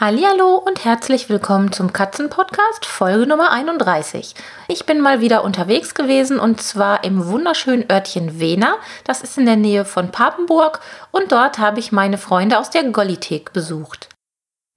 Hallo 0.00 0.54
und 0.54 0.84
herzlich 0.84 1.28
willkommen 1.28 1.72
zum 1.72 1.92
Katzenpodcast 1.92 2.86
Folge 2.86 3.26
Nummer 3.26 3.50
31. 3.50 4.36
Ich 4.68 4.86
bin 4.86 5.00
mal 5.00 5.20
wieder 5.20 5.42
unterwegs 5.42 5.92
gewesen 5.92 6.38
und 6.38 6.62
zwar 6.62 7.02
im 7.02 7.26
wunderschönen 7.26 7.90
Örtchen 7.90 8.38
Wena. 8.38 8.76
Das 9.02 9.22
ist 9.22 9.36
in 9.38 9.44
der 9.44 9.56
Nähe 9.56 9.84
von 9.84 10.12
Papenburg 10.12 10.78
und 11.10 11.32
dort 11.32 11.58
habe 11.58 11.80
ich 11.80 11.90
meine 11.90 12.16
Freunde 12.16 12.60
aus 12.60 12.70
der 12.70 12.84
Gollithek 12.84 13.52
besucht. 13.52 14.08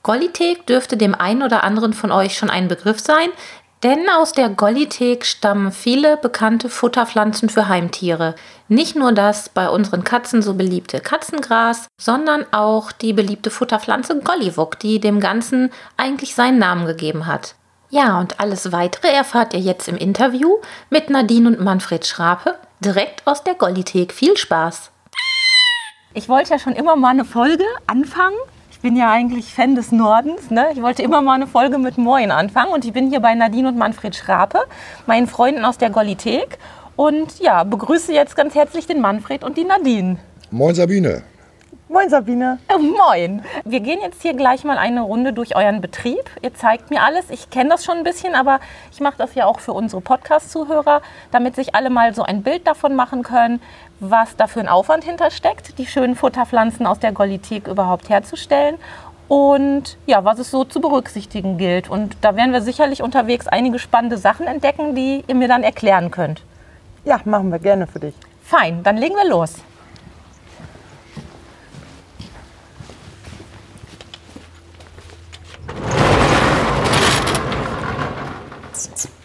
Gollithek 0.02 0.66
dürfte 0.66 0.98
dem 0.98 1.13
einen 1.13 1.44
oder 1.44 1.63
anderen 1.63 1.94
von 1.94 2.12
euch 2.12 2.35
schon 2.35 2.49
ein 2.49 2.68
Begriff 2.68 2.99
sein, 2.99 3.30
denn 3.84 4.09
aus 4.09 4.31
der 4.31 4.49
Gollithek 4.49 5.26
stammen 5.26 5.71
viele 5.71 6.17
bekannte 6.17 6.70
Futterpflanzen 6.70 7.49
für 7.49 7.67
Heimtiere. 7.67 8.35
Nicht 8.67 8.95
nur 8.95 9.12
das 9.12 9.49
bei 9.49 9.70
unseren 9.70 10.04
Katzen 10.04 10.41
so 10.41 10.54
beliebte 10.54 10.99
Katzengras, 10.99 11.88
sondern 11.99 12.45
auch 12.52 12.91
die 12.91 13.13
beliebte 13.13 13.49
Futterpflanze 13.49 14.20
Gollywog, 14.20 14.77
die 14.80 14.99
dem 14.99 15.20
Ganzen 15.20 15.71
eigentlich 15.98 16.35
seinen 16.35 16.59
Namen 16.59 16.85
gegeben 16.85 17.26
hat. 17.26 17.55
Ja, 17.90 18.20
und 18.20 18.40
alles 18.40 18.71
weitere 18.71 19.09
erfahrt 19.09 19.54
ihr 19.54 19.59
jetzt 19.59 19.88
im 19.88 19.98
Interview 19.98 20.57
mit 20.90 21.10
Nadine 21.10 21.49
und 21.49 21.60
Manfred 21.60 22.05
Schrape, 22.05 22.55
direkt 22.79 23.26
aus 23.26 23.43
der 23.43 23.55
Gollithek. 23.55 24.13
Viel 24.13 24.38
Spaß! 24.38 24.91
Ich 26.13 26.29
wollte 26.29 26.51
ja 26.51 26.60
schon 26.60 26.73
immer 26.73 26.95
mal 26.95 27.10
eine 27.10 27.26
Folge 27.26 27.66
anfangen 27.88 28.38
bin 28.82 28.96
ja 28.96 29.12
eigentlich 29.12 29.54
Fan 29.54 29.76
des 29.76 29.91
Nordens. 29.91 30.49
Ne? 30.49 30.68
Ich 30.74 30.82
wollte 30.82 31.04
immer 31.04 31.21
mal 31.21 31.35
eine 31.35 31.48
Folge 31.48 31.77
mit 31.77 31.98
Moin 31.98 32.32
anfangen 32.32 32.71
und 32.71 32.85
ich 32.85 32.93
bin 32.93 33.10
hier 33.10 33.20
bei 33.20 33.35
Nadine 33.35 33.68
und 33.68 33.77
Manfred 33.77 34.15
Schrape, 34.15 34.60
meinen 35.05 35.27
Freunden 35.27 35.65
aus 35.65 35.77
der 35.77 35.90
Gollithek. 35.90 36.57
Und 36.96 37.40
ja, 37.40 37.63
begrüße 37.63 38.13
jetzt 38.13 38.35
ganz 38.35 38.55
herzlich 38.55 38.88
den 38.88 39.01
Manfred 39.01 39.43
und 39.43 39.57
die 39.57 39.63
Nadine. 39.63 40.18
Moin 40.49 40.76
Sabine. 40.76 41.23
Moin 41.88 42.10
Sabine. 42.10 42.57
Äh, 42.70 42.77
moin. 42.77 43.43
Wir 43.65 43.82
gehen 43.82 43.99
jetzt 44.01 44.21
hier 44.21 44.34
gleich 44.34 44.63
mal 44.63 44.77
eine 44.77 45.01
Runde 45.01 45.34
durch 45.34 45.57
euren 45.57 45.82
Betrieb. 45.82 46.23
Ihr 46.41 46.54
zeigt 46.54 46.90
mir 46.90 47.04
alles. 47.04 47.29
Ich 47.29 47.49
kenne 47.49 47.70
das 47.70 47.84
schon 47.84 47.98
ein 47.98 48.04
bisschen, 48.05 48.34
aber 48.34 48.62
ich 48.93 49.01
mache 49.01 49.18
das 49.18 49.35
ja 49.35 49.45
auch 49.45 49.60
für 49.60 49.73
unsere 49.73 50.01
Podcast-Zuhörer, 50.01 51.01
damit 51.32 51.55
sich 51.55 51.76
alle 51.76 51.90
mal 51.90 52.16
so 52.16 52.23
ein 52.23 52.43
Bild 52.43 52.66
davon 52.66 52.95
machen 52.95 53.23
können, 53.23 53.62
was 54.02 54.35
da 54.35 54.48
für 54.48 54.60
ein 54.60 54.68
Aufwand 54.68 55.04
hintersteckt, 55.04 55.77
die 55.77 55.85
schönen 55.85 56.16
Futterpflanzen 56.16 56.88
aus 56.88 56.99
der 56.99 57.12
Golithik 57.12 57.68
überhaupt 57.68 58.10
herzustellen 58.10 58.77
und 59.27 59.98
ja, 60.07 60.26
was 60.26 60.40
es 60.40 60.52
so 60.52 60.66
zu 60.66 60.82
berücksichtigen 60.82 61.57
gilt. 61.57 61.88
Und 61.88 62.18
da 62.22 62.35
werden 62.35 62.52
wir 62.52 62.62
sicherlich 62.62 63.04
unterwegs 63.04 63.48
einige 63.48 63.79
spannende 63.79 64.18
Sachen 64.18 64.47
entdecken, 64.47 64.96
die 64.96 65.24
ihr 65.28 65.35
mir 65.35 65.47
dann 65.47 65.63
erklären 65.63 66.09
könnt. 66.12 66.44
Ja, 67.06 67.22
machen 67.25 67.52
wir 67.52 67.59
gerne 67.59 67.88
für 67.88 68.00
dich. 68.00 68.16
Fein, 68.41 68.81
dann 68.84 68.97
legen 68.97 69.16
wir 69.16 69.29
los. 69.29 69.56
Oh, 78.84 79.21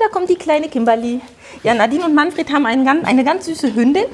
da 0.00 0.08
kommt 0.08 0.28
die 0.28 0.36
kleine 0.36 0.68
Kimberly. 0.68 1.20
Ja, 1.62 1.74
Nadine 1.74 2.04
und 2.04 2.14
Manfred 2.14 2.52
haben 2.52 2.66
einen, 2.66 2.86
eine 3.04 3.24
ganz 3.24 3.46
süße 3.46 3.74
Hündin. 3.74 4.06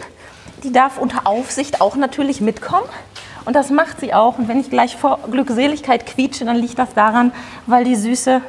Die 0.62 0.72
darf 0.72 0.98
unter 0.98 1.26
Aufsicht 1.26 1.80
auch 1.80 1.96
natürlich 1.96 2.40
mitkommen. 2.40 2.88
Und 3.44 3.54
das 3.54 3.70
macht 3.70 4.00
sie 4.00 4.14
auch. 4.14 4.38
Und 4.38 4.48
wenn 4.48 4.60
ich 4.60 4.70
gleich 4.70 4.96
vor 4.96 5.18
Glückseligkeit 5.30 6.06
quietsche, 6.06 6.44
dann 6.44 6.56
liegt 6.56 6.78
das 6.78 6.94
daran, 6.94 7.32
weil 7.66 7.84
die 7.84 7.96
Süße 7.96 8.40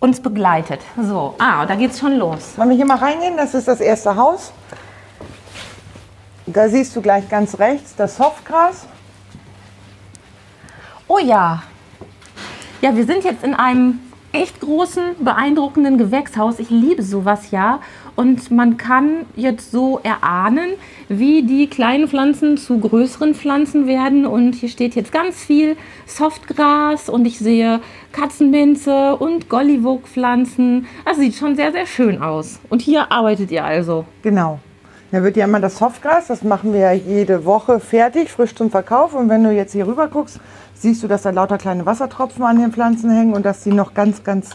uns 0.00 0.20
begleitet. 0.20 0.80
So, 1.00 1.34
ah, 1.38 1.64
da 1.66 1.74
geht's 1.74 1.98
schon 1.98 2.16
los. 2.16 2.52
Wollen 2.56 2.70
wir 2.70 2.76
hier 2.76 2.86
mal 2.86 2.98
reingehen? 2.98 3.36
Das 3.36 3.54
ist 3.54 3.68
das 3.68 3.80
erste 3.80 4.16
Haus. 4.16 4.52
Da 6.46 6.68
siehst 6.68 6.94
du 6.94 7.00
gleich 7.00 7.28
ganz 7.28 7.58
rechts 7.58 7.96
das 7.96 8.16
Softgras. 8.16 8.86
Oh 11.08 11.18
ja. 11.18 11.62
Ja, 12.82 12.94
wir 12.94 13.06
sind 13.06 13.24
jetzt 13.24 13.42
in 13.42 13.54
einem 13.54 14.00
echt 14.36 14.60
großen, 14.60 15.02
beeindruckenden 15.20 15.98
Gewächshaus. 15.98 16.58
Ich 16.58 16.70
liebe 16.70 17.02
sowas 17.02 17.50
ja. 17.50 17.80
Und 18.14 18.50
man 18.50 18.76
kann 18.76 19.26
jetzt 19.34 19.70
so 19.70 20.00
erahnen, 20.02 20.70
wie 21.08 21.42
die 21.42 21.66
kleinen 21.66 22.08
Pflanzen 22.08 22.56
zu 22.56 22.78
größeren 22.78 23.34
Pflanzen 23.34 23.86
werden. 23.86 24.26
Und 24.26 24.54
hier 24.54 24.68
steht 24.68 24.94
jetzt 24.94 25.12
ganz 25.12 25.44
viel 25.44 25.76
Softgras 26.06 27.08
und 27.08 27.26
ich 27.26 27.38
sehe 27.38 27.80
Katzenminze 28.12 29.16
und 29.16 29.48
Gollywog-Pflanzen. 29.48 30.86
Das 31.04 31.18
sieht 31.18 31.34
schon 31.34 31.56
sehr, 31.56 31.72
sehr 31.72 31.86
schön 31.86 32.22
aus. 32.22 32.60
Und 32.70 32.82
hier 32.82 33.12
arbeitet 33.12 33.50
ihr 33.50 33.64
also. 33.64 34.06
Genau. 34.22 34.60
Da 35.12 35.22
wird 35.22 35.36
ja 35.36 35.44
immer 35.44 35.60
das 35.60 35.78
Softgras, 35.78 36.26
das 36.26 36.42
machen 36.42 36.72
wir 36.72 36.80
ja 36.80 36.92
jede 36.92 37.44
Woche 37.44 37.78
fertig, 37.78 38.30
frisch 38.30 38.54
zum 38.54 38.70
Verkauf. 38.70 39.14
Und 39.14 39.28
wenn 39.28 39.44
du 39.44 39.52
jetzt 39.52 39.72
hier 39.72 39.86
rüber 39.86 40.08
guckst, 40.08 40.40
siehst 40.74 41.02
du, 41.02 41.08
dass 41.08 41.22
da 41.22 41.30
lauter 41.30 41.58
kleine 41.58 41.86
Wassertropfen 41.86 42.44
an 42.44 42.58
den 42.58 42.72
Pflanzen 42.72 43.10
hängen 43.10 43.34
und 43.34 43.46
dass 43.46 43.62
sie 43.62 43.72
noch 43.72 43.94
ganz, 43.94 44.24
ganz 44.24 44.50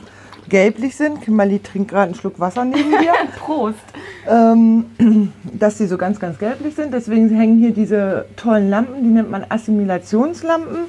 gelblich 0.50 0.98
sind. 0.98 1.22
Kimberly 1.22 1.60
trinkt 1.60 1.92
gerade 1.92 2.08
einen 2.08 2.16
Schluck 2.16 2.40
Wasser 2.40 2.66
neben 2.66 2.92
dir. 3.02 3.14
Prost! 3.40 3.80
Ähm, 4.28 4.86
dass 5.44 5.78
sie 5.78 5.88
so 5.88 5.98
ganz, 5.98 6.20
ganz 6.20 6.38
gelblich 6.38 6.76
sind. 6.76 6.94
Deswegen 6.94 7.30
hängen 7.30 7.58
hier 7.58 7.72
diese 7.72 8.26
tollen 8.36 8.70
Lampen, 8.70 9.04
die 9.04 9.10
nennt 9.10 9.32
man 9.32 9.46
Assimilationslampen. 9.48 10.80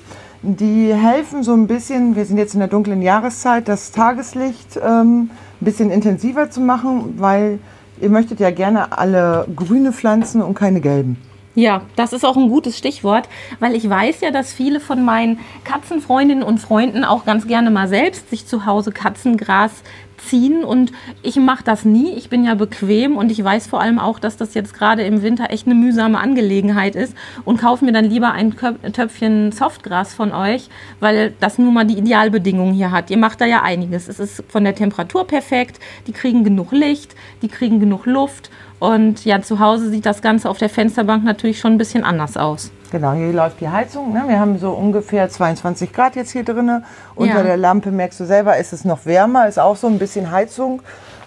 Die 0.43 0.93
helfen 0.93 1.45
so 1.45 1.55
ein 1.55 1.69
bisschen, 1.69 2.17
wir 2.17 2.25
sind 2.25 2.37
jetzt 2.37 2.55
in 2.55 2.59
der 2.59 2.69
dunklen 2.69 3.01
Jahreszeit, 3.01 3.69
das 3.69 3.93
Tageslicht 3.93 4.77
ähm, 4.77 5.31
ein 5.61 5.65
bisschen 5.65 5.93
intensiver 5.93 6.51
zu 6.51 6.61
machen, 6.61 7.15
weil 7.19 7.61
ihr 8.03 8.11
möchtet 8.11 8.41
ja 8.41 8.51
gerne 8.51 8.99
alle 8.99 9.47
grüne 9.55 9.93
Pflanzen 9.93 10.43
und 10.43 10.55
keine 10.55 10.81
gelben. 10.81 11.17
Ja, 11.55 11.83
das 11.97 12.15
ist 12.15 12.25
auch 12.25 12.39
ein 12.39 12.49
gutes 12.49 12.79
Stichwort, 12.79 13.29
weil 13.61 13.75
ich 13.75 13.89
weiß 13.89 14.23
ja, 14.23 14.31
dass 14.31 14.55
viele 14.55 14.81
von 14.81 15.05
meinen 15.05 15.39
Katzenfreundinnen 15.65 16.43
und 16.43 16.59
Freunden 16.59 17.05
auch 17.05 17.27
ganz 17.27 17.47
gerne 17.47 17.71
mal 17.71 17.89
selbst 17.89 18.31
sich 18.31 18.47
zu 18.47 18.65
Hause 18.65 18.91
Katzengras 18.91 19.83
ziehen 20.17 20.65
und 20.65 20.93
ich 21.23 21.37
mache 21.37 21.65
das 21.65 21.85
nie. 21.85 22.13
Ich 22.13 22.31
bin 22.31 22.45
ja 22.45 22.55
bequem 22.55 23.17
und 23.17 23.31
ich 23.31 23.43
weiß 23.43 23.67
vor 23.67 23.81
allem 23.81 23.99
auch, 23.99 24.19
dass 24.19 24.37
das 24.37 24.55
jetzt 24.55 24.73
gerade 24.73 25.03
im 25.03 25.23
Winter 25.23 25.51
echt 25.51 25.67
eine 25.67 25.75
mühsame 25.75 26.19
Angelegenheit 26.19 26.95
ist 26.95 27.15
und 27.45 27.61
kaufe 27.61 27.85
mir 27.85 27.93
dann 27.93 28.05
lieber 28.07 28.33
ein 28.33 28.57
Töpfchen 28.93 29.53
Softgras 29.53 30.15
von 30.15 30.33
euch, 30.33 30.69
weil 31.01 31.35
das 31.41 31.59
nun 31.59 31.75
mal 31.75 31.85
die 31.85 31.99
Idealbedingungen 31.99 32.73
hier 32.73 32.93
hat. 32.93 33.11
Ihr 33.11 33.19
macht 33.19 33.41
da 33.41 33.45
ja 33.45 33.63
einiges. 33.63 34.09
Es 34.09 34.21
ist 34.21 34.45
von 34.49 34.65
der 34.65 34.75
Temperatur 34.75 35.27
perfekt, 35.27 35.81
die 36.07 36.13
kriegen 36.13 36.45
genug 36.45 36.73
Licht, 36.73 37.15
die 37.43 37.49
kriegen 37.49 37.81
genug 37.81 38.07
Luft 38.07 38.51
und 38.83 39.25
ja, 39.25 39.41
zu 39.41 39.61
Hause 39.61 39.91
sieht 39.91 40.05
das 40.07 40.23
Ganze 40.23 40.51
auf 40.51 40.59
der 40.59 40.69
Fensterbank 40.69 41.23
natürlich 41.23 41.61
schon 41.61 41.75
ein 41.75 41.79
bisschen 41.79 42.03
anders 42.03 42.37
aus. 42.37 42.73
Genau, 42.91 43.13
hier 43.13 43.33
läuft 43.33 43.61
die 43.61 43.69
Heizung. 43.69 44.13
Ne? 44.13 44.25
Wir 44.27 44.41
haben 44.41 44.59
so 44.59 44.73
ungefähr 44.73 45.29
22 45.29 45.93
Grad 45.93 46.17
jetzt 46.17 46.33
hier 46.33 46.43
drin. 46.43 46.83
Unter 47.15 47.37
ja. 47.37 47.43
der 47.45 47.57
Lampe 47.57 47.93
merkst 47.93 48.19
du 48.19 48.25
selber, 48.25 48.57
ist 48.57 48.73
es 48.73 48.85
noch 48.85 49.07
wärmer, 49.07 49.47
ist 49.47 49.61
auch 49.61 49.77
so 49.77 49.87
ein 49.87 50.01
bisschen 50.01 50.33
Heizung. 50.33 50.83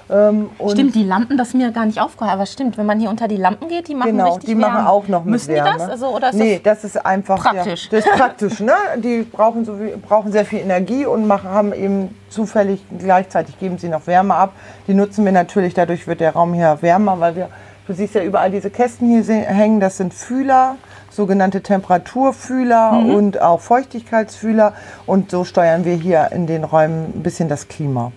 Ähm, 0.08 0.50
stimmt, 0.70 0.94
die 0.94 1.04
Lampen, 1.04 1.38
das 1.38 1.50
ist 1.50 1.54
mir 1.56 1.72
gar 1.72 1.86
nicht 1.86 2.00
aufgefallen. 2.00 2.32
Aber 2.32 2.46
stimmt, 2.46 2.78
wenn 2.78 2.86
man 2.86 3.00
hier 3.00 3.10
unter 3.10 3.28
die 3.28 3.38
Lampen 3.38 3.68
geht, 3.68 3.88
die 3.88 3.96
machen 3.96 4.12
genau, 4.12 4.34
richtig 4.34 4.50
die 4.50 4.56
machen 4.56 4.86
auch 4.86 5.08
noch 5.08 5.24
mit 5.24 5.32
Müssen 5.32 5.54
Wärme. 5.54 5.72
die 5.72 5.78
das? 5.80 5.90
Also, 5.90 6.08
oder 6.16 6.30
ist 6.30 6.36
nee, 6.36 6.60
das, 6.64 6.82
das 6.82 6.96
ist 6.96 7.06
einfach 7.06 7.42
praktisch. 7.42 7.86
Ja, 7.86 7.98
das 7.98 8.06
ist 8.06 8.16
praktisch. 8.16 8.60
Ne? 8.60 8.74
Die 8.98 9.24
brauchen, 9.24 9.66
so 9.66 9.78
brauchen 10.08 10.32
sehr 10.32 10.46
viel 10.46 10.60
Energie 10.60 11.06
und 11.06 11.26
machen, 11.26 11.50
haben 11.50 11.74
eben 11.74 12.16
zufällig 12.30 12.84
gleichzeitig 12.98 13.58
geben 13.60 13.78
sie 13.78 13.90
noch 13.90 14.06
Wärme 14.06 14.36
ab. 14.36 14.54
Die 14.88 14.94
nutzen 14.94 15.26
wir 15.26 15.32
natürlich, 15.32 15.74
dadurch 15.74 16.06
wird 16.08 16.20
der 16.20 16.34
Raum 16.34 16.54
hier 16.54 16.78
wärmer, 16.82 17.20
weil 17.20 17.36
wir, 17.36 17.50
du 17.88 17.94
siehst 17.94 18.14
ja 18.14 18.22
überall 18.22 18.52
diese 18.52 18.70
Kästen 18.70 19.08
hier 19.08 19.24
hängen, 19.24 19.80
das 19.80 19.98
sind 19.98 20.14
Fühler 20.14 20.76
sogenannte 21.16 21.62
Temperaturfühler 21.62 22.92
mhm. 22.92 23.16
und 23.16 23.42
auch 23.42 23.62
Feuchtigkeitsfühler. 23.62 24.74
Und 25.06 25.32
so 25.32 25.46
steuern 25.46 25.86
wir 25.86 25.96
hier 25.96 26.30
in 26.32 26.46
den 26.46 26.64
Räumen 26.64 27.14
ein 27.16 27.24
bisschen 27.24 27.48
das 27.48 27.68
Klima. 27.68 28.12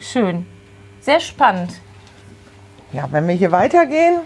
Schön. 0.00 0.46
Sehr 1.08 1.20
spannend. 1.20 1.80
Ja, 2.92 3.08
wenn 3.10 3.26
wir 3.26 3.34
hier 3.34 3.50
weitergehen, 3.50 4.20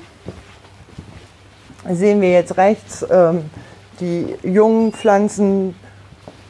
sehen 1.89 2.21
wir 2.21 2.33
jetzt 2.33 2.57
rechts 2.57 3.07
ähm, 3.09 3.49
die 4.01 4.35
jungen 4.43 4.91
Pflanzen. 4.93 5.77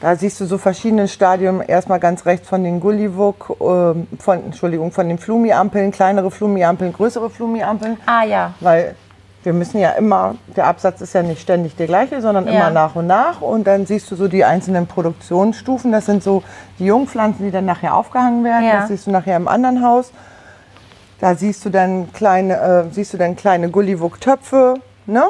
Da 0.01 0.15
siehst 0.15 0.39
du 0.39 0.45
so 0.45 0.57
verschiedene 0.57 1.07
Stadien. 1.07 1.61
Erstmal 1.61 1.99
ganz 1.99 2.25
rechts 2.25 2.49
von 2.49 2.63
den 2.63 2.79
Gulliwok, 2.79 3.57
äh, 3.59 3.93
von, 4.19 4.45
Entschuldigung, 4.45 4.91
von 4.91 5.07
den 5.07 5.19
Flumi-Ampeln, 5.19 5.91
kleinere 5.91 6.31
Flumi-Ampeln, 6.31 6.93
größere 6.93 7.29
Flumi-Ampeln. 7.29 7.97
Ah 8.07 8.23
ja. 8.23 8.55
Weil 8.59 8.95
wir 9.43 9.53
müssen 9.53 9.79
ja 9.79 9.91
immer, 9.91 10.35
der 10.55 10.67
Absatz 10.67 11.01
ist 11.01 11.13
ja 11.13 11.21
nicht 11.21 11.41
ständig 11.41 11.75
der 11.75 11.87
gleiche, 11.87 12.21
sondern 12.21 12.47
ja. 12.47 12.53
immer 12.53 12.69
nach 12.71 12.95
und 12.95 13.07
nach. 13.07 13.41
Und 13.41 13.67
dann 13.67 13.85
siehst 13.85 14.09
du 14.09 14.15
so 14.15 14.27
die 14.27 14.45
einzelnen 14.45 14.87
Produktionsstufen. 14.87 15.91
Das 15.91 16.05
sind 16.05 16.23
so 16.23 16.43
die 16.79 16.85
Jungpflanzen, 16.85 17.45
die 17.45 17.51
dann 17.51 17.65
nachher 17.65 17.95
aufgehangen 17.95 18.43
werden. 18.43 18.65
Ja. 18.65 18.81
Das 18.81 18.87
siehst 18.87 19.07
du 19.07 19.11
nachher 19.11 19.37
im 19.37 19.47
anderen 19.47 19.85
Haus. 19.85 20.11
Da 21.19 21.35
siehst 21.35 21.63
du 21.65 21.69
dann 21.69 22.11
kleine, 22.13 22.55
äh, 22.55 22.83
siehst 22.91 23.13
du 23.13 23.17
dann 23.17 23.35
kleine 23.35 23.69
Gulliwug-Töpfe, 23.69 24.75
ne? 25.05 25.23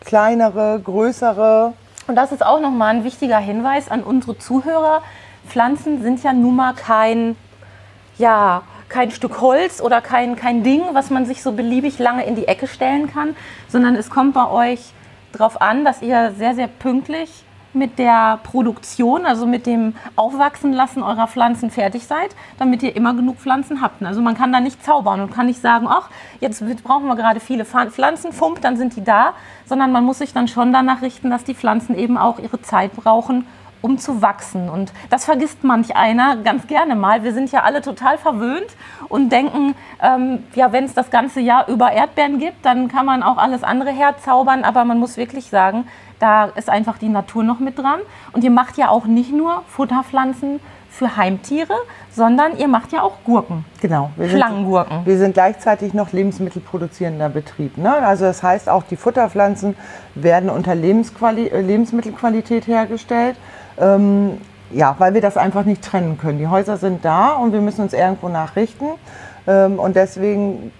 kleinere, 0.00 0.80
größere. 0.82 1.72
Und 2.06 2.16
das 2.16 2.32
ist 2.32 2.44
auch 2.44 2.60
nochmal 2.60 2.96
ein 2.96 3.04
wichtiger 3.04 3.38
Hinweis 3.38 3.90
an 3.90 4.02
unsere 4.02 4.38
Zuhörer. 4.38 5.02
Pflanzen 5.48 6.02
sind 6.02 6.22
ja 6.22 6.32
nun 6.32 6.56
mal 6.56 6.74
kein, 6.74 7.36
ja, 8.18 8.62
kein 8.88 9.10
Stück 9.10 9.40
Holz 9.40 9.80
oder 9.80 10.00
kein, 10.00 10.36
kein 10.36 10.62
Ding, 10.62 10.82
was 10.92 11.10
man 11.10 11.26
sich 11.26 11.42
so 11.42 11.52
beliebig 11.52 11.98
lange 11.98 12.24
in 12.24 12.36
die 12.36 12.48
Ecke 12.48 12.66
stellen 12.66 13.12
kann, 13.12 13.36
sondern 13.68 13.96
es 13.96 14.10
kommt 14.10 14.34
bei 14.34 14.48
euch 14.48 14.80
darauf 15.32 15.60
an, 15.60 15.84
dass 15.84 16.02
ihr 16.02 16.32
sehr, 16.36 16.54
sehr 16.54 16.68
pünktlich 16.68 17.44
mit 17.76 17.98
der 17.98 18.40
Produktion, 18.42 19.26
also 19.26 19.46
mit 19.46 19.66
dem 19.66 19.94
Aufwachsenlassen 20.16 21.02
eurer 21.02 21.26
Pflanzen 21.28 21.70
fertig 21.70 22.06
seid, 22.06 22.34
damit 22.58 22.82
ihr 22.82 22.96
immer 22.96 23.14
genug 23.14 23.36
Pflanzen 23.36 23.82
habt. 23.82 24.02
Also 24.02 24.22
man 24.22 24.34
kann 24.34 24.52
da 24.52 24.60
nicht 24.60 24.82
zaubern 24.82 25.20
und 25.20 25.30
kann 25.30 25.46
nicht 25.46 25.60
sagen, 25.60 25.86
ach, 25.88 26.08
jetzt 26.40 26.64
brauchen 26.82 27.06
wir 27.06 27.16
gerade 27.16 27.38
viele 27.38 27.64
Pflanzen, 27.64 28.32
fump, 28.32 28.62
dann 28.62 28.76
sind 28.76 28.96
die 28.96 29.04
da, 29.04 29.34
sondern 29.66 29.92
man 29.92 30.04
muss 30.04 30.18
sich 30.18 30.32
dann 30.32 30.48
schon 30.48 30.72
danach 30.72 31.02
richten, 31.02 31.30
dass 31.30 31.44
die 31.44 31.54
Pflanzen 31.54 31.96
eben 31.96 32.16
auch 32.16 32.38
ihre 32.38 32.62
Zeit 32.62 32.96
brauchen, 32.96 33.46
um 33.86 33.98
zu 33.98 34.20
wachsen. 34.20 34.68
Und 34.68 34.92
das 35.10 35.24
vergisst 35.24 35.62
manch 35.62 35.94
einer 35.94 36.36
ganz 36.38 36.66
gerne 36.66 36.96
mal. 36.96 37.22
Wir 37.22 37.32
sind 37.32 37.52
ja 37.52 37.62
alle 37.62 37.82
total 37.82 38.18
verwöhnt 38.18 38.76
und 39.08 39.30
denken, 39.30 39.76
ähm, 40.02 40.42
ja, 40.56 40.72
wenn 40.72 40.84
es 40.84 40.92
das 40.92 41.10
ganze 41.10 41.40
Jahr 41.40 41.68
über 41.68 41.92
Erdbeeren 41.92 42.38
gibt, 42.38 42.66
dann 42.66 42.88
kann 42.88 43.06
man 43.06 43.22
auch 43.22 43.38
alles 43.38 43.62
andere 43.62 43.90
herzaubern. 43.90 44.64
Aber 44.64 44.84
man 44.84 44.98
muss 44.98 45.16
wirklich 45.16 45.50
sagen, 45.50 45.86
da 46.18 46.46
ist 46.46 46.68
einfach 46.68 46.98
die 46.98 47.08
Natur 47.08 47.44
noch 47.44 47.60
mit 47.60 47.78
dran. 47.78 48.00
Und 48.32 48.42
ihr 48.42 48.50
macht 48.50 48.76
ja 48.76 48.88
auch 48.88 49.06
nicht 49.06 49.32
nur 49.32 49.62
Futterpflanzen 49.68 50.58
für 50.90 51.16
Heimtiere, 51.16 51.74
sondern 52.10 52.56
ihr 52.56 52.68
macht 52.68 52.92
ja 52.92 53.02
auch 53.02 53.18
Gurken. 53.24 53.64
Genau. 53.80 54.10
Wir 54.16 54.28
Schlangengurken. 54.28 54.98
Sind, 54.98 55.06
wir 55.06 55.18
sind 55.18 55.34
gleichzeitig 55.34 55.94
noch 55.94 56.12
lebensmittelproduzierender 56.12 57.28
Betrieb. 57.28 57.76
Ne? 57.76 57.92
Also 57.92 58.24
das 58.24 58.42
heißt, 58.42 58.68
auch 58.68 58.82
die 58.82 58.96
Futterpflanzen 58.96 59.76
werden 60.14 60.48
unter 60.48 60.74
Lebensquali 60.74 61.48
äh, 61.48 61.60
Lebensmittelqualität 61.60 62.66
hergestellt. 62.66 63.36
Ähm, 63.78 64.38
ja, 64.70 64.96
weil 64.98 65.14
wir 65.14 65.20
das 65.20 65.36
einfach 65.36 65.64
nicht 65.64 65.82
trennen 65.82 66.18
können. 66.18 66.38
Die 66.38 66.48
Häuser 66.48 66.76
sind 66.76 67.04
da 67.04 67.34
und 67.34 67.52
wir 67.52 67.60
müssen 67.60 67.82
uns 67.82 67.92
irgendwo 67.92 68.28
nachrichten. 68.28 68.86
Ähm, 69.46 69.78
und 69.78 69.96
deswegen 69.96 70.72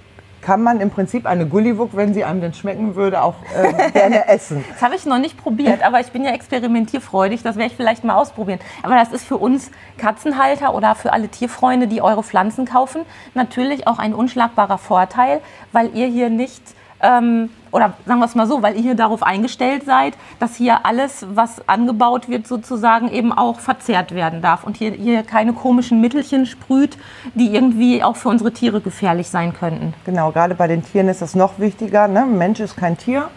kann 0.47 0.63
man 0.63 0.81
im 0.81 0.91
Prinzip 0.91 1.27
eine 1.27 1.45
Gulliwuk, 1.45 1.97
wenn 1.97 2.15
sie 2.15 2.23
einem 2.23 2.41
denn 2.41 2.55
schmecken 2.55 2.95
würde, 2.95 3.21
auch 3.21 3.35
äh, 3.53 3.91
gerne 3.91 4.29
essen. 4.29 4.65
Das 4.71 4.81
habe 4.81 4.95
ich 4.95 5.05
noch 5.05 5.19
nicht 5.19 5.37
probiert, 5.37 5.85
aber 5.85 5.99
ich 5.99 6.13
bin 6.13 6.23
ja 6.23 6.31
experimentierfreudig, 6.31 7.43
das 7.43 7.57
werde 7.57 7.73
ich 7.73 7.77
vielleicht 7.77 8.05
mal 8.05 8.15
ausprobieren. 8.15 8.61
Aber 8.85 8.95
das 8.95 9.11
ist 9.11 9.25
für 9.27 9.39
uns 9.39 9.73
Katzenhalter 9.99 10.73
oder 10.73 10.95
für 10.95 11.13
alle 11.13 11.27
Tierfreunde, 11.27 11.89
die 11.89 12.01
eure 12.01 12.23
Pflanzen 12.23 12.65
kaufen, 12.65 13.03
natürlich 13.35 13.89
auch 13.89 13.99
ein 13.99 14.15
unschlagbarer 14.15 14.79
Vorteil, 14.79 15.41
weil 15.73 15.93
ihr 15.97 16.07
hier 16.07 16.31
nicht 16.31 16.63
ähm, 17.03 17.51
oder 17.73 17.95
sagen 18.07 18.21
wir 18.21 18.27
es 18.27 18.35
mal 18.35 18.47
so, 18.47 18.63
weil 18.63 18.75
ihr 18.77 18.83
hier 18.83 18.95
darauf 18.95 19.23
eingestellt 19.23 19.85
seid, 19.85 20.15
dass 20.39 20.57
hier 20.57 20.87
alles, 20.87 21.27
was 21.35 21.69
angebaut 21.69 22.29
wird, 22.29 22.47
sozusagen 22.47 23.11
eben 23.11 23.33
auch 23.33 23.61
verzehrt 23.61 24.15
werden 24.15 24.41
darf 24.41 24.65
und 24.65 24.77
hier, 24.77 24.93
hier 24.93 25.23
keine 25.23 25.53
komischen 25.53 26.01
Mittelchen 26.01 26.47
sprüht, 26.47 26.97
die 27.35 27.55
irgendwie 27.55 28.03
auch 28.03 28.17
für 28.17 28.31
unsere 28.31 28.53
Tiere 28.53 28.81
gefährlich 28.81 29.29
sein 29.29 29.53
könnten. 29.53 29.93
Genau, 30.05 30.33
gerade 30.33 30.55
bei 30.55 30.69
den 30.69 30.85
Tieren 30.85 31.09
ist 31.09 31.21
das 31.21 31.35
noch 31.35 31.59
wichtiger. 31.59 32.09
Ne? 32.09 32.23
Ein 32.23 32.39
Mensch 32.39 32.61
ist 32.61 32.77
kein 32.77 32.97
Tier 32.97 33.29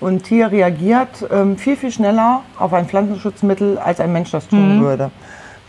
und 0.00 0.14
ein 0.14 0.22
Tier 0.22 0.50
reagiert 0.50 1.26
ähm, 1.30 1.56
viel, 1.56 1.76
viel 1.76 1.92
schneller 1.92 2.42
auf 2.58 2.72
ein 2.72 2.86
Pflanzenschutzmittel, 2.86 3.78
als 3.78 4.00
ein 4.00 4.12
Mensch 4.12 4.32
das 4.32 4.48
tun 4.48 4.78
mhm. 4.78 4.82
würde. 4.82 5.10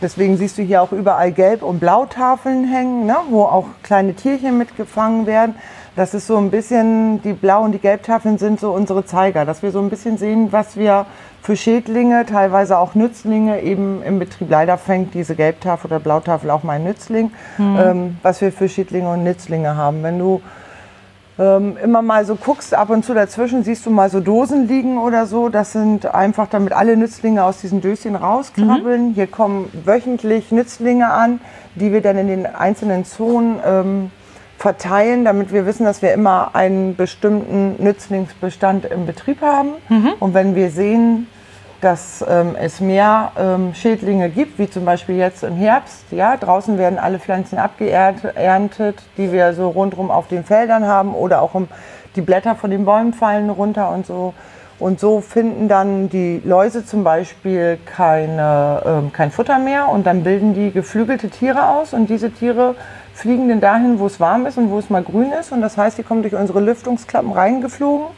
Deswegen 0.02 0.36
siehst 0.36 0.58
du 0.58 0.62
hier 0.62 0.82
auch 0.82 0.92
überall 0.92 1.32
Gelb- 1.32 1.62
und 1.62 1.80
Blautafeln 1.80 2.64
hängen, 2.64 3.06
ne? 3.06 3.16
wo 3.30 3.44
auch 3.44 3.66
kleine 3.82 4.14
Tierchen 4.14 4.58
mitgefangen 4.58 5.26
werden. 5.26 5.54
Das 5.96 6.12
ist 6.12 6.26
so 6.26 6.36
ein 6.36 6.50
bisschen, 6.50 7.22
die 7.22 7.32
Blau- 7.32 7.62
und 7.62 7.72
die 7.72 7.78
Gelbtafeln 7.78 8.36
sind 8.36 8.60
so 8.60 8.72
unsere 8.72 9.06
Zeiger, 9.06 9.46
dass 9.46 9.62
wir 9.62 9.70
so 9.70 9.80
ein 9.80 9.88
bisschen 9.88 10.18
sehen, 10.18 10.52
was 10.52 10.76
wir 10.76 11.06
für 11.40 11.56
Schädlinge, 11.56 12.26
teilweise 12.26 12.76
auch 12.76 12.94
Nützlinge 12.94 13.62
eben 13.62 14.02
im 14.02 14.18
Betrieb. 14.18 14.50
Leider 14.50 14.76
fängt 14.76 15.14
diese 15.14 15.34
Gelbtafel 15.34 15.86
oder 15.88 16.00
Blautafel 16.00 16.50
auch 16.50 16.62
mal 16.62 16.74
ein 16.74 16.84
Nützling, 16.84 17.30
mhm. 17.56 17.78
ähm, 17.78 18.18
was 18.22 18.42
wir 18.42 18.52
für 18.52 18.68
Schädlinge 18.68 19.10
und 19.10 19.24
Nützlinge 19.24 19.76
haben. 19.76 20.02
Wenn 20.02 20.18
du 20.18 20.42
ähm, 21.38 21.76
immer 21.82 22.02
mal 22.02 22.24
so 22.24 22.36
guckst, 22.36 22.74
ab 22.74 22.90
und 22.90 23.04
zu 23.04 23.12
dazwischen 23.12 23.62
siehst 23.62 23.84
du 23.84 23.90
mal 23.90 24.08
so 24.08 24.20
Dosen 24.20 24.68
liegen 24.68 24.98
oder 24.98 25.26
so. 25.26 25.48
Das 25.48 25.72
sind 25.72 26.06
einfach, 26.14 26.48
damit 26.48 26.72
alle 26.72 26.96
Nützlinge 26.96 27.44
aus 27.44 27.60
diesen 27.60 27.80
Döschen 27.80 28.16
rauskrabbeln. 28.16 29.08
Mhm. 29.08 29.14
Hier 29.14 29.26
kommen 29.26 29.68
wöchentlich 29.84 30.50
Nützlinge 30.50 31.10
an, 31.10 31.40
die 31.74 31.92
wir 31.92 32.00
dann 32.00 32.16
in 32.16 32.28
den 32.28 32.46
einzelnen 32.46 33.04
Zonen 33.04 33.60
ähm, 33.66 34.10
verteilen, 34.56 35.24
damit 35.24 35.52
wir 35.52 35.66
wissen, 35.66 35.84
dass 35.84 36.00
wir 36.00 36.14
immer 36.14 36.54
einen 36.54 36.96
bestimmten 36.96 37.82
Nützlingsbestand 37.82 38.86
im 38.86 39.04
Betrieb 39.04 39.42
haben. 39.42 39.72
Mhm. 39.90 40.14
Und 40.18 40.32
wenn 40.32 40.54
wir 40.54 40.70
sehen, 40.70 41.26
dass 41.86 42.24
ähm, 42.28 42.56
es 42.58 42.80
mehr 42.80 43.30
ähm, 43.38 43.72
Schädlinge 43.72 44.28
gibt, 44.28 44.58
wie 44.58 44.68
zum 44.68 44.84
Beispiel 44.84 45.14
jetzt 45.14 45.44
im 45.44 45.54
Herbst, 45.54 46.06
ja, 46.10 46.36
draußen 46.36 46.78
werden 46.78 46.98
alle 46.98 47.20
Pflanzen 47.20 47.58
abgeerntet, 47.58 49.04
die 49.16 49.30
wir 49.30 49.54
so 49.54 49.68
rundherum 49.68 50.10
auf 50.10 50.26
den 50.26 50.42
Feldern 50.42 50.84
haben 50.84 51.14
oder 51.14 51.40
auch 51.40 51.54
um, 51.54 51.68
die 52.16 52.22
Blätter 52.22 52.56
von 52.56 52.72
den 52.72 52.84
Bäumen 52.84 53.12
fallen 53.12 53.50
runter 53.50 53.90
und 53.90 54.04
so. 54.04 54.34
Und 54.80 54.98
so 54.98 55.20
finden 55.20 55.68
dann 55.68 56.08
die 56.08 56.42
Läuse 56.44 56.84
zum 56.84 57.04
Beispiel 57.04 57.78
keine, 57.86 58.82
ähm, 58.84 59.12
kein 59.12 59.30
Futter 59.30 59.60
mehr 59.60 59.88
und 59.88 60.08
dann 60.08 60.24
bilden 60.24 60.54
die 60.54 60.72
geflügelte 60.72 61.30
Tiere 61.30 61.68
aus 61.68 61.94
und 61.94 62.10
diese 62.10 62.32
Tiere 62.32 62.74
fliegen 63.14 63.48
dann 63.48 63.60
dahin, 63.60 64.00
wo 64.00 64.06
es 64.06 64.18
warm 64.18 64.44
ist 64.46 64.58
und 64.58 64.72
wo 64.72 64.80
es 64.80 64.90
mal 64.90 65.04
grün 65.04 65.30
ist. 65.38 65.52
Und 65.52 65.60
das 65.60 65.78
heißt, 65.78 65.98
die 65.98 66.02
kommen 66.02 66.22
durch 66.22 66.34
unsere 66.34 66.58
Lüftungsklappen 66.58 67.30
reingeflogen 67.30 68.08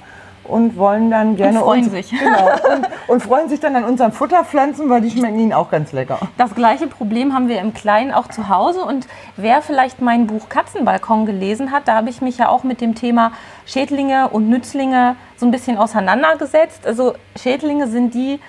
und 0.49 0.77
wollen 0.77 1.11
dann 1.11 1.37
gerne 1.37 1.59
und 1.59 1.65
freuen 1.65 1.85
uns, 1.85 1.93
sich 1.93 2.11
genau, 2.19 2.51
und, 2.75 2.89
und, 3.09 3.23
freuen 3.23 3.49
sich 3.49 3.61
dann 3.61 3.77
an 3.77 3.85
unseren 3.85 4.13
Futterpflanzen, 4.13 4.89
weil 4.89 5.01
die 5.01 5.11
schmecken 5.11 5.39
ihnen 5.39 5.53
auch 5.53 5.71
ganz 5.71 5.93
lecker. 5.93 6.19
Das 6.37 6.55
gleiche 6.55 6.87
Problem 6.87 7.35
haben 7.35 7.49
wir 7.49 7.61
im 7.61 7.75
Kleinen 7.75 8.13
auch 8.13 8.29
zu 8.29 8.49
Hause 8.49 8.85
und 8.85 9.07
wer 9.37 9.63
vielleicht 9.63 10.01
mein 10.01 10.27
Buch 10.27 10.49
Katzenbalkon 10.49 11.27
gelesen 11.27 11.71
hat, 11.71 11.87
da 11.87 11.95
habe 11.95 12.11
ich 12.11 12.21
mich 12.21 12.39
ja 12.39 12.49
auch 12.49 12.65
mit 12.65 12.81
dem 12.81 12.95
Thema 12.95 13.33
Schädlinge 13.67 14.29
und 14.29 14.49
Nützlinge 14.49 15.17
so 15.37 15.47
ein 15.47 15.51
bisschen 15.51 15.79
auseinandergesetzt. 15.79 16.87
Also 16.87 17.15
Schädlinge 17.37 17.87
sind 17.87 18.15
die 18.15 18.41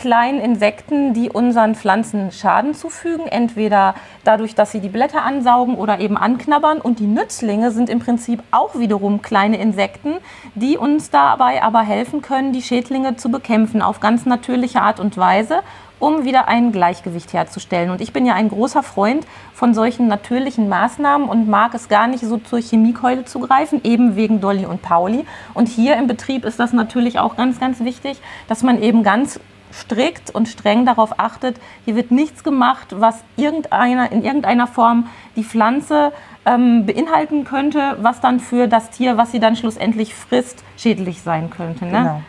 kleinen 0.00 0.40
Insekten, 0.40 1.12
die 1.12 1.28
unseren 1.28 1.74
Pflanzen 1.74 2.32
Schaden 2.32 2.72
zufügen, 2.72 3.26
entweder 3.26 3.94
dadurch, 4.24 4.54
dass 4.54 4.72
sie 4.72 4.80
die 4.80 4.88
Blätter 4.88 5.22
ansaugen 5.22 5.74
oder 5.74 6.00
eben 6.00 6.16
anknabbern. 6.16 6.80
Und 6.80 7.00
die 7.00 7.06
Nützlinge 7.06 7.70
sind 7.70 7.90
im 7.90 7.98
Prinzip 7.98 8.42
auch 8.50 8.78
wiederum 8.78 9.20
kleine 9.20 9.58
Insekten, 9.58 10.14
die 10.54 10.78
uns 10.78 11.10
dabei 11.10 11.62
aber 11.62 11.82
helfen 11.82 12.22
können, 12.22 12.54
die 12.54 12.62
Schädlinge 12.62 13.16
zu 13.16 13.30
bekämpfen 13.30 13.82
auf 13.82 14.00
ganz 14.00 14.24
natürliche 14.24 14.80
Art 14.80 15.00
und 15.00 15.18
Weise 15.18 15.60
um 15.98 16.24
wieder 16.24 16.48
ein 16.48 16.72
Gleichgewicht 16.72 17.34
herzustellen. 17.34 17.90
Und 17.90 18.00
ich 18.00 18.14
bin 18.14 18.24
ja 18.24 18.32
ein 18.32 18.48
großer 18.48 18.82
Freund 18.82 19.26
von 19.52 19.74
solchen 19.74 20.08
natürlichen 20.08 20.66
Maßnahmen 20.70 21.28
und 21.28 21.46
mag 21.46 21.74
es 21.74 21.90
gar 21.90 22.06
nicht 22.06 22.24
so 22.24 22.38
zur 22.38 22.62
Chemiekeule 22.62 23.26
zu 23.26 23.38
greifen, 23.38 23.82
eben 23.84 24.16
wegen 24.16 24.40
Dolly 24.40 24.64
und 24.64 24.80
Pauli. 24.80 25.26
Und 25.52 25.68
hier 25.68 25.98
im 25.98 26.06
Betrieb 26.06 26.46
ist 26.46 26.58
das 26.58 26.72
natürlich 26.72 27.18
auch 27.18 27.36
ganz, 27.36 27.60
ganz 27.60 27.80
wichtig, 27.80 28.18
dass 28.48 28.62
man 28.62 28.82
eben 28.82 29.02
ganz 29.02 29.38
strikt 29.72 30.30
und 30.30 30.48
streng 30.48 30.86
darauf 30.86 31.18
achtet, 31.18 31.56
hier 31.84 31.96
wird 31.96 32.10
nichts 32.10 32.44
gemacht, 32.44 32.88
was 32.98 33.16
irgendeiner, 33.36 34.10
in 34.12 34.24
irgendeiner 34.24 34.66
Form 34.66 35.08
die 35.36 35.44
Pflanze 35.44 36.12
ähm, 36.46 36.86
beinhalten 36.86 37.44
könnte, 37.44 37.96
was 38.00 38.20
dann 38.20 38.40
für 38.40 38.68
das 38.68 38.90
Tier, 38.90 39.16
was 39.16 39.32
sie 39.32 39.40
dann 39.40 39.56
schlussendlich 39.56 40.14
frisst, 40.14 40.64
schädlich 40.76 41.22
sein 41.22 41.50
könnte. 41.50 41.84
Ne? 41.84 41.90
Genau. 41.90 42.22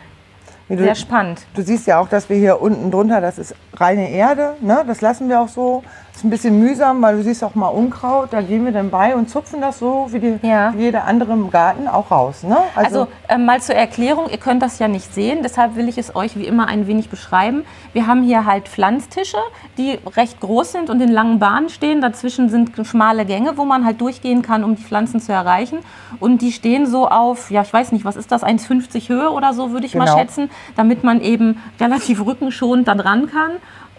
Du, 0.68 0.78
Sehr 0.78 0.94
spannend. 0.94 1.44
Du 1.54 1.62
siehst 1.62 1.86
ja 1.86 1.98
auch, 1.98 2.08
dass 2.08 2.30
wir 2.30 2.36
hier 2.36 2.62
unten 2.62 2.90
drunter, 2.90 3.20
das 3.20 3.38
ist 3.38 3.54
reine 3.74 4.10
Erde, 4.10 4.54
ne? 4.60 4.84
das 4.86 5.00
lassen 5.02 5.28
wir 5.28 5.40
auch 5.40 5.48
so 5.48 5.82
ist 6.14 6.24
ein 6.24 6.30
bisschen 6.30 6.58
mühsam, 6.58 7.00
weil 7.00 7.16
du 7.16 7.22
siehst 7.22 7.42
auch 7.42 7.54
mal 7.54 7.68
Unkraut, 7.68 8.32
da 8.32 8.42
gehen 8.42 8.64
wir 8.64 8.72
dann 8.72 8.90
bei 8.90 9.14
und 9.16 9.30
zupfen 9.30 9.60
das 9.60 9.78
so 9.78 10.08
wie, 10.10 10.18
die, 10.18 10.38
ja. 10.42 10.72
wie 10.76 10.82
jeder 10.82 11.04
andere 11.04 11.32
im 11.32 11.50
Garten 11.50 11.88
auch 11.88 12.10
raus. 12.10 12.42
Ne? 12.42 12.56
Also, 12.74 13.00
also 13.00 13.12
äh, 13.28 13.38
mal 13.38 13.60
zur 13.60 13.74
Erklärung, 13.74 14.28
ihr 14.30 14.38
könnt 14.38 14.62
das 14.62 14.78
ja 14.78 14.88
nicht 14.88 15.12
sehen, 15.14 15.38
deshalb 15.42 15.74
will 15.74 15.88
ich 15.88 15.96
es 15.96 16.14
euch 16.14 16.36
wie 16.36 16.44
immer 16.44 16.68
ein 16.68 16.86
wenig 16.86 17.08
beschreiben. 17.08 17.64
Wir 17.94 18.06
haben 18.06 18.22
hier 18.22 18.44
halt 18.44 18.68
Pflanztische, 18.68 19.38
die 19.78 19.98
recht 20.16 20.38
groß 20.40 20.72
sind 20.72 20.90
und 20.90 21.00
in 21.00 21.10
langen 21.10 21.38
Bahnen 21.38 21.70
stehen. 21.70 22.00
Dazwischen 22.00 22.50
sind 22.50 22.72
schmale 22.86 23.24
Gänge, 23.24 23.56
wo 23.56 23.64
man 23.64 23.84
halt 23.84 24.00
durchgehen 24.00 24.42
kann, 24.42 24.64
um 24.64 24.76
die 24.76 24.82
Pflanzen 24.82 25.20
zu 25.20 25.32
erreichen. 25.32 25.78
Und 26.20 26.42
die 26.42 26.52
stehen 26.52 26.86
so 26.86 27.08
auf, 27.08 27.50
ja 27.50 27.62
ich 27.62 27.72
weiß 27.72 27.90
nicht, 27.92 28.04
was 28.04 28.16
ist 28.16 28.30
das, 28.30 28.44
1,50 28.44 29.08
Höhe 29.08 29.30
oder 29.30 29.54
so 29.54 29.72
würde 29.72 29.86
ich 29.86 29.92
genau. 29.92 30.04
mal 30.04 30.18
schätzen, 30.18 30.50
damit 30.76 31.04
man 31.04 31.22
eben 31.22 31.60
relativ 31.80 32.24
rückenschonend 32.24 32.86
da 32.86 32.94
dran 32.94 33.30
kann 33.30 33.52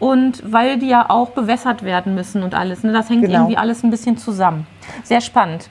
und 0.03 0.43
weil 0.45 0.79
die 0.79 0.89
ja 0.89 1.09
auch 1.09 1.29
bewässert 1.29 1.83
werden 1.83 2.13
müssen 2.13 2.43
und 2.43 2.55
alles. 2.55 2.83
Ne? 2.83 2.91
Das 2.91 3.09
hängt 3.09 3.21
genau. 3.21 3.35
irgendwie 3.39 3.55
alles 3.55 3.83
ein 3.83 3.89
bisschen 3.89 4.17
zusammen. 4.17 4.67
Sehr 5.03 5.21
spannend. 5.21 5.69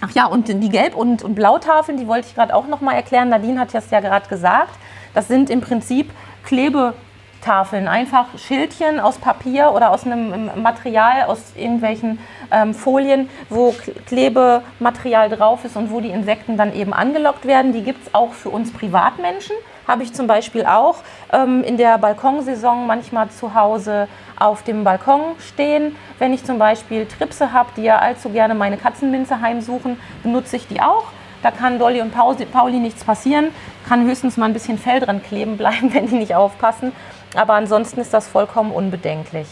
Ach 0.00 0.10
ja, 0.12 0.24
und 0.24 0.48
die 0.48 0.70
Gelb- 0.70 0.94
und, 0.94 1.22
und 1.22 1.34
Blautafeln, 1.34 1.98
die 1.98 2.06
wollte 2.06 2.26
ich 2.26 2.34
gerade 2.34 2.54
auch 2.54 2.66
noch 2.68 2.80
mal 2.80 2.94
erklären. 2.94 3.28
Nadine 3.28 3.60
hat 3.60 3.74
das 3.74 3.90
ja 3.90 4.00
gerade 4.00 4.26
gesagt. 4.30 4.70
Das 5.12 5.28
sind 5.28 5.50
im 5.50 5.60
Prinzip 5.60 6.10
Klebe, 6.42 6.94
Tafeln, 7.42 7.86
einfach 7.86 8.26
Schildchen 8.38 8.98
aus 8.98 9.18
Papier 9.18 9.72
oder 9.74 9.90
aus 9.90 10.06
einem 10.06 10.50
Material, 10.62 11.24
aus 11.24 11.52
irgendwelchen 11.54 12.20
ähm, 12.50 12.72
Folien, 12.72 13.28
wo 13.50 13.74
Klebematerial 14.06 15.28
drauf 15.28 15.66
ist 15.66 15.76
und 15.76 15.90
wo 15.90 16.00
die 16.00 16.08
Insekten 16.10 16.56
dann 16.56 16.74
eben 16.74 16.94
angelockt 16.94 17.44
werden. 17.44 17.74
Die 17.74 17.82
gibt 17.82 18.06
es 18.06 18.14
auch 18.14 18.32
für 18.32 18.48
uns 18.48 18.72
Privatmenschen. 18.72 19.54
Habe 19.88 20.02
ich 20.02 20.12
zum 20.12 20.26
Beispiel 20.26 20.66
auch 20.66 20.96
ähm, 21.32 21.64
in 21.64 21.78
der 21.78 21.96
Balkonsaison 21.96 22.86
manchmal 22.86 23.30
zu 23.30 23.54
Hause 23.54 24.06
auf 24.38 24.62
dem 24.62 24.84
Balkon 24.84 25.22
stehen. 25.40 25.96
Wenn 26.18 26.34
ich 26.34 26.44
zum 26.44 26.58
Beispiel 26.58 27.06
Tripse 27.06 27.52
habe, 27.52 27.70
die 27.74 27.84
ja 27.84 27.98
allzu 27.98 28.28
gerne 28.28 28.54
meine 28.54 28.76
Katzenminze 28.76 29.40
heimsuchen, 29.40 29.98
benutze 30.22 30.56
ich 30.56 30.68
die 30.68 30.82
auch. 30.82 31.04
Da 31.42 31.50
kann 31.50 31.78
Dolly 31.78 32.02
und 32.02 32.12
Pauli 32.12 32.78
nichts 32.78 33.02
passieren, 33.02 33.48
kann 33.88 34.04
höchstens 34.04 34.36
mal 34.36 34.46
ein 34.46 34.52
bisschen 34.52 34.76
Fell 34.76 35.00
dran 35.00 35.22
kleben 35.22 35.56
bleiben, 35.56 35.94
wenn 35.94 36.06
die 36.06 36.16
nicht 36.16 36.34
aufpassen. 36.34 36.92
Aber 37.34 37.54
ansonsten 37.54 38.00
ist 38.00 38.12
das 38.12 38.28
vollkommen 38.28 38.72
unbedenklich. 38.72 39.46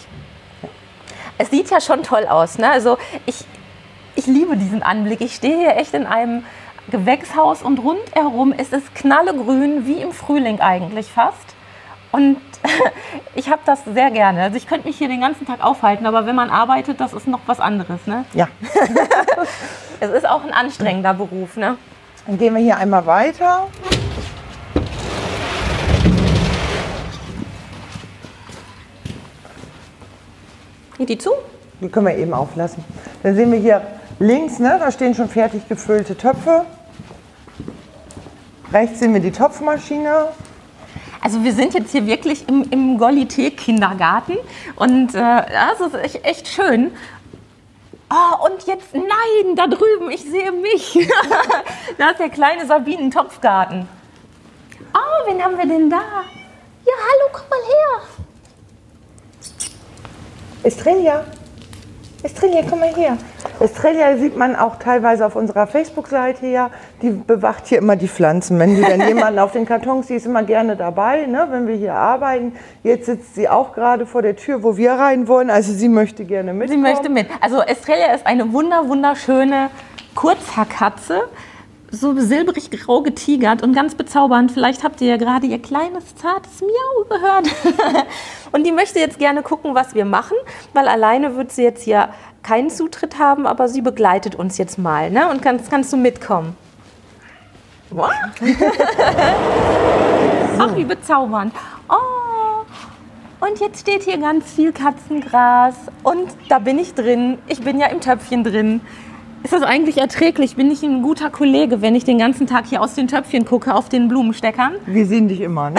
Es 1.39 1.51
sieht 1.51 1.71
ja 1.71 1.81
schon 1.81 2.03
toll 2.03 2.27
aus. 2.27 2.59
Ne? 2.59 2.69
Also 2.71 2.99
ich, 3.25 3.45
ich 4.15 4.27
liebe 4.27 4.57
diesen 4.57 4.83
Anblick. 4.83 5.23
Ich 5.23 5.35
stehe 5.35 5.57
hier 5.57 5.77
echt 5.77 5.95
in 5.95 6.07
einem 6.07 6.45
Gewächshaus 6.91 7.63
und 7.63 7.79
rundherum 7.79 8.53
ist 8.53 8.73
es 8.73 8.83
knallegrün, 8.95 9.87
wie 9.87 10.01
im 10.01 10.13
Frühling 10.13 10.61
eigentlich 10.61 11.11
fast. 11.11 11.57
Und 12.13 12.37
ich 13.35 13.51
habe 13.51 13.61
das 13.67 13.85
sehr 13.85 14.11
gerne. 14.11 14.43
Also 14.43 14.57
ich 14.57 14.69
könnte 14.69 14.87
mich 14.87 14.97
hier 14.97 15.09
den 15.09 15.21
ganzen 15.21 15.47
Tag 15.47 15.65
aufhalten, 15.65 16.07
aber 16.07 16.27
wenn 16.27 16.37
man 16.37 16.49
arbeitet, 16.49 17.01
das 17.01 17.13
ist 17.13 17.27
noch 17.27 17.41
was 17.47 17.59
anderes. 17.59 18.07
Ne? 18.07 18.25
Ja. 18.35 18.47
es 20.01 20.11
ist 20.11 20.29
auch 20.29 20.45
ein 20.45 20.53
anstrengender 20.53 21.15
Beruf. 21.15 21.57
Ne? 21.57 21.77
Dann 22.27 22.39
gehen 22.39 22.55
wir 22.55 22.63
hier 22.63 22.77
einmal 22.77 23.05
weiter. 23.05 23.67
Geht 30.99 31.09
die 31.09 31.19
zu? 31.19 31.31
Die 31.81 31.89
können 31.89 32.07
wir 32.07 32.17
eben 32.17 32.33
auflassen. 32.33 32.85
Dann 33.23 33.35
sehen 33.35 33.53
wir 33.53 33.59
hier 33.59 33.83
links, 34.19 34.59
ne, 34.59 34.79
da 34.79 34.91
stehen 34.91 35.15
schon 35.15 35.29
fertig 35.29 35.69
gefüllte 35.69 36.17
Töpfe. 36.17 36.65
Rechts 38.73 38.99
sehen 38.99 39.15
wir 39.15 39.21
die 39.21 39.31
Topfmaschine. 39.31 40.29
Also 41.21 41.43
wir 41.43 41.53
sind 41.53 41.75
jetzt 41.75 41.93
hier 41.93 42.07
wirklich 42.07 42.49
im, 42.49 42.63
im 42.71 42.99
Golité-Kindergarten 42.99 44.37
und 44.77 45.15
äh, 45.15 45.19
das 45.19 45.81
ist 45.81 45.95
echt, 45.95 46.25
echt 46.25 46.49
schön. 46.49 46.93
Oh, 48.09 48.47
und 48.47 48.65
jetzt, 48.67 48.95
nein, 48.95 49.57
da 49.57 49.67
drüben, 49.67 50.11
ich 50.11 50.23
sehe 50.23 50.53
mich. 50.53 51.09
da 51.99 52.11
ist 52.11 52.21
der 52.21 52.29
kleine 52.29 52.65
Sabinen-Topfgarten. 52.67 53.89
Oh, 54.95 55.29
wen 55.29 55.43
haben 55.43 55.59
wir 55.59 55.67
denn 55.67 55.91
da? 55.91 55.97
Ja, 55.97 56.93
hallo, 56.93 57.31
komm 57.33 57.49
mal 57.51 57.59
her. 57.59 58.03
Estrella. 60.63 61.25
Estrella, 62.27 62.63
komm 62.69 62.81
mal 62.81 62.93
her. 62.93 63.17
Estrella 63.61 64.17
sieht 64.17 64.37
man 64.37 64.57
auch 64.57 64.81
teilweise 64.81 65.25
auf 65.25 65.37
unserer 65.37 65.69
Facebook-Seite 65.69 66.49
ja. 66.49 66.71
Die 67.01 67.11
bewacht 67.11 67.69
hier 67.69 67.79
immer 67.79 67.95
die 67.95 68.09
Pflanzen. 68.09 68.59
Wenn 68.59 68.75
du 68.75 68.83
dann 68.83 69.01
jemanden 69.09 69.39
auf 69.39 69.53
den 69.53 69.65
Kartons, 69.65 70.09
die 70.09 70.15
ist 70.15 70.27
immer 70.27 70.43
gerne 70.43 70.75
dabei, 70.75 71.27
ne, 71.27 71.47
wenn 71.51 71.69
wir 71.69 71.77
hier 71.77 71.95
arbeiten. 71.95 72.55
Jetzt 72.83 73.07
sitzt 73.07 73.37
sie 73.37 73.49
auch 73.49 73.73
gerade 73.75 74.07
vor 74.07 74.23
der 74.23 74.35
Tür, 74.35 74.65
wo 74.65 74.77
wir 74.77 74.95
rein 74.95 75.29
wollen. 75.29 75.51
Also 75.51 75.73
sie 75.73 75.89
möchte 75.89 76.25
gerne 76.25 76.53
mit. 76.53 76.69
Sie 76.69 76.77
möchte 76.77 77.09
mit. 77.09 77.29
Also 77.41 77.61
Estrella 77.61 78.13
ist 78.13 78.27
eine 78.27 78.53
wunder, 78.53 78.89
wunderschöne 78.89 79.71
Kurzhaarkatze 80.17 81.29
so 81.91 82.19
silbrig 82.19 82.71
grau 82.71 83.03
getigert 83.03 83.63
und 83.63 83.75
ganz 83.75 83.95
bezaubernd. 83.95 84.53
Vielleicht 84.53 84.83
habt 84.85 85.01
ihr 85.01 85.09
ja 85.09 85.17
gerade 85.17 85.47
ihr 85.47 85.61
kleines, 85.61 86.15
zartes 86.15 86.61
Miau 86.61 87.05
gehört. 87.09 87.49
und 88.53 88.67
die 88.67 88.73
möchte 88.73 88.99
jetzt 88.99 89.19
gerne 89.19 89.43
gucken, 89.43 89.75
was 89.75 89.95
wir 89.95 90.05
machen, 90.05 90.37
weil 90.73 90.89
alleine 90.89 91.37
wird 91.37 91.53
sie 91.53 91.63
jetzt 91.63 91.83
hier 91.85 92.09
keinen 92.43 92.71
Zutritt 92.71 93.19
haben, 93.19 93.47
aber 93.47 93.69
sie 93.69 93.83
begleitet 93.83 94.35
uns 94.35 94.59
jetzt 94.59 94.79
mal. 94.79 95.11
Ne? 95.11 95.29
Und 95.31 95.43
kannst, 95.43 95.71
kannst 95.71 95.93
du 95.93 95.97
mitkommen? 95.97 96.57
Wow. 97.91 98.11
Ach, 100.59 100.75
wie 100.77 100.85
bezaubernd. 100.85 101.55
Oh, 101.89 102.17
und 103.39 103.61
jetzt 103.61 103.81
steht 103.81 104.03
hier 104.03 104.19
ganz 104.19 104.51
viel 104.51 104.73
Katzengras 104.73 105.77
und 106.03 106.29
da 106.49 106.59
bin 106.59 106.79
ich 106.79 106.95
drin. 106.95 107.39
Ich 107.47 107.61
bin 107.61 107.79
ja 107.79 107.87
im 107.87 108.01
Töpfchen 108.01 108.43
drin. 108.43 108.81
Ist 109.47 109.53
das 109.53 109.63
eigentlich 109.63 109.99
erträglich? 109.99 110.57
Bin 110.57 110.73
ich 110.73 110.83
ein 110.83 111.03
guter 111.03 111.31
Kollege, 111.31 111.81
wenn 111.81 111.95
ich 111.95 112.03
den 112.03 112.19
ganzen 112.19 112.49
Tag 112.49 112.67
hier 112.67 112.83
aus 112.83 112.95
den 112.95 113.07
Töpfchen 113.07 113.45
gucke, 113.45 113.73
auf 113.77 113.89
den 113.89 114.09
Blumensteckern? 114.09 114.73
Wir 114.87 115.07
sehen 115.07 115.29
dich 115.29 115.41
immer, 115.41 115.71
ne? 115.71 115.79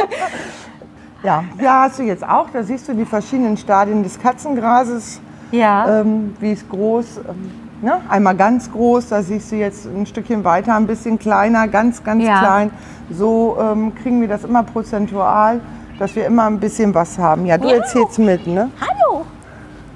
ja, 1.22 1.44
ja, 1.60 1.82
hast 1.82 1.98
du 1.98 2.04
jetzt 2.04 2.26
auch. 2.26 2.48
Da 2.50 2.62
siehst 2.62 2.88
du 2.88 2.94
die 2.94 3.04
verschiedenen 3.04 3.58
Stadien 3.58 4.02
des 4.02 4.18
Katzengrases. 4.18 5.20
Ja. 5.50 6.00
Ähm, 6.00 6.34
wie 6.40 6.52
es 6.52 6.66
groß, 6.66 7.18
ähm, 7.28 7.50
ne? 7.82 8.00
einmal 8.08 8.34
ganz 8.34 8.72
groß, 8.72 9.10
da 9.10 9.20
siehst 9.22 9.52
du 9.52 9.56
jetzt 9.56 9.84
ein 9.84 10.06
Stückchen 10.06 10.42
weiter, 10.42 10.74
ein 10.74 10.86
bisschen 10.86 11.18
kleiner, 11.18 11.68
ganz, 11.68 12.02
ganz 12.02 12.24
Ja. 12.24 12.38
klein. 12.38 12.70
So 13.10 13.58
ähm, 13.60 13.94
kriegen 13.94 14.22
wir 14.22 14.28
das 14.28 14.42
immer 14.42 14.62
prozentual, 14.62 15.60
dass 15.98 16.16
wir 16.16 16.24
immer 16.24 16.46
ein 16.46 16.58
bisschen 16.60 16.94
was 16.94 17.18
haben. 17.18 17.44
Ja, 17.44 17.58
du 17.58 17.68
Ja. 17.68 17.74
erzählst 17.74 18.18
mit, 18.18 18.46
ne? 18.46 18.70
Hallo. 18.80 19.26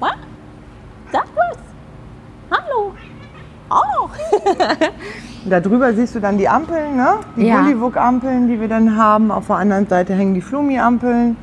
Was? 0.00 0.12
Sag 1.10 1.24
was. 1.34 1.56
Hallo. 2.50 2.92
Oh. 3.70 4.08
Da 5.44 5.60
drüber 5.60 5.94
siehst 5.94 6.14
du 6.14 6.20
dann 6.20 6.36
die 6.36 6.48
Ampeln, 6.48 6.96
ne? 6.96 7.20
Die 7.36 7.46
Ja. 7.46 7.62
Bullywug-Ampeln, 7.62 8.48
die 8.48 8.60
wir 8.60 8.68
dann 8.68 8.96
haben. 8.98 9.30
Auf 9.30 9.46
der 9.46 9.56
anderen 9.56 9.86
Seite 9.86 10.12
hängen 10.14 10.34
die 10.34 10.42
Flumi-Ampeln. 10.42 11.36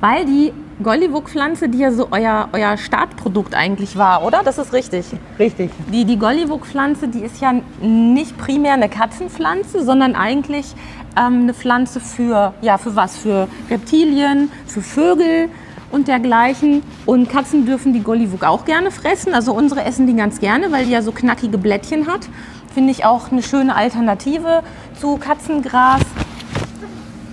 Weil 0.00 0.26
die 0.26 0.52
Gollywug-Pflanze, 0.82 1.68
die 1.68 1.78
ja 1.78 1.90
so 1.90 2.08
euer, 2.12 2.48
euer 2.52 2.76
Startprodukt 2.76 3.54
eigentlich 3.56 3.96
war, 3.96 4.24
oder? 4.24 4.42
Das 4.44 4.58
ist 4.58 4.72
richtig. 4.72 5.06
Richtig. 5.38 5.70
Die, 5.92 6.04
die 6.04 6.18
Gollywug-Pflanze, 6.18 7.08
die 7.08 7.20
ist 7.20 7.40
ja 7.40 7.52
nicht 7.80 8.38
primär 8.38 8.74
eine 8.74 8.88
Katzenpflanze, 8.88 9.82
sondern 9.82 10.14
eigentlich 10.14 10.74
ähm, 11.16 11.42
eine 11.42 11.54
Pflanze 11.54 11.98
für, 12.00 12.52
ja, 12.60 12.78
für 12.78 12.94
was? 12.94 13.16
Für 13.16 13.48
Reptilien, 13.70 14.52
für 14.66 14.82
Vögel 14.82 15.48
und 15.90 16.08
dergleichen. 16.08 16.82
Und 17.06 17.28
Katzen 17.28 17.66
dürfen 17.66 17.92
die 17.92 18.02
Gollywug 18.02 18.44
auch 18.44 18.64
gerne 18.64 18.90
fressen. 18.90 19.34
Also 19.34 19.52
unsere 19.52 19.84
essen 19.84 20.06
die 20.06 20.14
ganz 20.14 20.40
gerne, 20.40 20.70
weil 20.72 20.84
die 20.84 20.92
ja 20.92 21.02
so 21.02 21.12
knackige 21.12 21.58
Blättchen 21.58 22.06
hat. 22.06 22.28
Finde 22.74 22.90
ich 22.90 23.04
auch 23.04 23.32
eine 23.32 23.42
schöne 23.42 23.74
Alternative 23.74 24.62
zu 25.00 25.16
Katzengras. 25.16 26.02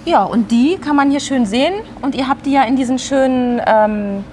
Ja, 0.05 0.23
und 0.23 0.51
die 0.51 0.77
kann 0.77 0.95
man 0.95 1.09
hier 1.09 1.19
schön 1.19 1.45
sehen. 1.45 1.73
Und 2.01 2.15
ihr 2.15 2.27
habt 2.27 2.45
die 2.45 2.51
ja 2.51 2.63
in 2.63 2.75
diesen 2.75 2.99
schönen 2.99 3.61
ähm, 3.65 4.23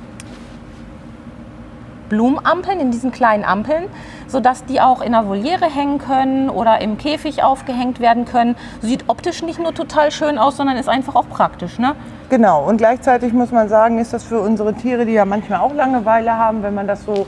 Blumenampeln, 2.09 2.79
in 2.79 2.91
diesen 2.91 3.11
kleinen 3.11 3.43
Ampeln, 3.43 3.85
sodass 4.33 4.65
die 4.65 4.81
auch 4.81 5.03
in 5.03 5.13
der 5.13 5.29
Voliere 5.29 5.67
hängen 5.67 5.99
können 5.99 6.49
oder 6.49 6.81
im 6.81 6.99
Käfig 6.99 7.45
aufgehängt 7.45 8.01
werden 8.01 8.25
können. 8.25 8.57
Sieht 8.81 9.05
optisch 9.09 9.43
nicht 9.43 9.61
nur 9.61 9.75
total 9.75 10.11
schön 10.11 10.39
aus, 10.39 10.57
sondern 10.57 10.77
ist 10.77 10.89
einfach 10.89 11.15
auch 11.15 11.29
praktisch. 11.29 11.79
Ne? 11.79 11.95
Genau. 12.31 12.65
Und 12.65 12.79
gleichzeitig 12.79 13.33
muss 13.33 13.53
man 13.53 13.69
sagen, 13.69 13.99
ist 13.99 14.13
das 14.13 14.25
für 14.25 14.41
unsere 14.41 14.75
Tiere, 14.75 15.05
die 15.05 15.13
ja 15.13 15.27
manchmal 15.27 15.61
auch 15.61 15.75
Langeweile 15.75 16.37
haben, 16.37 16.63
wenn 16.63 16.75
man 16.75 16.89
das 16.89 17.05
so 17.05 17.27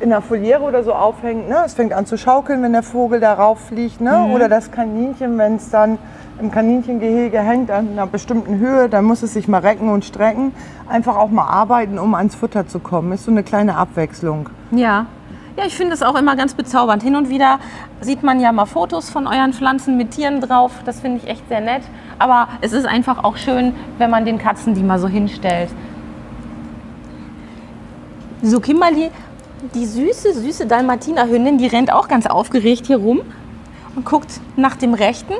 in 0.00 0.08
der 0.08 0.22
Foliere 0.22 0.62
oder 0.62 0.82
so 0.82 0.94
aufhängt. 0.94 1.48
Ne? 1.48 1.62
Es 1.64 1.74
fängt 1.74 1.92
an 1.92 2.06
zu 2.06 2.16
schaukeln, 2.16 2.62
wenn 2.62 2.72
der 2.72 2.82
Vogel 2.82 3.20
darauf 3.20 3.60
fliegt. 3.60 4.00
Ne? 4.00 4.24
Oder 4.34 4.48
das 4.48 4.72
Kaninchen, 4.72 5.38
wenn 5.38 5.56
es 5.56 5.70
dann 5.70 5.98
im 6.40 6.50
Kaninchengehege 6.50 7.38
hängt 7.38 7.70
an 7.70 7.90
einer 7.90 8.06
bestimmten 8.06 8.58
Höhe, 8.58 8.88
dann 8.88 9.04
muss 9.04 9.22
es 9.22 9.34
sich 9.34 9.46
mal 9.46 9.60
recken 9.60 9.90
und 9.90 10.04
strecken. 10.04 10.52
Einfach 10.88 11.16
auch 11.16 11.30
mal 11.30 11.46
arbeiten, 11.46 11.98
um 11.98 12.14
ans 12.14 12.34
Futter 12.34 12.66
zu 12.66 12.80
kommen. 12.80 13.12
Ist 13.12 13.26
so 13.26 13.30
eine 13.30 13.42
kleine 13.44 13.76
Abwechslung. 13.76 14.48
Ja. 14.72 15.06
Ja, 15.54 15.66
ich 15.66 15.76
finde 15.76 15.92
es 15.92 16.02
auch 16.02 16.14
immer 16.14 16.34
ganz 16.34 16.54
bezaubernd. 16.54 17.02
Hin 17.02 17.14
und 17.14 17.28
wieder 17.28 17.58
sieht 18.00 18.22
man 18.22 18.40
ja 18.40 18.52
mal 18.52 18.64
Fotos 18.64 19.10
von 19.10 19.26
euren 19.26 19.52
Pflanzen 19.52 19.98
mit 19.98 20.12
Tieren 20.12 20.40
drauf. 20.40 20.72
Das 20.86 21.00
finde 21.00 21.20
ich 21.22 21.28
echt 21.28 21.46
sehr 21.48 21.60
nett. 21.60 21.82
Aber 22.18 22.48
es 22.62 22.72
ist 22.72 22.86
einfach 22.86 23.22
auch 23.22 23.36
schön, 23.36 23.74
wenn 23.98 24.08
man 24.08 24.24
den 24.24 24.38
Katzen 24.38 24.74
die 24.74 24.82
mal 24.82 24.98
so 24.98 25.08
hinstellt. 25.08 25.68
So, 28.40 28.60
Kimberly, 28.60 29.10
die 29.74 29.84
süße, 29.84 30.32
süße 30.32 30.66
Dalmatinerhündin, 30.66 31.58
die 31.58 31.66
rennt 31.66 31.92
auch 31.92 32.08
ganz 32.08 32.26
aufgeregt 32.26 32.86
hier 32.86 32.96
rum 32.96 33.20
und 33.94 34.06
guckt 34.06 34.40
nach 34.56 34.76
dem 34.76 34.94
Rechten. 34.94 35.34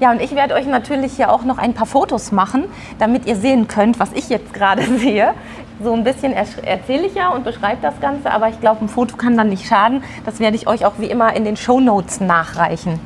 Ja, 0.00 0.10
und 0.10 0.22
ich 0.22 0.34
werde 0.34 0.54
euch 0.54 0.66
natürlich 0.66 1.12
hier 1.12 1.30
auch 1.30 1.44
noch 1.44 1.58
ein 1.58 1.74
paar 1.74 1.86
Fotos 1.86 2.32
machen, 2.32 2.64
damit 2.98 3.26
ihr 3.26 3.36
sehen 3.36 3.68
könnt, 3.68 4.00
was 4.00 4.12
ich 4.12 4.30
jetzt 4.30 4.54
gerade 4.54 4.82
sehe. 4.98 5.34
So 5.82 5.94
ein 5.94 6.04
bisschen 6.04 6.34
erzähle 6.34 7.06
ich 7.06 7.14
ja 7.14 7.30
und 7.30 7.42
beschreibe 7.42 7.78
das 7.80 7.98
Ganze, 8.00 8.30
aber 8.30 8.50
ich 8.50 8.60
glaube, 8.60 8.84
ein 8.84 8.88
Foto 8.88 9.16
kann 9.16 9.38
dann 9.38 9.48
nicht 9.48 9.66
schaden. 9.66 10.04
Das 10.26 10.38
werde 10.38 10.54
ich 10.54 10.66
euch 10.66 10.84
auch 10.84 10.92
wie 10.98 11.06
immer 11.06 11.34
in 11.34 11.44
den 11.44 11.56
Shownotes 11.56 12.20
nachreichen. 12.20 13.00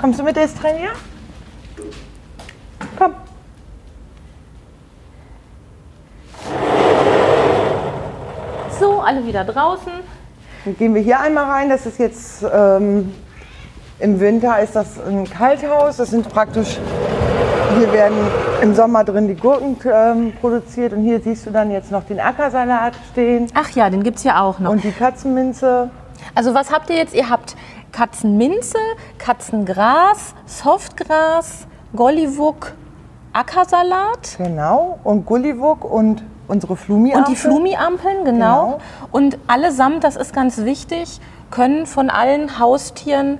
Kommst 0.00 0.18
du 0.18 0.24
mit, 0.24 0.34
Estrella? 0.38 0.92
Komm. 2.98 3.12
So, 8.80 9.00
alle 9.00 9.26
wieder 9.26 9.44
draußen. 9.44 9.92
Dann 10.64 10.76
gehen 10.78 10.94
wir 10.94 11.02
hier 11.02 11.20
einmal 11.20 11.44
rein. 11.44 11.68
Das 11.68 11.84
ist 11.84 11.98
jetzt 11.98 12.46
ähm, 12.50 13.12
im 13.98 14.20
Winter 14.20 14.58
ist 14.60 14.74
das 14.74 14.98
ein 14.98 15.28
Kalthaus. 15.28 15.98
Das 15.98 16.10
sind 16.10 16.26
praktisch 16.30 16.78
hier 17.76 17.92
werden 17.92 18.16
im 18.62 18.74
Sommer 18.74 19.04
drin 19.04 19.28
die 19.28 19.34
Gurken 19.34 19.76
ähm, 19.84 20.32
produziert 20.40 20.92
und 20.92 21.02
hier 21.02 21.20
siehst 21.20 21.46
du 21.46 21.50
dann 21.50 21.70
jetzt 21.70 21.90
noch 21.90 22.04
den 22.04 22.20
Ackersalat 22.20 22.94
stehen 23.12 23.46
Ach 23.54 23.70
ja, 23.70 23.90
den 23.90 24.02
gibt 24.02 24.18
es 24.18 24.24
ja 24.24 24.40
auch 24.40 24.58
noch. 24.58 24.70
und 24.70 24.82
die 24.84 24.92
Katzenminze. 24.92 25.90
Also 26.34 26.54
was 26.54 26.72
habt 26.72 26.90
ihr 26.90 26.96
jetzt? 26.96 27.14
Ihr 27.14 27.28
habt 27.28 27.56
Katzenminze, 27.92 28.78
Katzengras, 29.18 30.34
Softgras, 30.46 31.66
Golliwok, 31.94 32.72
Ackersalat 33.32 34.36
Genau. 34.38 34.98
Und 35.04 35.26
Gulliwuk 35.26 35.84
und 35.84 36.22
unsere 36.48 36.76
Flumi. 36.76 37.14
und 37.14 37.28
die 37.28 37.36
Flumi-Ampeln, 37.36 38.24
genau. 38.24 38.64
Genau. 38.64 38.78
Und 39.12 39.38
allesamt, 39.46 40.04
das 40.04 40.16
ist 40.16 40.32
ganz 40.34 40.58
wichtig, 40.64 41.20
können 41.50 41.86
von 41.86 42.08
allen 42.10 42.58
Haustieren 42.58 43.38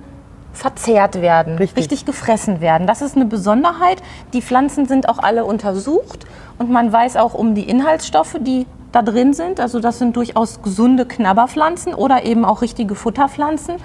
verzehrt 0.56 1.20
werden, 1.20 1.58
Richtig. 1.58 2.06
gefressen 2.06 2.60
werden. 2.60 2.86
Das 2.86 3.02
ist 3.02 3.14
eine 3.14 3.26
Besonderheit. 3.26 4.02
Die 4.32 4.42
Pflanzen 4.42 4.86
sind 4.86 5.08
auch 5.08 5.18
alle 5.18 5.44
untersucht 5.44 6.26
und 6.58 6.70
man 6.70 6.92
weiß 6.92 7.16
auch 7.16 7.34
um 7.34 7.54
die 7.54 7.68
Inhaltsstoffe, 7.68 8.36
die 8.40 8.66
da 8.90 9.02
drin 9.02 9.34
sind. 9.34 9.60
Also 9.60 9.80
das 9.80 9.98
sind 9.98 10.16
durchaus 10.16 10.62
gesunde 10.62 11.04
Knabberpflanzen 11.04 11.94
oder 11.94 12.24
eben 12.24 12.44
auch 12.44 12.62
richtige 12.62 12.94
Futterpflanzen. 12.94 13.76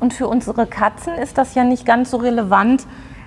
Und 0.00 0.14
für 0.14 0.26
unsere 0.26 0.66
Katzen 0.66 1.14
ist 1.14 1.38
das 1.38 1.54
ja 1.54 1.64
nicht 1.64 1.84
ganz 1.84 2.10
so 2.10 2.16
relevant, 2.16 2.86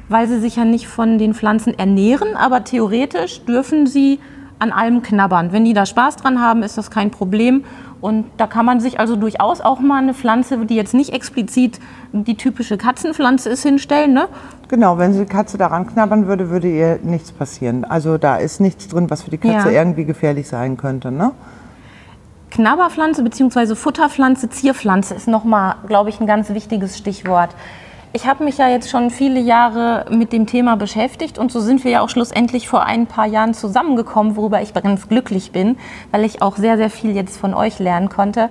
weil 0.09 0.27
sie 0.27 0.39
sich 0.39 0.55
ja 0.55 0.65
nicht 0.65 0.87
von 0.87 1.17
den 1.17 1.33
Pflanzen 1.33 1.77
ernähren, 1.77 2.35
aber 2.35 2.63
theoretisch 2.63 3.41
dürfen 3.45 3.87
sie 3.87 4.19
an 4.59 4.71
allem 4.71 5.01
knabbern. 5.01 5.51
Wenn 5.51 5.65
die 5.65 5.73
da 5.73 5.85
Spaß 5.85 6.17
dran 6.17 6.41
haben, 6.41 6.63
ist 6.63 6.77
das 6.77 6.91
kein 6.91 7.11
Problem. 7.11 7.63
Und 7.99 8.25
da 8.37 8.45
kann 8.45 8.65
man 8.65 8.79
sich 8.79 8.99
also 8.99 9.15
durchaus 9.15 9.59
auch 9.61 9.79
mal 9.79 10.01
eine 10.01 10.13
Pflanze, 10.13 10.57
die 10.65 10.75
jetzt 10.75 10.93
nicht 10.93 11.13
explizit 11.13 11.79
die 12.11 12.35
typische 12.35 12.77
Katzenpflanze 12.77 13.49
ist, 13.49 13.63
hinstellen. 13.63 14.13
Ne? 14.13 14.27
Genau, 14.67 14.97
wenn 14.97 15.17
die 15.17 15.25
Katze 15.25 15.57
daran 15.57 15.87
knabbern 15.87 16.27
würde, 16.27 16.49
würde 16.49 16.69
ihr 16.69 16.99
nichts 17.01 17.31
passieren. 17.31 17.85
Also 17.85 18.17
da 18.17 18.37
ist 18.37 18.59
nichts 18.59 18.87
drin, 18.87 19.09
was 19.09 19.23
für 19.23 19.31
die 19.31 19.39
Katze 19.39 19.71
Ja. 19.71 19.79
irgendwie 19.79 20.05
gefährlich 20.05 20.47
sein 20.47 20.77
könnte. 20.77 21.11
Ne? 21.11 21.31
Knabberpflanze 22.51 23.23
bzw. 23.23 23.75
Futterpflanze, 23.75 24.49
Zierpflanze 24.49 25.15
ist 25.15 25.27
nochmal, 25.27 25.75
glaube 25.87 26.09
ich, 26.09 26.19
ein 26.19 26.27
ganz 26.27 26.49
wichtiges 26.49 26.97
Stichwort. 26.97 27.49
Ich 28.13 28.25
habe 28.25 28.45
mich 28.45 28.57
ja 28.57 28.69
jetzt 28.69 28.89
schon 28.89 29.09
viele 29.09 29.39
Jahre 29.39 30.05
mit 30.09 30.31
dem 30.31 30.47
Thema 30.47 30.77
beschäftigt 30.77 31.37
und 31.37 31.51
so 31.51 31.59
sind 31.59 31.83
wir 31.83 31.91
ja 31.91 32.01
auch 32.01 32.09
schlussendlich 32.09 32.69
vor 32.69 32.85
ein 32.85 33.05
paar 33.05 33.25
Jahren 33.25 33.53
zusammengekommen, 33.53 34.37
worüber 34.37 34.61
ich 34.61 34.73
ganz 34.73 35.09
glücklich 35.09 35.51
bin, 35.51 35.77
weil 36.11 36.23
ich 36.23 36.41
auch 36.41 36.55
sehr, 36.55 36.77
sehr 36.77 36.89
viel 36.89 37.11
jetzt 37.11 37.37
von 37.37 37.53
euch 37.53 37.79
lernen 37.79 38.07
konnte. 38.07 38.49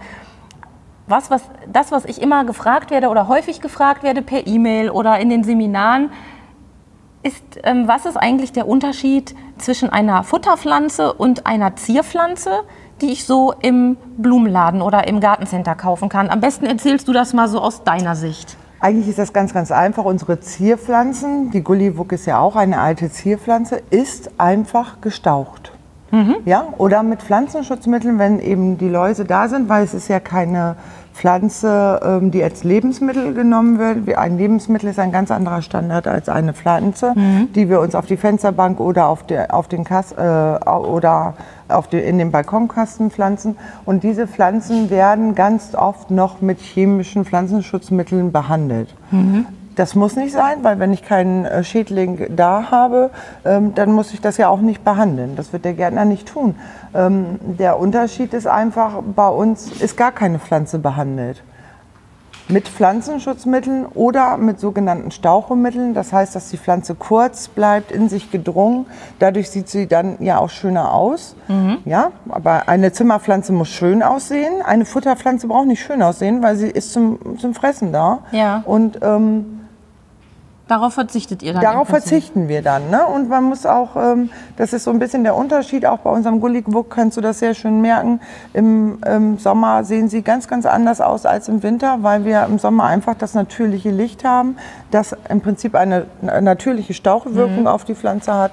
Was, 1.07 1.31
was, 1.31 1.43
das, 1.73 1.91
was 1.91 2.05
ich 2.05 2.21
immer 2.21 2.45
gefragt 2.45 2.91
werde 2.91 3.09
oder 3.09 3.29
häufig 3.29 3.61
gefragt 3.61 4.03
werde 4.03 4.23
per 4.23 4.47
E-Mail 4.47 4.91
oder 4.91 5.19
in 5.19 5.31
den 5.31 5.43
Seminaren, 5.43 6.11
ist, 7.23 7.43
ähm, 7.65 7.89
was 7.89 8.05
ist 8.05 8.17
eigentlich 8.17 8.53
der 8.53 8.69
Unterschied 8.69 9.35
zwischen 9.57 9.89
einer 9.89 10.23
Futterpflanze 10.23 11.13
und 11.15 11.47
einer 11.47 11.77
Zierpflanze, 11.77 12.61
die 13.01 13.11
ich 13.11 13.25
so 13.25 13.55
im 13.61 13.97
Blumenladen 14.19 14.83
oder 14.83 15.09
im 15.09 15.21
Gartencenter 15.21 15.75
kaufen 15.75 16.09
kann? 16.09 16.29
Am 16.29 16.41
besten 16.41 16.67
erzählst 16.67 17.09
du 17.09 17.13
das 17.13 17.33
mal 17.33 17.49
so 17.49 17.61
aus 17.61 17.85
deiner 17.85 18.15
Sicht. 18.15 18.57
Eigentlich 18.87 19.09
ist 19.09 19.19
das 19.19 19.33
ganz, 19.33 19.53
ganz 19.53 19.73
einfach. 19.73 20.05
Unsere 20.05 20.39
Zierpflanzen, 20.39 21.51
die 21.51 21.65
Gulliwuk 21.65 22.13
ist 22.13 22.25
ja 22.25 22.39
auch 22.39 22.55
eine 22.55 22.79
alte 22.79 23.11
Zierpflanze, 23.11 23.83
ist 23.91 24.39
einfach 24.39 25.01
gestaucht. 25.01 25.73
Ja, 26.45 26.69
oder 26.79 27.03
mit 27.03 27.21
Pflanzenschutzmitteln, 27.21 28.21
wenn 28.21 28.39
eben 28.39 28.79
die 28.79 28.89
Läuse 28.89 29.25
da 29.25 29.49
sind, 29.49 29.69
weil 29.69 29.83
es 29.83 29.93
ist 29.93 30.07
ja 30.07 30.21
keine 30.21 30.77
Pflanze, 31.17 32.01
ähm, 32.05 32.31
die 32.31 32.43
als 32.43 32.63
Lebensmittel 32.63 33.33
genommen 33.33 33.79
wird. 33.79 34.17
Ein 34.17 34.37
Lebensmittel 34.37 34.91
ist 34.91 34.99
ein 34.99 35.13
ganz 35.13 35.31
anderer 35.31 35.63
Standard 35.63 36.07
als 36.07 36.29
eine 36.29 36.53
Pflanze, 36.53 37.15
die 37.55 37.69
wir 37.71 37.81
uns 37.81 37.95
auf 37.95 38.07
die 38.07 38.17
Fensterbank 38.17 38.81
oder 38.81 39.09
auf, 39.09 39.25
der, 39.25 39.55
auf 39.55 39.67
den 39.67 39.85
Kass, 39.85 40.13
äh, 40.13 40.17
oder 40.17 41.35
auf 41.69 41.89
die, 41.89 41.99
in 41.99 42.19
den 42.19 42.31
Balkonkasten 42.31 43.11
pflanzen. 43.11 43.57
Und 43.85 44.03
diese 44.03 44.27
Pflanzen 44.27 44.91
werden 44.91 45.35
ganz 45.35 45.75
oft 45.75 46.11
noch 46.11 46.41
mit 46.43 46.61
chemischen 46.61 47.25
Pflanzenschutzmitteln 47.25 48.31
behandelt. 48.31 48.95
Das 49.77 49.95
muss 49.95 50.17
nicht 50.17 50.33
sein, 50.33 50.59
weil 50.63 50.79
wenn 50.79 50.93
ich 50.95 51.03
keinen 51.03 51.45
äh, 51.45 51.63
Schädling 51.63 52.35
da 52.35 52.71
habe, 52.71 53.11
ähm, 53.45 53.75
dann 53.75 53.93
muss 53.93 54.13
ich 54.15 54.23
das 54.23 54.39
ja 54.39 54.49
auch 54.49 54.61
nicht 54.61 54.83
behandeln. 54.85 55.37
Das 55.37 55.53
wird 55.53 55.67
der 55.67 55.75
Gärtner 55.75 56.07
nicht 56.07 56.27
tun. 56.27 56.55
Ähm, 56.95 57.39
der 57.43 57.79
Unterschied 57.79 58.33
ist 58.33 58.47
einfach, 58.47 59.03
bei 59.15 59.29
uns 59.29 59.71
ist 59.71 59.99
gar 59.99 60.13
keine 60.13 60.39
Pflanze 60.39 60.79
behandelt. 60.79 61.43
Mit 62.49 62.69
Pflanzenschutzmitteln 62.69 63.85
oder 63.87 64.39
mit 64.39 64.61
sogenannten 64.61 65.11
Stauchemitteln. 65.11 65.93
Das 65.93 66.13
heißt, 66.13 66.35
dass 66.35 66.49
die 66.49 66.57
Pflanze 66.57 66.95
kurz 66.95 67.49
bleibt, 67.49 67.93
in 67.93 68.09
sich 68.09 68.31
gedrungen. 68.31 68.87
Dadurch 69.19 69.51
sieht 69.51 69.69
sie 69.69 69.89
dann 69.89 70.17
ja 70.21 70.39
auch 70.39 70.49
schöner 70.49 70.95
aus. 70.95 71.35
Ja, 71.85 72.13
aber 72.29 72.69
eine 72.69 72.93
Zimmerpflanze 72.93 73.53
muss 73.53 73.69
schön 73.69 74.01
aussehen. 74.01 74.63
Eine 74.65 74.85
Futterpflanze 74.85 75.49
braucht 75.49 75.67
nicht 75.67 75.83
schön 75.83 76.03
aussehen, 76.03 76.41
weil 76.41 76.55
sie 76.55 76.69
ist 76.69 76.93
zum, 76.93 77.37
zum 77.37 77.53
Fressen 77.53 77.93
da. 77.93 78.21
Ja. 78.31 78.63
Und 78.65 79.01
ähm, 79.03 79.56
Darauf 80.69 80.95
verzichtet 80.95 81.45
ihr 81.45 81.53
dann? 81.53 81.63
Darauf 81.63 81.87
verzichten 81.89 82.49
wir 82.49 82.61
dann. 82.61 82.91
Ne? 82.91 83.07
Und 83.07 83.29
man 83.29 83.45
muss 83.45 83.65
auch, 83.67 83.95
ähm, 83.95 84.31
das 84.57 84.73
ist 84.73 84.83
so 84.83 84.91
ein 84.91 84.99
bisschen 84.99 85.23
der 85.23 85.37
Unterschied, 85.37 85.87
auch 85.87 85.99
bei 85.99 86.11
unserem 86.11 86.41
Gullikwuck 86.41 86.91
kannst 86.91 87.17
du 87.17 87.21
das 87.21 87.39
sehr 87.39 87.55
schön 87.55 87.81
merken. 87.81 88.21
Im, 88.53 88.99
im 89.07 89.39
Sommer 89.39 89.85
sehen 89.85 90.09
sie 90.09 90.23
ganz, 90.23 90.49
ganz 90.49 90.67
anders 90.67 91.01
aus 91.01 91.25
als 91.25 91.49
im 91.49 91.63
Winter, 91.63 91.99
weil 92.03 92.25
wir 92.25 92.45
im 92.45 92.59
Sommer 92.59 92.85
einfach 92.85 93.15
das 93.15 93.35
natürliche 93.35 93.91
Licht 93.91 94.25
haben, 94.25 94.57
das 94.91 95.15
im 95.29 95.41
Prinzip 95.41 95.77
eine, 95.77 96.07
natürliche 96.21 96.95
Stauchewirkung 96.95 97.61
Mhm. 97.61 97.67
auf 97.69 97.85
die 97.85 97.95
Pflanze 97.95 98.35
hat. 98.35 98.53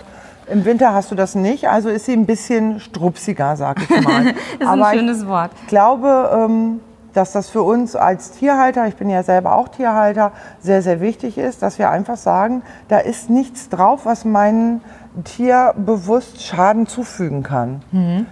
Im 0.52 0.66
Winter 0.66 0.94
hast 0.94 1.10
du 1.10 1.16
das 1.16 1.36
nicht, 1.36 1.68
also 1.70 1.90
ist 1.90 2.06
sie 2.06 2.14
ein 2.14 2.26
bisschen 2.26 2.80
strupsiger, 2.80 3.56
sag 3.56 3.82
ich 3.82 3.90
mal. 4.04 4.28
Ist 4.60 4.62
ein 4.62 4.68
Aber 4.68 4.94
ich 4.94 5.00
schönes 5.00 5.26
Wort. 5.26 5.52
glaube, 5.68 6.30
ähm, 6.48 6.80
dass 7.14 7.32
das 7.32 7.50
für 7.50 7.62
uns 7.62 7.96
als 7.96 8.32
Tierhalter, 8.32 8.88
ich 8.88 8.96
bin 8.96 9.10
ja 9.10 9.24
selber 9.24 9.56
auch 9.56 9.68
Tierhalter, 9.70 10.32
sehr, 10.60 10.82
sehr 10.82 11.00
wichtig 11.00 11.38
ist, 11.38 11.62
dass 11.62 11.80
wir 11.80 11.90
einfach 11.90 12.18
sagen, 12.18 12.64
da 12.88 12.98
ist 12.98 13.30
nichts 13.30 13.70
drauf, 13.70 14.06
was 14.06 14.26
meinem 14.26 14.82
Tier 15.26 15.76
bewusst 15.78 16.42
Schaden 16.42 16.88
zufügen 16.88 17.44
kann. 17.44 17.84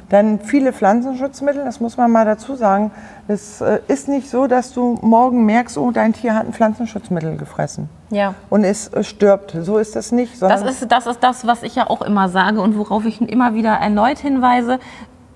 Denn 0.10 0.40
viele 0.40 0.74
Pflanzenschutzmittel, 0.74 1.64
das 1.64 1.80
muss 1.80 1.96
man 1.96 2.12
mal 2.12 2.26
dazu 2.26 2.56
sagen, 2.56 2.90
es 3.28 3.62
äh, 3.62 3.80
ist 3.88 4.08
nicht 4.08 4.28
so, 4.30 4.48
dass 4.48 4.74
du 4.74 4.98
morgen 5.02 5.46
merkst, 5.46 5.78
oh, 5.78 5.92
dein 5.92 6.14
Tier 6.14 6.34
hat 6.34 6.48
ein 6.48 6.54
Pflanzenschutzmittel 6.54 7.38
gefressen 7.38 7.88
Ja. 8.10 8.34
und 8.50 8.64
es 8.64 8.88
äh, 8.88 9.04
stirbt. 9.04 9.56
So 9.62 9.78
ist 9.78 9.96
das 9.96 10.12
nicht. 10.12 10.42
Das 10.42 10.64
ist, 10.64 10.92
das 10.92 11.06
ist 11.06 11.20
das, 11.24 11.46
was 11.46 11.62
ich 11.62 11.76
ja 11.76 11.88
auch 11.88 12.02
immer 12.02 12.30
sage 12.30 12.60
und 12.62 12.76
worauf 12.78 13.06
ich 13.06 13.22
immer 13.22 13.54
wieder 13.54 13.74
erneut 13.74 14.18
hinweise. 14.18 14.80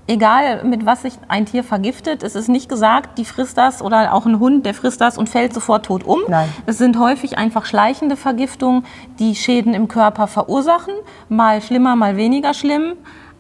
Egal, 0.07 0.63
mit 0.63 0.85
was 0.85 1.01
sich 1.01 1.13
ein 1.29 1.47
Tier 1.47 1.63
vergiftet, 1.63 2.21
es 2.21 2.35
ist 2.35 2.47
nicht 2.47 2.69
gesagt, 2.69 3.17
die 3.17 3.25
frisst 3.25 3.57
das 3.57 3.81
oder 3.81 4.13
auch 4.13 4.27
ein 4.27 4.39
Hund, 4.39 4.63
der 4.65 4.75
frisst 4.75 5.01
das 5.01 5.17
und 5.17 5.29
fällt 5.29 5.51
sofort 5.51 5.87
tot 5.87 6.03
um. 6.03 6.19
Nein. 6.27 6.47
Es 6.67 6.77
sind 6.77 6.99
häufig 6.99 7.39
einfach 7.39 7.65
schleichende 7.65 8.15
Vergiftungen, 8.15 8.85
die 9.17 9.33
Schäden 9.35 9.73
im 9.73 9.87
Körper 9.87 10.27
verursachen. 10.27 10.93
Mal 11.27 11.59
schlimmer, 11.61 11.95
mal 11.95 12.17
weniger 12.17 12.53
schlimm. 12.53 12.93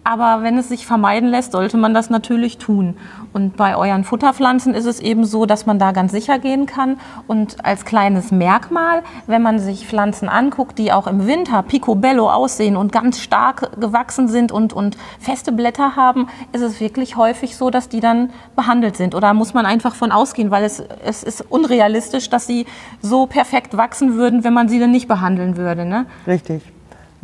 Aber 0.07 0.43
wenn 0.43 0.55
es 0.59 0.69
sich 0.69 0.85
vermeiden 0.85 1.29
lässt, 1.29 1.51
sollte 1.51 1.77
man 1.77 1.95
das 1.95 2.11
natürlich 2.11 2.59
tun. 2.59 2.95
Und 3.33 3.57
bei 3.57 3.75
euren 3.75 4.03
Futterpflanzen 4.03 4.75
ist 4.75 4.85
es 4.85 4.99
eben 4.99 5.25
so, 5.25 5.47
dass 5.47 5.65
man 5.65 5.79
da 5.79 5.93
ganz 5.93 6.11
sicher 6.11 6.37
gehen 6.37 6.67
kann. 6.67 6.99
Und 7.25 7.65
als 7.65 7.85
kleines 7.85 8.31
Merkmal, 8.31 9.01
wenn 9.25 9.41
man 9.41 9.57
sich 9.57 9.87
Pflanzen 9.87 10.29
anguckt, 10.29 10.77
die 10.77 10.91
auch 10.91 11.07
im 11.07 11.25
Winter 11.25 11.63
picobello 11.63 12.29
aussehen 12.29 12.77
und 12.77 12.91
ganz 12.91 13.19
stark 13.19 13.81
gewachsen 13.81 14.27
sind 14.27 14.51
und, 14.51 14.73
und 14.73 14.95
feste 15.19 15.51
Blätter 15.51 15.95
haben, 15.95 16.27
ist 16.51 16.61
es 16.61 16.79
wirklich 16.79 17.17
häufig 17.17 17.57
so, 17.57 17.71
dass 17.71 17.89
die 17.89 17.99
dann 17.99 18.29
behandelt 18.55 18.97
sind. 18.97 19.15
Oder 19.15 19.33
muss 19.33 19.55
man 19.55 19.65
einfach 19.65 19.95
von 19.95 20.11
ausgehen, 20.11 20.51
weil 20.51 20.65
es, 20.65 20.83
es 21.03 21.23
ist 21.23 21.41
unrealistisch, 21.49 22.29
dass 22.29 22.45
sie 22.45 22.67
so 23.01 23.25
perfekt 23.25 23.75
wachsen 23.75 24.13
würden, 24.13 24.43
wenn 24.43 24.53
man 24.53 24.69
sie 24.69 24.79
dann 24.79 24.91
nicht 24.91 25.07
behandeln 25.07 25.57
würde. 25.57 25.83
Ne? 25.83 26.05
Richtig. 26.27 26.61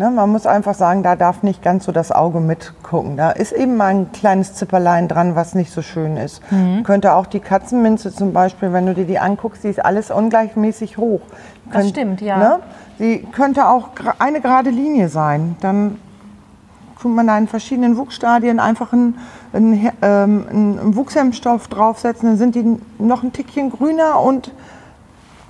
Ne, 0.01 0.09
man 0.09 0.31
muss 0.31 0.47
einfach 0.47 0.73
sagen, 0.73 1.03
da 1.03 1.15
darf 1.15 1.43
nicht 1.43 1.61
ganz 1.61 1.85
so 1.85 1.91
das 1.91 2.11
Auge 2.11 2.39
mitgucken. 2.39 3.17
Da 3.17 3.29
ist 3.29 3.51
eben 3.51 3.77
mal 3.77 3.89
ein 3.89 4.11
kleines 4.11 4.55
Zipperlein 4.55 5.07
dran, 5.07 5.35
was 5.35 5.53
nicht 5.53 5.71
so 5.71 5.83
schön 5.83 6.17
ist. 6.17 6.41
Könnte 6.83 7.13
auch 7.13 7.27
die 7.27 7.39
Katzenminze 7.39 8.11
zum 8.11 8.33
Beispiel, 8.33 8.73
wenn 8.73 8.87
du 8.87 8.95
dir 8.95 9.05
die 9.05 9.19
anguckst, 9.19 9.63
die 9.63 9.67
ist 9.67 9.85
alles 9.85 10.09
ungleichmäßig 10.09 10.97
hoch. 10.97 11.21
Das 11.71 11.89
stimmt, 11.89 12.19
ja. 12.19 12.37
Ne? 12.37 12.59
Die 12.97 13.27
könnte 13.31 13.67
auch 13.67 13.89
eine 14.17 14.41
gerade 14.41 14.71
Linie 14.71 15.07
sein. 15.07 15.55
Dann 15.61 15.99
tut 16.99 17.13
man 17.13 17.27
da 17.27 17.37
in 17.37 17.47
verschiedenen 17.47 17.95
Wuchsstadien 17.95 18.59
einfach 18.59 18.93
einen, 18.93 19.19
einen, 19.53 19.91
ähm, 20.01 20.45
einen 20.49 20.95
Wuchshemmstoff 20.95 21.67
draufsetzen, 21.67 22.27
dann 22.27 22.37
sind 22.37 22.55
die 22.55 22.77
noch 22.97 23.21
ein 23.21 23.33
Tickchen 23.33 23.69
grüner 23.69 24.19
und 24.19 24.51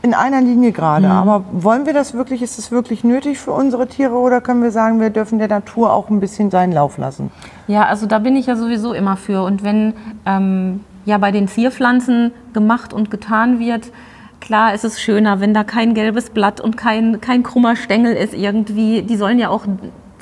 in 0.01 0.13
einer 0.13 0.41
Linie 0.41 0.71
gerade. 0.71 1.07
Mhm. 1.07 1.11
Aber 1.11 1.43
wollen 1.51 1.85
wir 1.85 1.93
das 1.93 2.13
wirklich, 2.13 2.41
ist 2.41 2.57
das 2.57 2.71
wirklich 2.71 3.03
nötig 3.03 3.39
für 3.39 3.51
unsere 3.51 3.87
Tiere 3.87 4.15
oder 4.15 4.41
können 4.41 4.63
wir 4.63 4.71
sagen, 4.71 4.99
wir 4.99 5.09
dürfen 5.09 5.39
der 5.39 5.47
Natur 5.47 5.93
auch 5.93 6.09
ein 6.09 6.19
bisschen 6.19 6.49
seinen 6.49 6.73
Lauf 6.73 6.97
lassen? 6.97 7.31
Ja, 7.67 7.85
also 7.85 8.07
da 8.07 8.19
bin 8.19 8.35
ich 8.35 8.47
ja 8.47 8.55
sowieso 8.55 8.93
immer 8.93 9.17
für. 9.17 9.43
Und 9.43 9.63
wenn 9.63 9.93
ähm, 10.25 10.81
ja 11.05 11.17
bei 11.17 11.31
den 11.31 11.47
Zierpflanzen 11.47 12.31
gemacht 12.53 12.93
und 12.93 13.11
getan 13.11 13.59
wird, 13.59 13.91
Klar, 14.41 14.73
es 14.73 14.83
ist 14.83 14.99
schöner, 14.99 15.39
wenn 15.39 15.53
da 15.53 15.63
kein 15.63 15.93
gelbes 15.93 16.31
Blatt 16.31 16.59
und 16.59 16.75
kein, 16.75 17.21
kein 17.21 17.43
krummer 17.43 17.75
Stängel 17.75 18.15
ist 18.15 18.33
irgendwie. 18.33 19.03
Die 19.03 19.15
sollen 19.15 19.37
ja 19.37 19.49
auch 19.49 19.65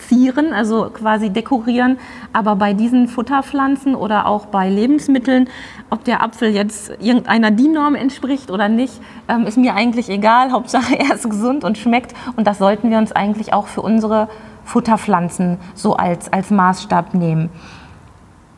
zieren, 0.07 0.53
also 0.53 0.89
quasi 0.89 1.29
dekorieren. 1.29 1.97
Aber 2.33 2.55
bei 2.55 2.73
diesen 2.73 3.07
Futterpflanzen 3.07 3.95
oder 3.95 4.25
auch 4.25 4.47
bei 4.47 4.69
Lebensmitteln, 4.69 5.49
ob 5.89 6.03
der 6.03 6.23
Apfel 6.23 6.49
jetzt 6.49 6.91
irgendeiner 6.99 7.51
DIN-Norm 7.51 7.95
entspricht 7.95 8.51
oder 8.51 8.69
nicht, 8.69 9.01
ähm, 9.27 9.45
ist 9.45 9.57
mir 9.57 9.75
eigentlich 9.75 10.09
egal. 10.09 10.51
Hauptsache 10.59 10.97
er 10.97 11.15
ist 11.15 11.29
gesund 11.29 11.63
und 11.63 11.77
schmeckt. 11.77 12.13
Und 12.35 12.47
das 12.47 12.57
sollten 12.57 12.89
wir 12.89 12.97
uns 12.97 13.11
eigentlich 13.11 13.53
auch 13.53 13.67
für 13.67 13.81
unsere 13.81 14.29
Futterpflanzen 14.65 15.57
so 15.73 15.95
als, 15.95 16.31
als 16.31 16.51
Maßstab 16.51 17.13
nehmen. 17.13 17.49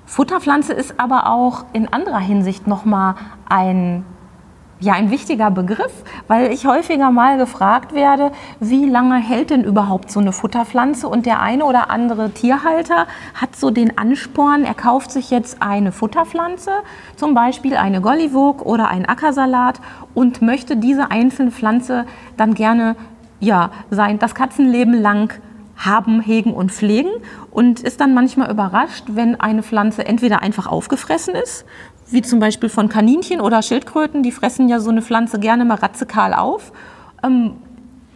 Futterpflanze 0.06 0.74
ist 0.74 1.00
aber 1.00 1.28
auch 1.28 1.64
in 1.72 1.92
anderer 1.92 2.20
Hinsicht 2.20 2.68
nochmal 2.68 3.16
ein 3.48 4.04
ja, 4.82 4.94
ein 4.94 5.12
wichtiger 5.12 5.52
Begriff, 5.52 6.04
weil 6.28 6.52
ich 6.52 6.66
häufiger 6.66 7.12
mal 7.12 7.38
gefragt 7.38 7.94
werde, 7.94 8.32
wie 8.60 8.90
lange 8.90 9.16
hält 9.16 9.52
denn 9.52 9.64
überhaupt 9.64 10.12
so 10.12 10.20
eine 10.20 10.34
Futterpflanze? 10.34 11.08
Und 11.08 11.28
der 11.28 11.40
eine 11.40 11.66
oder 11.66 11.92
andere 11.92 12.32
Tierhalter 12.32 13.06
hat 13.36 13.56
so 13.56 13.70
den 13.70 13.98
Ansporn, 14.00 14.64
er 14.64 14.74
kauft 14.74 15.12
sich 15.12 15.30
jetzt 15.30 15.62
eine 15.62 15.92
Futterpflanze, 15.92 16.72
zum 17.16 17.36
Beispiel 17.36 17.76
eine 17.76 18.02
Gollivog 18.02 18.66
oder 18.66 18.90
einen 18.90 19.06
Ackersalat 19.06 19.80
und 20.16 20.42
möchte 20.42 20.76
diese 20.76 21.12
einzelne 21.12 21.52
Pflanze 21.52 22.06
dann 22.36 22.56
gerne 22.56 22.96
ja, 23.40 23.70
sein, 23.92 24.18
das 24.18 24.34
Katzenleben 24.34 25.00
lang 25.00 25.34
haben, 25.76 26.22
hegen 26.22 26.54
und 26.54 26.72
pflegen 26.72 27.10
und 27.50 27.82
ist 27.82 28.02
dann 28.02 28.14
manchmal 28.14 28.52
überrascht, 28.52 29.06
wenn 29.10 29.40
eine 29.40 29.64
Pflanze 29.64 30.06
entweder 30.06 30.42
einfach 30.42 30.68
aufgefressen 30.68 31.36
ist, 31.36 31.66
wie 32.12 32.22
zum 32.22 32.40
Beispiel 32.40 32.70
von 32.70 32.90
Kaninchen 32.90 33.42
oder 33.42 33.62
Schildkröten, 33.62 34.24
die 34.24 34.32
fressen 34.32 34.70
ja 34.70 34.80
so 34.80 34.90
eine 34.90 35.02
Pflanze 35.02 35.40
gerne 35.40 35.66
mal 35.66 35.76
ratzekal 35.76 36.34
auf. 36.34 36.72
Ähm, 37.24 37.54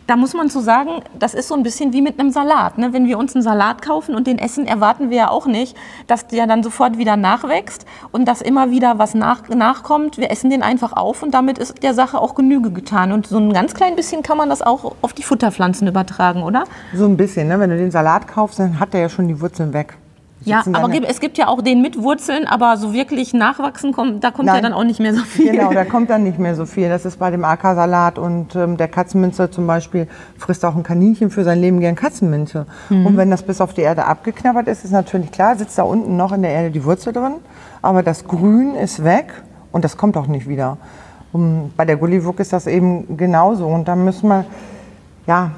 da 0.07 0.15
muss 0.15 0.33
man 0.33 0.49
zu 0.49 0.59
sagen, 0.59 1.01
das 1.17 1.33
ist 1.33 1.47
so 1.47 1.55
ein 1.55 1.63
bisschen 1.63 1.91
wie 1.91 2.01
mit 2.01 2.19
einem 2.19 2.29
Salat. 2.29 2.77
Ne? 2.77 2.93
Wenn 2.93 3.07
wir 3.07 3.17
uns 3.17 3.33
einen 3.33 3.41
Salat 3.41 3.81
kaufen 3.81 4.13
und 4.13 4.27
den 4.27 4.37
essen, 4.37 4.67
erwarten 4.67 5.09
wir 5.09 5.17
ja 5.17 5.29
auch 5.29 5.47
nicht, 5.47 5.75
dass 6.07 6.27
der 6.27 6.45
dann 6.45 6.61
sofort 6.61 6.97
wieder 6.97 7.17
nachwächst 7.17 7.85
und 8.11 8.27
dass 8.27 8.41
immer 8.41 8.69
wieder 8.69 8.99
was 8.99 9.15
nach, 9.15 9.49
nachkommt. 9.49 10.17
Wir 10.17 10.29
essen 10.29 10.49
den 10.49 10.61
einfach 10.61 10.93
auf 10.93 11.23
und 11.23 11.31
damit 11.31 11.57
ist 11.57 11.81
der 11.81 11.93
Sache 11.93 12.19
auch 12.19 12.35
Genüge 12.35 12.71
getan. 12.71 13.11
Und 13.11 13.25
so 13.25 13.37
ein 13.37 13.51
ganz 13.51 13.73
klein 13.73 13.95
bisschen 13.95 14.21
kann 14.21 14.37
man 14.37 14.49
das 14.49 14.61
auch 14.61 14.95
auf 15.01 15.13
die 15.13 15.23
Futterpflanzen 15.23 15.87
übertragen, 15.87 16.43
oder? 16.43 16.65
So 16.93 17.05
ein 17.05 17.17
bisschen. 17.17 17.47
Ne? 17.47 17.59
Wenn 17.59 17.71
du 17.71 17.77
den 17.77 17.91
Salat 17.91 18.27
kaufst, 18.27 18.59
dann 18.59 18.79
hat 18.79 18.93
der 18.93 19.01
ja 19.01 19.09
schon 19.09 19.27
die 19.27 19.41
Wurzeln 19.41 19.73
weg. 19.73 19.97
Ja, 20.45 20.63
aber 20.73 20.89
es 21.07 21.19
gibt 21.19 21.37
ja 21.37 21.47
auch 21.47 21.61
den 21.61 21.81
mit 21.81 22.01
Wurzeln, 22.01 22.47
aber 22.47 22.77
so 22.77 22.93
wirklich 22.93 23.33
nachwachsen 23.33 23.91
kommt, 23.91 24.23
da 24.23 24.31
kommt 24.31 24.45
Nein. 24.47 24.57
ja 24.57 24.61
dann 24.61 24.73
auch 24.73 24.83
nicht 24.83 24.99
mehr 24.99 25.13
so 25.13 25.23
viel. 25.23 25.51
Genau, 25.51 25.73
da 25.73 25.85
kommt 25.85 26.09
dann 26.09 26.23
nicht 26.23 26.39
mehr 26.39 26.55
so 26.55 26.65
viel. 26.65 26.87
Das 26.89 27.05
ist 27.05 27.17
bei 27.17 27.31
dem 27.31 27.43
Ackersalat 27.43 28.19
und 28.19 28.55
ähm, 28.55 28.77
der 28.77 28.87
Katzenminze 28.87 29.49
zum 29.49 29.67
Beispiel 29.67 30.07
frisst 30.37 30.63
auch 30.63 30.75
ein 30.75 30.83
Kaninchen 30.83 31.29
für 31.29 31.43
sein 31.43 31.59
Leben 31.59 31.79
gern 31.79 31.95
Katzenminze. 31.95 32.65
Mhm. 32.89 33.05
Und 33.05 33.17
wenn 33.17 33.31
das 33.31 33.43
bis 33.43 33.59
auf 33.61 33.73
die 33.73 33.81
Erde 33.81 34.05
abgeknabbert 34.05 34.67
ist, 34.67 34.85
ist 34.85 34.91
natürlich 34.91 35.31
klar, 35.31 35.55
sitzt 35.55 35.77
da 35.77 35.83
unten 35.83 36.15
noch 36.15 36.31
in 36.31 36.41
der 36.41 36.51
Erde 36.51 36.71
die 36.71 36.83
Wurzel 36.83 37.13
drin, 37.13 37.35
aber 37.81 38.03
das 38.03 38.27
Grün 38.27 38.75
ist 38.75 39.03
weg 39.03 39.33
und 39.71 39.83
das 39.83 39.97
kommt 39.97 40.15
auch 40.17 40.27
nicht 40.27 40.47
wieder. 40.47 40.77
Und 41.33 41.73
bei 41.75 41.85
der 41.85 41.97
Gulliwuck 41.97 42.39
ist 42.39 42.53
das 42.53 42.67
eben 42.67 43.17
genauso 43.17 43.67
und 43.67 43.87
da 43.87 43.95
müssen 43.95 44.29
wir 44.29 44.45
ja, 45.27 45.51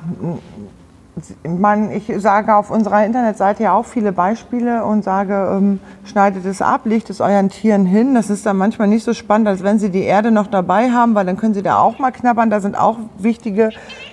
man, 1.44 1.92
ich 1.92 2.12
sage 2.18 2.56
auf 2.56 2.70
unserer 2.70 3.06
Internetseite 3.06 3.64
ja 3.64 3.74
auch 3.74 3.86
viele 3.86 4.12
Beispiele 4.12 4.86
und 4.86 5.04
sage, 5.04 5.34
ähm, 5.52 5.80
schneidet 6.04 6.46
es 6.46 6.62
ab, 6.62 6.82
legt 6.86 7.10
es 7.10 7.22
euren 7.22 7.50
Tieren 7.50 7.86
hin. 7.86 8.14
Das 8.14 8.30
ist 8.30 8.46
dann 8.46 8.58
manchmal 8.58 8.88
nicht 8.88 9.04
so 9.04 9.14
spannend, 9.14 9.48
als 9.48 9.64
wenn 9.64 9.80
sie 9.80 9.90
die 9.90 10.04
Erde 10.04 10.32
noch 10.32 10.48
dabei 10.48 10.92
haben, 10.92 11.16
weil 11.16 11.26
dann 11.26 11.38
können 11.38 11.54
sie 11.54 11.64
da 11.64 11.80
auch 11.80 11.98
mal 12.00 12.12
knabbern. 12.12 12.50
Da 12.50 12.60
sind 12.60 12.78
auch 12.78 12.98
wichtige 13.18 13.70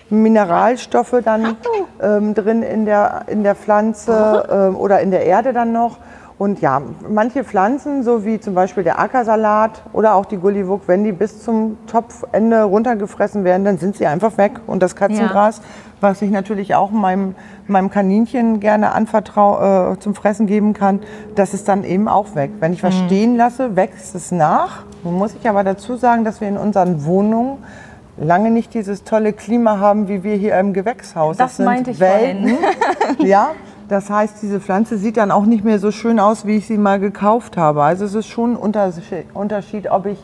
Mineralstoffe 0.09 1.17
dann 1.25 1.57
ähm, 2.01 2.35
drin 2.35 2.63
in 2.63 2.85
der, 2.85 3.23
in 3.27 3.43
der 3.43 3.55
Pflanze 3.55 4.49
ähm, 4.51 4.77
oder 4.77 5.01
in 5.01 5.11
der 5.11 5.27
Erde 5.27 5.53
dann 5.53 5.73
noch. 5.73 5.99
Und 6.37 6.61
ja, 6.61 6.83
manche 7.09 7.45
Pflanzen, 7.45 8.03
so 8.03 8.25
wie 8.25 8.41
zum 8.41 8.55
Beispiel 8.55 8.83
der 8.83 8.99
Ackersalat 8.99 9.83
oder 9.93 10.17
auch 10.17 10.25
die 10.25 10.37
Gulliwuck, 10.37 10.89
wenn 10.89 11.05
die 11.05 11.13
bis 11.13 11.45
zum 11.45 11.77
Topfende 11.87 12.65
runtergefressen 12.65 13.45
werden, 13.45 13.65
dann 13.65 13.79
sind 13.79 13.97
sie 13.97 14.07
einfach 14.07 14.37
weg. 14.37 14.53
Und 14.67 14.83
das 14.83 14.97
Katzengras, 14.97 15.59
ja. 15.59 15.65
was 16.01 16.23
ich 16.23 16.33
natürlich 16.33 16.75
auch 16.75 16.91
meinem, 16.91 17.37
meinem 17.69 17.89
Kaninchen 17.89 18.59
gerne 18.59 18.93
anvertraue, 18.93 19.93
äh, 19.93 19.99
zum 20.01 20.17
Fressen 20.17 20.49
geben 20.49 20.73
kann, 20.73 21.01
das 21.37 21.55
ist 21.55 21.69
dann 21.69 21.85
eben 21.85 22.09
auch 22.09 22.35
weg. 22.35 22.51
Wenn 22.59 22.73
ich 22.73 22.83
was 22.83 22.95
mhm. 22.95 23.07
stehen 23.07 23.37
lasse, 23.37 23.77
wächst 23.77 24.17
es 24.17 24.33
nach. 24.33 24.83
Nun 25.05 25.15
muss 25.15 25.37
ich 25.41 25.49
aber 25.49 25.63
dazu 25.63 25.95
sagen, 25.95 26.25
dass 26.25 26.41
wir 26.41 26.49
in 26.49 26.57
unseren 26.57 27.05
Wohnungen 27.05 27.59
lange 28.17 28.51
nicht 28.51 28.75
dieses 28.75 29.05
tolle 29.05 29.33
Klima 29.33 29.79
haben, 29.79 30.09
wie 30.09 30.25
wir 30.25 30.35
hier 30.35 30.59
im 30.59 30.73
Gewächshaus. 30.73 31.37
Das, 31.37 31.59
das 31.59 31.65
meinte 31.65 31.93
ich 31.93 32.01
Welten. 32.01 32.57
vorhin. 32.57 33.17
ja, 33.27 33.51
das 33.89 34.11
heißt, 34.11 34.43
diese 34.43 34.61
Pflanze 34.61 34.99
sieht 34.99 35.17
dann 35.17 35.31
auch 35.31 35.45
nicht 35.45 35.65
mehr 35.65 35.79
so 35.79 35.91
schön 35.91 36.19
aus, 36.19 36.47
wie 36.47 36.57
ich 36.57 36.67
sie 36.67 36.79
mal 36.79 36.99
gekauft 36.99 37.57
habe. 37.57 37.83
Also 37.83 38.05
es 38.05 38.15
ist 38.15 38.29
schon 38.29 38.57
ein 38.57 39.27
Unterschied, 39.35 39.91
ob 39.91 40.07
ich 40.07 40.19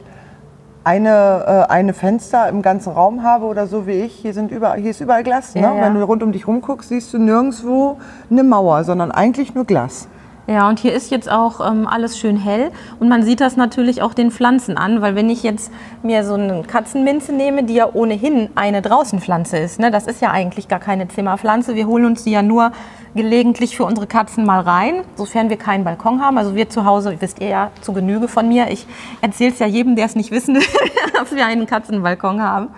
eine, 0.83 1.67
äh, 1.69 1.73
eine 1.73 1.93
Fenster 1.93 2.49
im 2.49 2.63
ganzen 2.63 2.93
Raum 2.93 3.23
habe 3.23 3.45
oder 3.45 3.67
so 3.67 3.87
wie 3.87 3.93
ich. 3.93 4.15
Hier, 4.15 4.33
sind 4.33 4.51
überall, 4.51 4.79
hier 4.79 4.91
ist 4.91 5.01
überall 5.01 5.23
Glas. 5.23 5.55
Ne? 5.55 5.63
Ja, 5.63 5.75
ja. 5.75 5.83
Wenn 5.83 5.95
du 5.95 6.03
rund 6.03 6.23
um 6.23 6.33
dich 6.33 6.47
rumguckst, 6.47 6.89
siehst 6.89 7.13
du 7.13 7.19
nirgendwo 7.19 7.99
eine 8.31 8.45
Mauer, 8.45 8.85
sondern 8.85 9.11
eigentlich 9.13 9.55
nur 9.55 9.65
Glas. 9.65 10.09
Ja, 10.51 10.69
und 10.69 10.81
hier 10.81 10.93
ist 10.93 11.13
jetzt 11.13 11.31
auch 11.31 11.65
ähm, 11.65 11.87
alles 11.87 12.19
schön 12.19 12.37
hell 12.37 12.73
und 12.99 13.09
man 13.09 13.23
sieht 13.23 13.41
das 13.41 13.57
natürlich 13.57 14.03
auch 14.03 14.15
den 14.15 14.33
Pflanzen 14.33 14.77
an, 14.77 15.01
weil 15.01 15.15
wenn 15.15 15.31
ich 15.31 15.45
jetzt 15.45 15.71
mir 16.03 16.25
so 16.25 16.35
eine 16.35 16.65
Katzenminze 16.65 17.33
nehme, 17.33 17.63
die 17.63 17.75
ja 17.75 17.89
ohnehin 17.93 18.51
eine 18.57 18.83
Draußenpflanze 18.83 19.59
ist, 19.59 19.79
ne, 19.79 19.93
das 19.93 20.09
ist 20.09 20.21
ja 20.21 20.33
eigentlich 20.33 20.67
gar 20.67 20.81
keine 20.81 21.07
Zimmerpflanze, 21.07 21.77
wir 21.77 21.87
holen 21.87 22.05
uns 22.05 22.25
die 22.25 22.33
ja 22.33 22.43
nur 22.43 22.73
gelegentlich 23.15 23.77
für 23.77 23.85
unsere 23.85 24.09
Katzen 24.09 24.45
mal 24.45 24.59
rein, 24.59 25.05
sofern 25.15 25.51
wir 25.51 25.57
keinen 25.57 25.85
Balkon 25.85 26.21
haben. 26.21 26.37
Also 26.37 26.57
wir 26.57 26.69
zu 26.69 26.85
Hause, 26.85 27.15
wisst 27.21 27.41
ihr 27.41 27.49
ja 27.49 27.71
zu 27.81 27.93
Genüge 27.93 28.27
von 28.27 28.49
mir. 28.49 28.71
Ich 28.71 28.89
erzähle 29.21 29.53
es 29.53 29.61
ja 29.61 29.67
jedem, 29.69 29.95
der 29.95 30.07
es 30.07 30.17
nicht 30.17 30.33
wissen 30.33 30.57
will, 30.57 30.63
dass 31.15 31.33
wir 31.33 31.47
einen 31.47 31.67
Katzenbalkon 31.67 32.43
haben. 32.43 32.71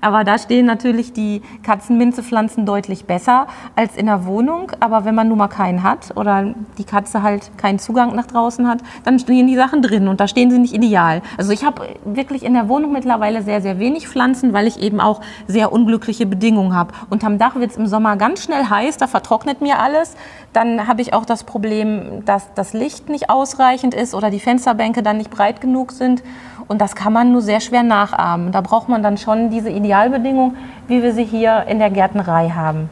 Aber 0.00 0.24
da 0.24 0.38
stehen 0.38 0.66
natürlich 0.66 1.12
die 1.12 1.42
Katzenminzepflanzen 1.62 2.66
deutlich 2.66 3.04
besser 3.04 3.46
als 3.76 3.96
in 3.96 4.06
der 4.06 4.26
Wohnung. 4.26 4.72
Aber 4.80 5.04
wenn 5.04 5.14
man 5.14 5.28
nun 5.28 5.38
mal 5.38 5.48
keinen 5.48 5.82
hat 5.82 6.16
oder 6.16 6.54
die 6.78 6.84
Katze 6.84 7.22
halt 7.22 7.56
keinen 7.58 7.78
Zugang 7.78 8.14
nach 8.14 8.26
draußen 8.26 8.68
hat, 8.68 8.80
dann 9.04 9.18
stehen 9.18 9.46
die 9.46 9.56
Sachen 9.56 9.82
drin 9.82 10.08
und 10.08 10.20
da 10.20 10.28
stehen 10.28 10.50
sie 10.50 10.58
nicht 10.58 10.74
ideal. 10.74 11.22
Also 11.36 11.52
ich 11.52 11.64
habe 11.64 11.82
wirklich 12.04 12.44
in 12.44 12.54
der 12.54 12.68
Wohnung 12.68 12.92
mittlerweile 12.92 13.42
sehr, 13.42 13.60
sehr 13.60 13.78
wenig 13.78 14.08
Pflanzen, 14.08 14.52
weil 14.52 14.66
ich 14.66 14.80
eben 14.80 15.00
auch 15.00 15.20
sehr 15.46 15.72
unglückliche 15.72 16.26
Bedingungen 16.26 16.74
habe. 16.74 16.92
Unterm 17.10 17.38
Dach 17.38 17.56
wird 17.56 17.70
es 17.70 17.76
im 17.76 17.86
Sommer 17.86 18.16
ganz 18.16 18.42
schnell 18.42 18.64
heiß, 18.64 18.96
da 18.98 19.06
vertrocknet 19.06 19.60
mir 19.60 19.78
alles. 19.78 20.16
Dann 20.52 20.86
habe 20.86 21.02
ich 21.02 21.12
auch 21.12 21.24
das 21.24 21.44
Problem, 21.44 22.24
dass 22.24 22.52
das 22.54 22.72
Licht 22.72 23.08
nicht 23.08 23.30
ausreichend 23.30 23.94
ist 23.94 24.14
oder 24.14 24.30
die 24.30 24.40
Fensterbänke 24.40 25.02
dann 25.02 25.18
nicht 25.18 25.30
breit 25.30 25.60
genug 25.60 25.92
sind. 25.92 26.22
Und 26.68 26.80
das 26.80 26.94
kann 26.94 27.12
man 27.14 27.32
nur 27.32 27.40
sehr 27.40 27.60
schwer 27.60 27.82
nachahmen. 27.82 28.52
Da 28.52 28.60
braucht 28.60 28.88
man 28.88 29.02
dann 29.02 29.16
schon 29.16 29.50
diese 29.50 29.70
Idealbedingungen, 29.70 30.56
wie 30.86 31.02
wir 31.02 31.14
sie 31.14 31.24
hier 31.24 31.64
in 31.66 31.78
der 31.78 31.90
Gärtnerei 31.90 32.50
haben. 32.50 32.90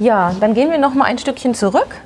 Ja, 0.00 0.32
dann 0.40 0.54
gehen 0.54 0.70
wir 0.70 0.78
noch 0.78 0.94
mal 0.94 1.04
ein 1.04 1.18
Stückchen 1.18 1.54
zurück. 1.54 2.02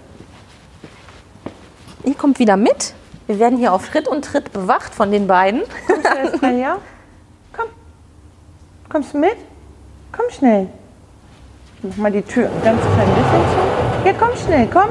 Ihr 2.05 2.15
kommt 2.15 2.39
wieder 2.39 2.59
mit. 2.59 2.95
Wir 3.27 3.39
werden 3.39 3.59
hier 3.59 3.73
auf 3.73 3.87
Schritt 3.87 4.07
und 4.07 4.25
Tritt 4.25 4.53
bewacht 4.53 4.95
von 4.95 5.11
den 5.11 5.27
beiden. 5.27 5.63
Du 5.89 6.23
jetzt 6.23 6.43
mal 6.43 6.53
her? 6.53 6.77
Komm. 7.55 7.67
Kommst 8.91 9.15
du 9.15 9.19
mit? 9.19 9.37
Komm 10.13 10.27
schnell. 10.31 10.69
Mach 11.83 11.97
mal 11.97 12.13
die 12.13 12.23
Tür 12.23 12.51
ganz 12.65 12.81
klein 12.81 13.09
bisschen 13.09 13.43
zu. 13.53 14.09
Ja, 14.09 14.15
komm 14.19 14.37
schnell, 14.37 14.69
komm. 14.73 14.89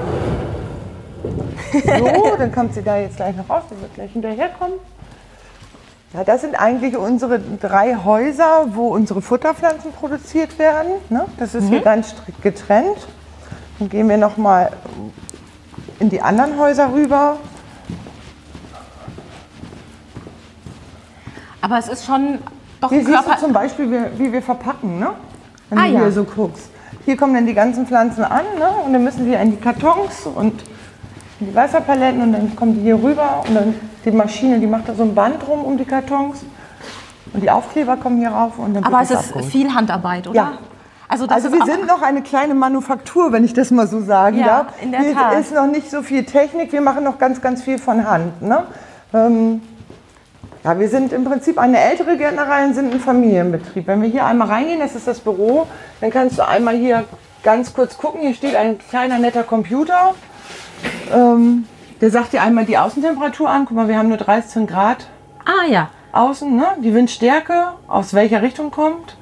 So, 1.72 2.36
dann 2.38 2.52
kommt 2.52 2.74
sie 2.74 2.84
da 2.84 2.98
jetzt 2.98 3.18
gleich 3.18 3.36
noch 3.36 3.50
raus. 3.50 3.64
Sie 3.70 3.82
wird 3.82 3.94
gleich 3.94 4.12
hinterherkommen. 4.12 4.78
Ja, 6.14 6.24
das 6.24 6.42
sind 6.42 6.56
eigentlich 6.56 6.96
unsere 6.96 7.40
drei 7.40 7.98
Häuser, 8.04 8.68
wo 8.70 8.88
unsere 8.88 9.22
Futterpflanzen 9.22 9.92
produziert 9.92 10.58
werden. 10.58 10.94
Ne? 11.10 11.26
Das 11.38 11.54
ist 11.54 11.66
mhm. 11.66 11.70
hier 11.70 11.82
ganz 11.82 12.12
strikt 12.12 12.42
getrennt. 12.42 13.08
Dann 13.80 13.90
gehen 13.90 14.08
wir 14.08 14.18
noch 14.18 14.38
mal 14.38 14.72
in 16.00 16.10
die 16.10 16.22
anderen 16.22 16.58
Häuser 16.58 16.94
rüber. 16.94 17.38
Aber 21.62 21.78
es 21.78 21.90
ist 21.90 22.06
schon 22.06 22.40
doch 22.80 22.90
Hier 22.90 23.04
siehst 23.04 23.28
du 23.28 23.38
zum 23.40 23.54
Beispiel, 23.54 23.92
wie, 23.92 24.20
wie 24.20 24.32
wir 24.32 24.42
verpacken, 24.42 25.00
ne? 25.00 25.12
wenn 25.70 25.80
ah, 25.80 25.88
du 25.88 25.94
ja. 25.94 26.00
hier 26.02 26.12
so 26.12 26.24
guckst. 26.24 26.70
Hier 27.06 27.18
kommen 27.18 27.34
dann 27.34 27.46
die 27.46 27.54
ganzen 27.54 27.88
Pflanzen 27.88 28.24
an 28.24 28.46
ne? 28.58 28.70
und 28.86 28.94
dann 28.94 29.04
müssen 29.04 29.26
die 29.26 29.34
in 29.34 29.52
die 29.52 29.58
Kartons 29.58 30.26
und 30.26 30.64
die 31.40 31.56
Wasserpaletten 31.56 32.22
und 32.22 32.34
dann 32.34 32.56
kommen 32.56 32.76
die 32.76 32.82
hier 32.82 33.02
rüber 33.02 33.44
und 33.48 33.56
dann 33.56 33.76
die 34.06 34.12
Maschine, 34.12 34.60
die 34.60 34.68
macht 34.68 34.90
da 34.90 34.94
so 34.94 35.04
ein 35.04 35.14
Band 35.14 35.48
rum 35.48 35.64
um 35.64 35.78
die 35.78 35.86
Kartons 35.86 36.44
und 37.34 37.42
die 37.42 37.50
Aufkleber 37.50 37.98
kommen 37.98 38.18
hier 38.18 38.30
rauf 38.30 38.58
und 38.58 38.74
dann 38.74 38.84
Aber 38.84 39.02
es 39.02 39.12
ist 39.12 39.18
abgeholt. 39.18 39.46
viel 39.46 39.74
Handarbeit, 39.74 40.28
oder? 40.28 40.36
Ja. 40.36 40.52
Also, 41.10 41.26
also 41.28 41.54
wir 41.54 41.64
sind 41.66 41.88
noch 41.88 42.02
eine 42.02 42.22
kleine 42.22 42.54
Manufaktur, 42.54 43.32
wenn 43.32 43.46
ich 43.46 43.54
das 43.54 43.72
mal 43.72 43.88
so 43.88 44.02
sagen 44.02 44.40
ja, 44.40 44.46
darf. 44.46 44.68
In 44.82 44.92
der 44.92 45.14
Tat. 45.14 45.32
Hier 45.32 45.40
ist 45.40 45.54
noch 45.54 45.68
nicht 45.68 45.90
so 45.90 46.02
viel 46.02 46.26
Technik, 46.26 46.74
wir 46.74 46.82
machen 46.82 47.04
noch 47.06 47.18
ganz, 47.18 47.42
ganz 47.42 47.62
viel 47.62 47.78
von 47.78 48.06
Hand. 48.06 48.42
Ne? 48.42 48.64
Ähm, 49.14 49.62
Ja, 50.64 50.78
wir 50.78 50.90
sind 50.90 51.14
im 51.14 51.24
Prinzip 51.24 51.60
eine 51.60 51.80
ältere 51.80 52.18
Gärtnerei 52.18 52.66
und 52.66 52.74
sind 52.74 52.94
ein 52.94 53.00
Familienbetrieb. 53.00 53.88
Wenn 53.88 54.02
wir 54.02 54.10
hier 54.10 54.26
einmal 54.26 54.50
reingehen, 54.50 54.80
das 54.80 54.96
ist 54.96 55.08
das 55.08 55.22
Büro, 55.22 55.68
dann 56.02 56.10
kannst 56.10 56.40
du 56.40 56.46
einmal 56.46 56.76
hier 56.76 57.06
ganz 57.42 57.74
kurz 57.74 57.98
gucken. 57.98 58.20
Hier 58.20 58.34
steht 58.34 58.56
ein 58.56 58.78
kleiner 58.78 59.18
netter 59.18 59.44
Computer. 59.44 60.14
Ähm, 61.14 61.66
der 62.02 62.12
sagt 62.12 62.34
dir 62.34 62.42
einmal 62.42 62.66
die 62.66 62.78
Außentemperatur 62.78 63.50
an. 63.50 63.66
Guck 63.66 63.76
mal, 63.76 63.88
wir 63.88 63.98
haben 63.98 64.10
nur 64.10 64.18
13 64.18 64.68
Grad 64.68 65.08
Ah 65.46 65.66
ja. 65.70 65.90
außen, 66.12 66.56
ne? 66.56 66.66
die 66.84 66.94
Windstärke, 66.94 67.70
aus 67.88 68.14
welcher 68.14 68.42
Richtung 68.42 68.70
kommt, 68.72 69.18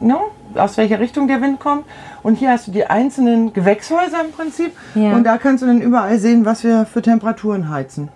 ne? 0.00 0.18
aus 0.56 0.76
welcher 0.76 0.98
Richtung 1.00 1.28
der 1.28 1.40
Wind 1.40 1.60
kommt. 1.60 1.84
Und 2.22 2.34
hier 2.36 2.50
hast 2.50 2.66
du 2.66 2.72
die 2.72 2.86
einzelnen 2.86 3.52
Gewächshäuser 3.52 4.20
im 4.24 4.32
Prinzip. 4.32 4.76
Ja. 4.94 5.12
Und 5.12 5.24
da 5.24 5.38
kannst 5.38 5.62
du 5.62 5.66
dann 5.66 5.80
überall 5.80 6.18
sehen, 6.18 6.44
was 6.44 6.64
wir 6.64 6.84
für 6.84 7.00
Temperaturen 7.00 7.70
heizen. 7.70 8.08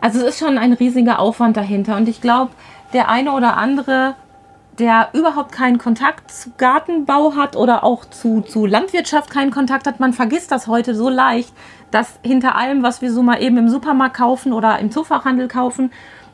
Also 0.00 0.20
es 0.20 0.24
ist 0.34 0.38
schon 0.38 0.56
ein 0.58 0.72
riesiger 0.72 1.18
Aufwand 1.18 1.56
dahinter. 1.56 1.96
Und 1.96 2.08
ich 2.08 2.20
glaube, 2.20 2.52
der 2.92 3.08
eine 3.08 3.32
oder 3.32 3.56
andere, 3.56 4.14
der 4.78 5.08
überhaupt 5.12 5.52
keinen 5.52 5.78
Kontakt 5.78 6.30
zu 6.30 6.52
Gartenbau 6.56 7.34
hat 7.34 7.56
oder 7.56 7.82
auch 7.84 8.04
zu, 8.04 8.42
zu 8.42 8.66
Landwirtschaft 8.66 9.30
keinen 9.30 9.50
Kontakt 9.50 9.86
hat, 9.86 9.98
man 9.98 10.12
vergisst 10.12 10.52
das 10.52 10.66
heute 10.66 10.94
so 10.94 11.08
leicht, 11.08 11.52
dass 11.90 12.18
hinter 12.22 12.54
allem, 12.54 12.82
was 12.82 13.02
wir 13.02 13.12
so 13.12 13.22
mal 13.22 13.42
eben 13.42 13.56
im 13.56 13.68
Supermarkt 13.68 14.16
kaufen 14.16 14.52
oder 14.52 14.78
im 14.78 14.90
Zoofachhandel 14.90 15.48
kaufen, 15.48 15.90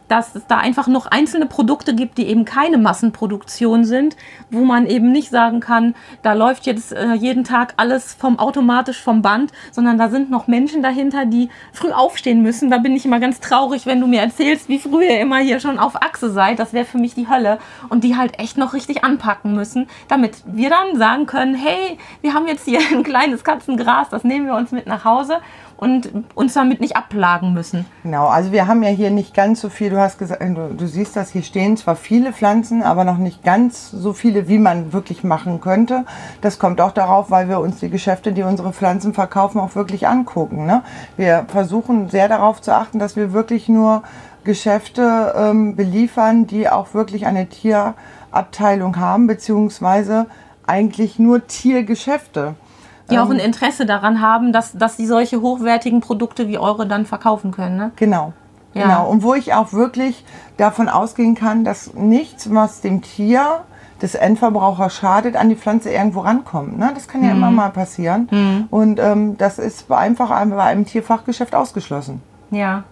dass 0.09 0.35
es 0.35 0.47
da 0.47 0.59
einfach 0.59 0.87
noch 0.87 1.07
einzelne 1.07 1.47
Produkte 1.47 1.95
gibt, 1.95 2.19
die 2.19 2.27
eben 2.27 2.45
keine 2.45 2.79
Massenproduktion 2.79 3.85
sind, 3.85 4.17
wo 4.51 4.65
man 4.65 4.87
eben 4.87 5.13
nicht 5.13 5.31
sagen 5.31 5.61
kann, 5.61 5.95
da 6.23 6.33
läuft 6.33 6.67
jetzt 6.67 6.93
äh, 6.93 7.15
jeden 7.15 7.45
Tag 7.45 7.75
alles 7.77 8.15
vom 8.15 8.39
automatisch 8.39 9.01
vom 9.01 9.23
Band, 9.23 9.53
sondern 9.71 9.99
da 9.99 10.09
sind 10.09 10.31
noch 10.31 10.47
Menschen 10.47 10.83
dahinter, 10.83 11.27
die 11.27 11.49
früh 11.73 11.91
aufstehen 11.91 12.43
müssen. 12.43 12.71
Da 12.71 12.79
bin 12.79 12.95
ich 12.95 13.05
immer 13.05 13.21
ganz 13.21 13.41
traurig, 13.41 13.87
wenn 13.87 14.01
du 14.01 14.07
mir 14.07 14.21
erzählst, 14.21 14.69
wie 14.69 14.79
früh 14.79 15.05
ihr 15.05 15.21
immer 15.21 15.39
hier 15.39 15.61
schon 15.61 15.79
auf 15.79 16.03
Achse 16.03 16.31
seid. 16.31 16.59
Das 16.59 16.73
wäre 16.73 16.85
für 16.85 16.99
mich 16.99 17.15
die 17.15 17.29
Hölle 17.29 17.59
und 17.89 18.05
die 18.05 18.17
halt 18.17 18.39
echt 18.39 18.59
noch 18.59 18.75
richtig 18.75 19.05
anpacken 19.05 19.55
müssen, 19.55 19.87
damit 20.09 20.43
wir 20.47 20.71
dann 20.71 20.97
sagen 20.99 21.27
können, 21.27 21.55
hey, 21.55 21.99
wir 22.21 22.35
haben 22.35 22.47
jetzt 22.47 22.65
hier 22.65 22.81
ein 22.93 23.03
kleines 23.03 23.45
Katzengras, 23.45 24.09
das 24.11 24.25
nehmen 24.25 24.47
wir 24.47 24.55
uns 24.55 24.73
mit 24.73 24.87
nach 24.87 25.05
Hause 25.05 25.39
und 25.77 26.11
uns 26.35 26.55
damit 26.55 26.81
nicht 26.81 26.97
abplagen 26.97 27.53
müssen. 27.53 27.87
Genau, 28.03 28.27
also 28.27 28.53
wir 28.53 28.67
haben 28.67 28.83
ja 28.83 28.91
hier 28.91 29.11
nicht 29.11 29.35
ganz 29.35 29.61
so 29.61 29.69
viel. 29.69 29.91
Du 29.91 29.99
hast 29.99 30.19
gesagt, 30.19 30.43
du, 30.43 30.75
du 30.77 30.87
siehst 30.87 31.17
das, 31.17 31.31
hier 31.31 31.43
stehen 31.43 31.77
zwar 31.77 31.97
viele 31.97 32.33
Pflanzen, 32.33 32.83
aber 32.83 33.05
noch 33.05 33.19
nicht 33.19 33.43
ganz 33.43 33.91
so 33.91 34.13
viele, 34.13 34.49
wie 34.49 34.59
man 34.59 34.93
wirklich 34.93 35.25
machen 35.25 35.61
könnte. 35.61 36.05
Das 36.41 36.59
kommt 36.59 36.81
auch 36.81 36.93
darauf, 36.93 37.31
weil 37.31 37.49
wir 37.49 37.61
uns 37.61 37.81
die 37.81 37.91
Geschäfte, 37.91 38.33
die 38.33 38.43
unsere 38.43 38.73
Pflanzen 38.73 39.15
verkaufen, 39.15 39.61
auch 39.61 39.75
wirklich 39.75 40.07
angucken. 40.07 40.67
Ne? 40.67 40.83
Wir 41.17 41.45
versuchen 41.49 42.09
sehr 42.09 42.29
darauf 42.29 42.63
zu 42.63 42.75
achten, 42.75 42.99
dass 42.99 43.17
wir 43.17 43.33
wirklich 43.33 43.69
nur 43.69 44.03
Geschäfte 44.45 45.35
ähm, 45.37 45.75
beliefern, 45.75 46.47
die 46.47 46.69
auch 46.69 46.95
wirklich 46.95 47.27
eine 47.27 47.49
Tierabteilung 47.49 48.99
haben, 48.99 49.27
beziehungsweise 49.27 50.27
eigentlich 50.67 51.19
nur 51.19 51.47
Tiergeschäfte. 51.47 52.55
Die 53.11 53.19
auch 53.19 53.31
ein 53.31 53.39
Interesse 53.39 53.87
daran 53.87 54.21
haben, 54.21 54.53
dass, 54.53 54.73
dass 54.73 54.97
sie 54.97 55.07
solche 55.07 55.41
hochwertigen 55.41 56.01
Produkte 56.01 56.49
wie 56.49 56.59
eure 56.59 56.87
dann 56.87 57.07
verkaufen 57.07 57.51
können. 57.53 57.77
Ne? 57.77 57.93
Genau. 57.97 58.33
Ja. 58.73 58.83
Genau. 58.83 59.09
Und 59.09 59.23
wo 59.23 59.35
ich 59.35 59.55
auch 59.55 59.73
wirklich 59.73 60.25
davon 60.57 60.89
ausgehen 60.89 61.35
kann, 61.35 61.65
dass 61.65 61.95
nichts, 61.95 62.53
was 62.53 62.81
dem 62.81 63.03
Tier 63.03 63.61
des 64.03 64.15
Endverbrauchers 64.15 64.95
schadet, 64.95 65.37
an 65.37 65.49
die 65.49 65.55
Pflanze 65.55 65.91
irgendwo 65.91 66.21
rankommt. 66.21 66.79
Ne? 66.79 66.91
Das 66.95 67.07
kann 67.07 67.23
ja 67.23 67.31
immer 67.31 67.51
mal 67.51 67.71
passieren. 67.71 68.67
Und 68.71 68.99
ähm, 68.99 69.39
das 69.39 69.59
ist 69.59 69.91
einfach 69.91 70.29
bei 70.29 70.63
einem 70.63 70.85
Tierfachgeschäft 70.85 71.55
ausgeschlossen. 71.55 72.21
Ja. 72.51 72.85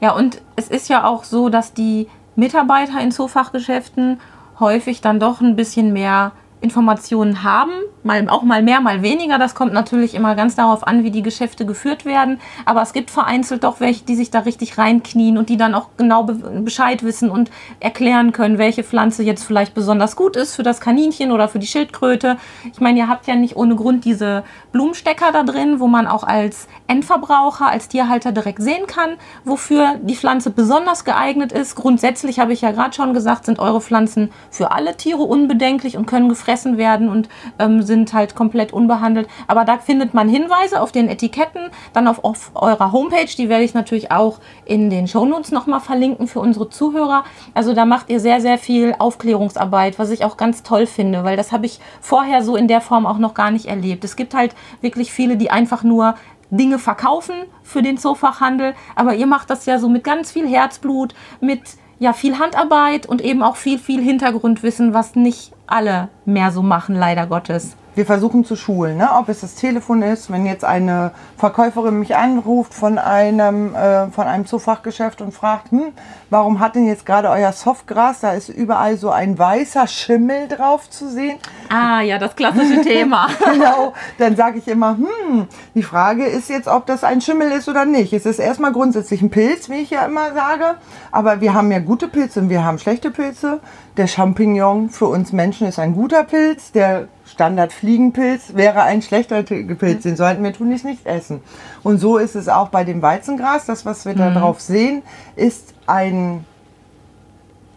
Ja, 0.00 0.12
und 0.12 0.40
es 0.56 0.68
ist 0.68 0.88
ja 0.88 1.04
auch 1.04 1.24
so, 1.24 1.48
dass 1.48 1.74
die 1.74 2.08
Mitarbeiter 2.36 3.00
in 3.00 3.10
Zoofachgeschäften 3.10 4.20
häufig 4.60 5.00
dann 5.00 5.18
doch 5.18 5.40
ein 5.40 5.56
bisschen 5.56 5.92
mehr 5.92 6.32
Informationen 6.60 7.42
haben, 7.42 7.72
mal, 8.08 8.28
auch 8.28 8.42
mal 8.42 8.62
mehr, 8.62 8.80
mal 8.80 9.02
weniger. 9.02 9.38
Das 9.38 9.54
kommt 9.54 9.72
natürlich 9.72 10.14
immer 10.14 10.34
ganz 10.34 10.56
darauf 10.56 10.84
an, 10.86 11.04
wie 11.04 11.12
die 11.12 11.22
Geschäfte 11.22 11.64
geführt 11.66 12.04
werden. 12.04 12.40
Aber 12.64 12.82
es 12.82 12.92
gibt 12.92 13.10
vereinzelt 13.10 13.62
doch 13.62 13.78
welche, 13.78 14.04
die 14.04 14.16
sich 14.16 14.30
da 14.30 14.40
richtig 14.40 14.78
reinknien 14.78 15.38
und 15.38 15.48
die 15.48 15.56
dann 15.56 15.74
auch 15.74 15.90
genau 15.96 16.24
be 16.24 16.38
Bescheid 16.62 17.02
wissen 17.02 17.30
und 17.30 17.50
erklären 17.78 18.32
können, 18.32 18.58
welche 18.58 18.82
Pflanze 18.82 19.22
jetzt 19.22 19.44
vielleicht 19.44 19.74
besonders 19.74 20.16
gut 20.16 20.34
ist 20.36 20.56
für 20.56 20.62
das 20.62 20.80
Kaninchen 20.80 21.30
oder 21.30 21.48
für 21.48 21.58
die 21.58 21.66
Schildkröte. 21.66 22.38
Ich 22.72 22.80
meine, 22.80 22.98
ihr 22.98 23.08
habt 23.08 23.26
ja 23.26 23.34
nicht 23.36 23.56
ohne 23.56 23.76
Grund 23.76 24.04
diese 24.04 24.44
Blumenstecker 24.72 25.30
da 25.32 25.42
drin, 25.42 25.78
wo 25.78 25.86
man 25.86 26.06
auch 26.06 26.24
als 26.24 26.66
Endverbraucher, 26.86 27.68
als 27.68 27.88
Tierhalter 27.88 28.32
direkt 28.32 28.62
sehen 28.62 28.86
kann, 28.86 29.10
wofür 29.44 29.96
die 30.00 30.16
Pflanze 30.16 30.50
besonders 30.50 31.04
geeignet 31.04 31.52
ist. 31.52 31.74
Grundsätzlich 31.74 32.40
habe 32.40 32.54
ich 32.54 32.62
ja 32.62 32.70
gerade 32.70 32.94
schon 32.94 33.12
gesagt, 33.12 33.44
sind 33.44 33.58
eure 33.58 33.82
Pflanzen 33.82 34.30
für 34.50 34.72
alle 34.72 34.96
Tiere 34.96 35.22
unbedenklich 35.22 35.98
und 35.98 36.06
können 36.06 36.30
gefressen 36.30 36.78
werden 36.78 37.10
und 37.10 37.28
ähm, 37.58 37.82
sind 37.82 37.97
halt 38.12 38.34
komplett 38.34 38.72
unbehandelt. 38.72 39.28
Aber 39.46 39.64
da 39.64 39.78
findet 39.78 40.14
man 40.14 40.28
Hinweise 40.28 40.80
auf 40.80 40.92
den 40.92 41.08
Etiketten, 41.08 41.70
dann 41.92 42.08
auf, 42.08 42.24
auf 42.24 42.50
eurer 42.54 42.92
Homepage. 42.92 43.30
Die 43.36 43.48
werde 43.48 43.64
ich 43.64 43.74
natürlich 43.74 44.10
auch 44.10 44.38
in 44.64 44.90
den 44.90 45.08
Shownotes 45.08 45.52
nochmal 45.52 45.80
verlinken 45.80 46.26
für 46.26 46.40
unsere 46.40 46.70
Zuhörer. 46.70 47.24
Also 47.54 47.74
da 47.74 47.84
macht 47.84 48.10
ihr 48.10 48.20
sehr, 48.20 48.40
sehr 48.40 48.58
viel 48.58 48.94
Aufklärungsarbeit, 48.98 49.98
was 49.98 50.10
ich 50.10 50.24
auch 50.24 50.36
ganz 50.36 50.62
toll 50.62 50.86
finde, 50.86 51.24
weil 51.24 51.36
das 51.36 51.52
habe 51.52 51.66
ich 51.66 51.80
vorher 52.00 52.42
so 52.42 52.56
in 52.56 52.68
der 52.68 52.80
Form 52.80 53.06
auch 53.06 53.18
noch 53.18 53.34
gar 53.34 53.50
nicht 53.50 53.66
erlebt. 53.66 54.04
Es 54.04 54.16
gibt 54.16 54.34
halt 54.34 54.54
wirklich 54.80 55.12
viele, 55.12 55.36
die 55.36 55.50
einfach 55.50 55.82
nur 55.82 56.14
Dinge 56.50 56.78
verkaufen 56.78 57.34
für 57.62 57.82
den 57.82 57.98
Zoofachhandel, 57.98 58.74
aber 58.96 59.14
ihr 59.14 59.26
macht 59.26 59.50
das 59.50 59.66
ja 59.66 59.78
so 59.78 59.88
mit 59.88 60.04
ganz 60.04 60.32
viel 60.32 60.48
Herzblut, 60.48 61.14
mit 61.40 61.60
ja 61.98 62.12
viel 62.12 62.38
Handarbeit 62.38 63.06
und 63.06 63.20
eben 63.20 63.42
auch 63.42 63.56
viel, 63.56 63.78
viel 63.78 64.02
Hintergrundwissen, 64.02 64.94
was 64.94 65.16
nicht 65.16 65.52
alle 65.66 66.08
mehr 66.24 66.50
so 66.50 66.62
machen, 66.62 66.94
leider 66.94 67.26
Gottes. 67.26 67.76
Wir 67.98 68.06
versuchen 68.06 68.44
zu 68.44 68.54
schulen, 68.54 68.98
ne? 68.98 69.08
ob 69.18 69.28
es 69.28 69.40
das 69.40 69.56
Telefon 69.56 70.02
ist, 70.02 70.30
wenn 70.30 70.46
jetzt 70.46 70.64
eine 70.64 71.10
Verkäuferin 71.36 71.98
mich 71.98 72.14
anruft 72.14 72.72
von 72.72 72.96
einem, 72.96 73.74
äh, 73.74 74.06
von 74.12 74.28
einem 74.28 74.46
Zoofachgeschäft 74.46 75.20
und 75.20 75.34
fragt, 75.34 75.72
hm, 75.72 75.86
warum 76.30 76.60
hat 76.60 76.76
denn 76.76 76.86
jetzt 76.86 77.04
gerade 77.04 77.28
euer 77.28 77.50
Softgras, 77.50 78.20
da 78.20 78.34
ist 78.34 78.50
überall 78.50 78.96
so 78.98 79.10
ein 79.10 79.36
weißer 79.36 79.88
Schimmel 79.88 80.46
drauf 80.46 80.88
zu 80.88 81.10
sehen. 81.10 81.38
Ah 81.70 82.00
ja, 82.00 82.20
das 82.20 82.36
klassische 82.36 82.82
Thema. 82.84 83.30
genau, 83.52 83.94
dann 84.16 84.36
sage 84.36 84.58
ich 84.58 84.68
immer, 84.68 84.96
hm, 84.96 85.48
die 85.74 85.82
Frage 85.82 86.24
ist 86.24 86.50
jetzt, 86.50 86.68
ob 86.68 86.86
das 86.86 87.02
ein 87.02 87.20
Schimmel 87.20 87.50
ist 87.50 87.68
oder 87.68 87.84
nicht. 87.84 88.12
Es 88.12 88.26
ist 88.26 88.38
erstmal 88.38 88.70
grundsätzlich 88.70 89.22
ein 89.22 89.30
Pilz, 89.30 89.70
wie 89.70 89.80
ich 89.80 89.90
ja 89.90 90.04
immer 90.04 90.32
sage, 90.34 90.76
aber 91.10 91.40
wir 91.40 91.52
haben 91.52 91.72
ja 91.72 91.80
gute 91.80 92.06
Pilze 92.06 92.38
und 92.38 92.48
wir 92.48 92.64
haben 92.64 92.78
schlechte 92.78 93.10
Pilze. 93.10 93.58
Der 93.98 94.06
Champignon 94.06 94.90
für 94.90 95.06
uns 95.06 95.32
Menschen 95.32 95.66
ist 95.66 95.80
ein 95.80 95.92
guter 95.92 96.22
Pilz, 96.22 96.70
der 96.70 97.08
Standard-Fliegenpilz 97.26 98.54
wäre 98.54 98.82
ein 98.82 99.02
schlechter 99.02 99.42
Pilz, 99.42 100.04
den 100.04 100.14
sollten 100.14 100.44
wir 100.44 100.52
tunlichst 100.52 100.84
nicht 100.84 101.04
essen. 101.04 101.40
Und 101.82 101.98
so 101.98 102.16
ist 102.16 102.36
es 102.36 102.48
auch 102.48 102.68
bei 102.68 102.84
dem 102.84 103.02
Weizengras. 103.02 103.66
Das, 103.66 103.84
was 103.84 104.06
wir 104.06 104.14
da 104.14 104.30
drauf 104.30 104.60
sehen, 104.60 105.02
ist 105.34 105.74
ein 105.88 106.44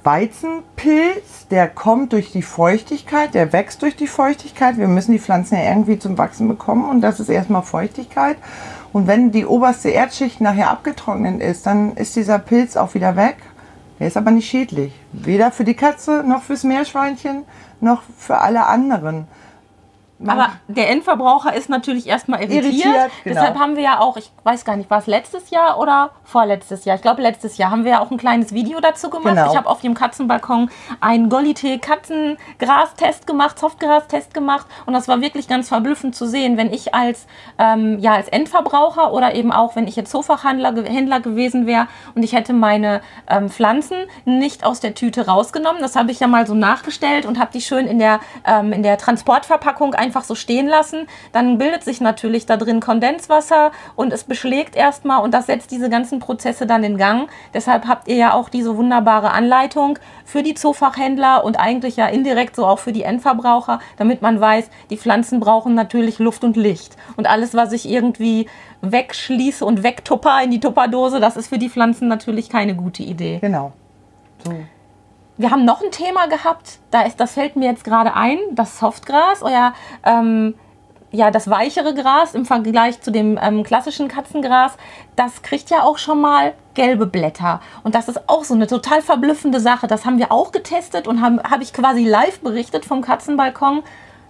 Weizenpilz, 0.03 1.47
der 1.49 1.67
kommt 1.67 2.13
durch 2.13 2.31
die 2.31 2.43
Feuchtigkeit, 2.43 3.33
der 3.33 3.51
wächst 3.51 3.81
durch 3.81 3.95
die 3.95 4.07
Feuchtigkeit. 4.07 4.77
Wir 4.77 4.87
müssen 4.87 5.13
die 5.13 5.19
Pflanzen 5.19 5.55
ja 5.55 5.69
irgendwie 5.69 5.97
zum 5.97 6.19
Wachsen 6.19 6.47
bekommen 6.47 6.87
und 6.87 7.01
das 7.01 7.19
ist 7.19 7.29
erstmal 7.29 7.63
Feuchtigkeit. 7.63 8.37
Und 8.93 9.07
wenn 9.07 9.31
die 9.31 9.45
oberste 9.45 9.89
Erdschicht 9.89 10.39
nachher 10.39 10.69
abgetrocknet 10.69 11.41
ist, 11.41 11.65
dann 11.65 11.95
ist 11.95 12.15
dieser 12.15 12.37
Pilz 12.39 12.77
auch 12.77 12.93
wieder 12.93 13.15
weg. 13.15 13.37
Der 14.01 14.07
ist 14.07 14.17
aber 14.17 14.31
nicht 14.31 14.49
schädlich. 14.49 14.91
Weder 15.11 15.51
für 15.51 15.63
die 15.63 15.75
Katze, 15.75 16.23
noch 16.27 16.41
fürs 16.41 16.63
Meerschweinchen, 16.63 17.43
noch 17.81 18.01
für 18.17 18.39
alle 18.39 18.65
anderen. 18.65 19.27
Aber 20.27 20.49
der 20.67 20.89
Endverbraucher 20.89 21.53
ist 21.53 21.69
natürlich 21.69 22.07
erstmal 22.07 22.41
irritiert. 22.41 22.63
Irritiert, 22.63 23.11
genau. 23.23 23.39
Deshalb 23.39 23.57
haben 23.59 23.75
wir 23.75 23.83
ja 23.83 23.99
auch, 23.99 24.17
ich 24.17 24.31
weiß 24.43 24.65
gar 24.65 24.75
nicht, 24.75 24.89
war 24.89 24.99
es 24.99 25.07
letztes 25.07 25.49
Jahr 25.49 25.79
oder 25.79 26.11
vorletztes 26.23 26.85
Jahr? 26.85 26.95
Ich 26.95 27.01
glaube, 27.01 27.21
letztes 27.21 27.57
Jahr 27.57 27.71
haben 27.71 27.83
wir 27.85 27.91
ja 27.91 27.99
auch 28.01 28.11
ein 28.11 28.17
kleines 28.17 28.53
Video 28.53 28.79
dazu 28.79 29.09
gemacht. 29.09 29.35
Genau. 29.35 29.51
Ich 29.51 29.57
habe 29.57 29.67
auf 29.67 29.81
dem 29.81 29.93
Katzenbalkon 29.93 30.69
einen 30.99 31.29
Golite 31.29 31.79
Katzengras-Test 31.79 33.25
gemacht, 33.27 33.57
Softgras-Test 33.57 34.33
gemacht. 34.33 34.67
Und 34.85 34.93
das 34.93 35.07
war 35.07 35.21
wirklich 35.21 35.47
ganz 35.47 35.69
verblüffend 35.69 36.15
zu 36.15 36.25
sehen, 36.27 36.57
wenn 36.57 36.71
ich 36.71 36.93
als, 36.93 37.25
ähm, 37.57 37.99
ja, 37.99 38.13
als 38.13 38.27
Endverbraucher 38.27 39.13
oder 39.13 39.33
eben 39.33 39.51
auch, 39.51 39.75
wenn 39.75 39.87
ich 39.87 39.95
jetzt 39.95 40.11
Zoofachhändler 40.11 40.73
ge- 40.73 40.89
Händler 40.89 41.19
gewesen 41.19 41.65
wäre 41.65 41.87
und 42.15 42.23
ich 42.23 42.33
hätte 42.33 42.53
meine 42.53 43.01
ähm, 43.29 43.49
Pflanzen 43.49 43.97
nicht 44.25 44.65
aus 44.65 44.79
der 44.79 44.93
Tüte 44.93 45.27
rausgenommen. 45.27 45.81
Das 45.81 45.95
habe 45.95 46.11
ich 46.11 46.19
ja 46.19 46.27
mal 46.27 46.45
so 46.45 46.53
nachgestellt 46.53 47.25
und 47.25 47.39
habe 47.39 47.51
die 47.53 47.61
schön 47.61 47.87
in 47.87 47.97
der, 47.99 48.19
ähm, 48.45 48.73
in 48.73 48.83
der 48.83 48.97
Transportverpackung 48.97 49.95
einfach 49.95 50.10
einfach 50.11 50.25
so 50.25 50.35
stehen 50.35 50.67
lassen, 50.67 51.07
dann 51.31 51.57
bildet 51.57 51.85
sich 51.85 52.01
natürlich 52.01 52.45
da 52.45 52.57
drin 52.57 52.81
Kondenswasser 52.81 53.71
und 53.95 54.11
es 54.11 54.25
beschlägt 54.25 54.75
erstmal 54.75 55.23
und 55.23 55.33
das 55.33 55.45
setzt 55.45 55.71
diese 55.71 55.89
ganzen 55.89 56.19
Prozesse 56.19 56.65
dann 56.65 56.83
in 56.83 56.97
Gang. 56.97 57.29
Deshalb 57.53 57.87
habt 57.87 58.09
ihr 58.09 58.17
ja 58.17 58.33
auch 58.33 58.49
diese 58.49 58.75
wunderbare 58.75 59.31
Anleitung 59.31 59.97
für 60.25 60.43
die 60.43 60.53
Zoofachhändler 60.53 61.45
und 61.45 61.57
eigentlich 61.57 61.95
ja 61.95 62.07
indirekt 62.07 62.57
so 62.57 62.65
auch 62.65 62.79
für 62.79 62.91
die 62.91 63.03
Endverbraucher, 63.03 63.79
damit 63.95 64.21
man 64.21 64.41
weiß, 64.41 64.69
die 64.89 64.97
Pflanzen 64.97 65.39
brauchen 65.39 65.75
natürlich 65.75 66.19
Luft 66.19 66.43
und 66.43 66.57
Licht. 66.57 66.97
Und 67.15 67.29
alles, 67.29 67.53
was 67.53 67.71
ich 67.71 67.87
irgendwie 67.87 68.47
wegschließe 68.81 69.63
und 69.63 69.81
wegtupper 69.81 70.43
in 70.43 70.51
die 70.51 70.59
Tupperdose, 70.59 71.21
das 71.21 71.37
ist 71.37 71.47
für 71.47 71.57
die 71.57 71.69
Pflanzen 71.69 72.09
natürlich 72.09 72.49
keine 72.49 72.75
gute 72.75 73.03
Idee. 73.03 73.37
Genau. 73.39 73.71
So. 74.43 74.51
Wir 75.41 75.49
haben 75.49 75.65
noch 75.65 75.81
ein 75.81 75.89
Thema 75.89 76.27
gehabt, 76.27 76.77
da 76.91 77.01
ist, 77.01 77.19
das 77.19 77.33
fällt 77.33 77.55
mir 77.55 77.65
jetzt 77.65 77.83
gerade 77.83 78.15
ein, 78.15 78.37
das 78.51 78.77
Softgras, 78.77 79.41
euer 79.41 79.73
ähm, 80.05 80.53
ja, 81.09 81.31
das 81.31 81.49
weichere 81.49 81.95
Gras 81.95 82.35
im 82.35 82.45
Vergleich 82.45 83.01
zu 83.01 83.11
dem 83.11 83.39
ähm, 83.41 83.63
klassischen 83.63 84.07
Katzengras, 84.07 84.73
das 85.15 85.41
kriegt 85.41 85.71
ja 85.71 85.81
auch 85.81 85.97
schon 85.97 86.21
mal 86.21 86.53
gelbe 86.75 87.07
Blätter. 87.07 87.59
Und 87.83 87.95
das 87.95 88.07
ist 88.07 88.29
auch 88.29 88.43
so 88.43 88.53
eine 88.53 88.67
total 88.67 89.01
verblüffende 89.01 89.59
Sache. 89.59 89.87
Das 89.87 90.05
haben 90.05 90.19
wir 90.19 90.31
auch 90.31 90.51
getestet 90.51 91.07
und 91.07 91.21
habe 91.23 91.41
hab 91.41 91.61
ich 91.61 91.73
quasi 91.73 92.05
live 92.05 92.41
berichtet 92.41 92.85
vom 92.85 93.01
Katzenbalkon. 93.01 93.81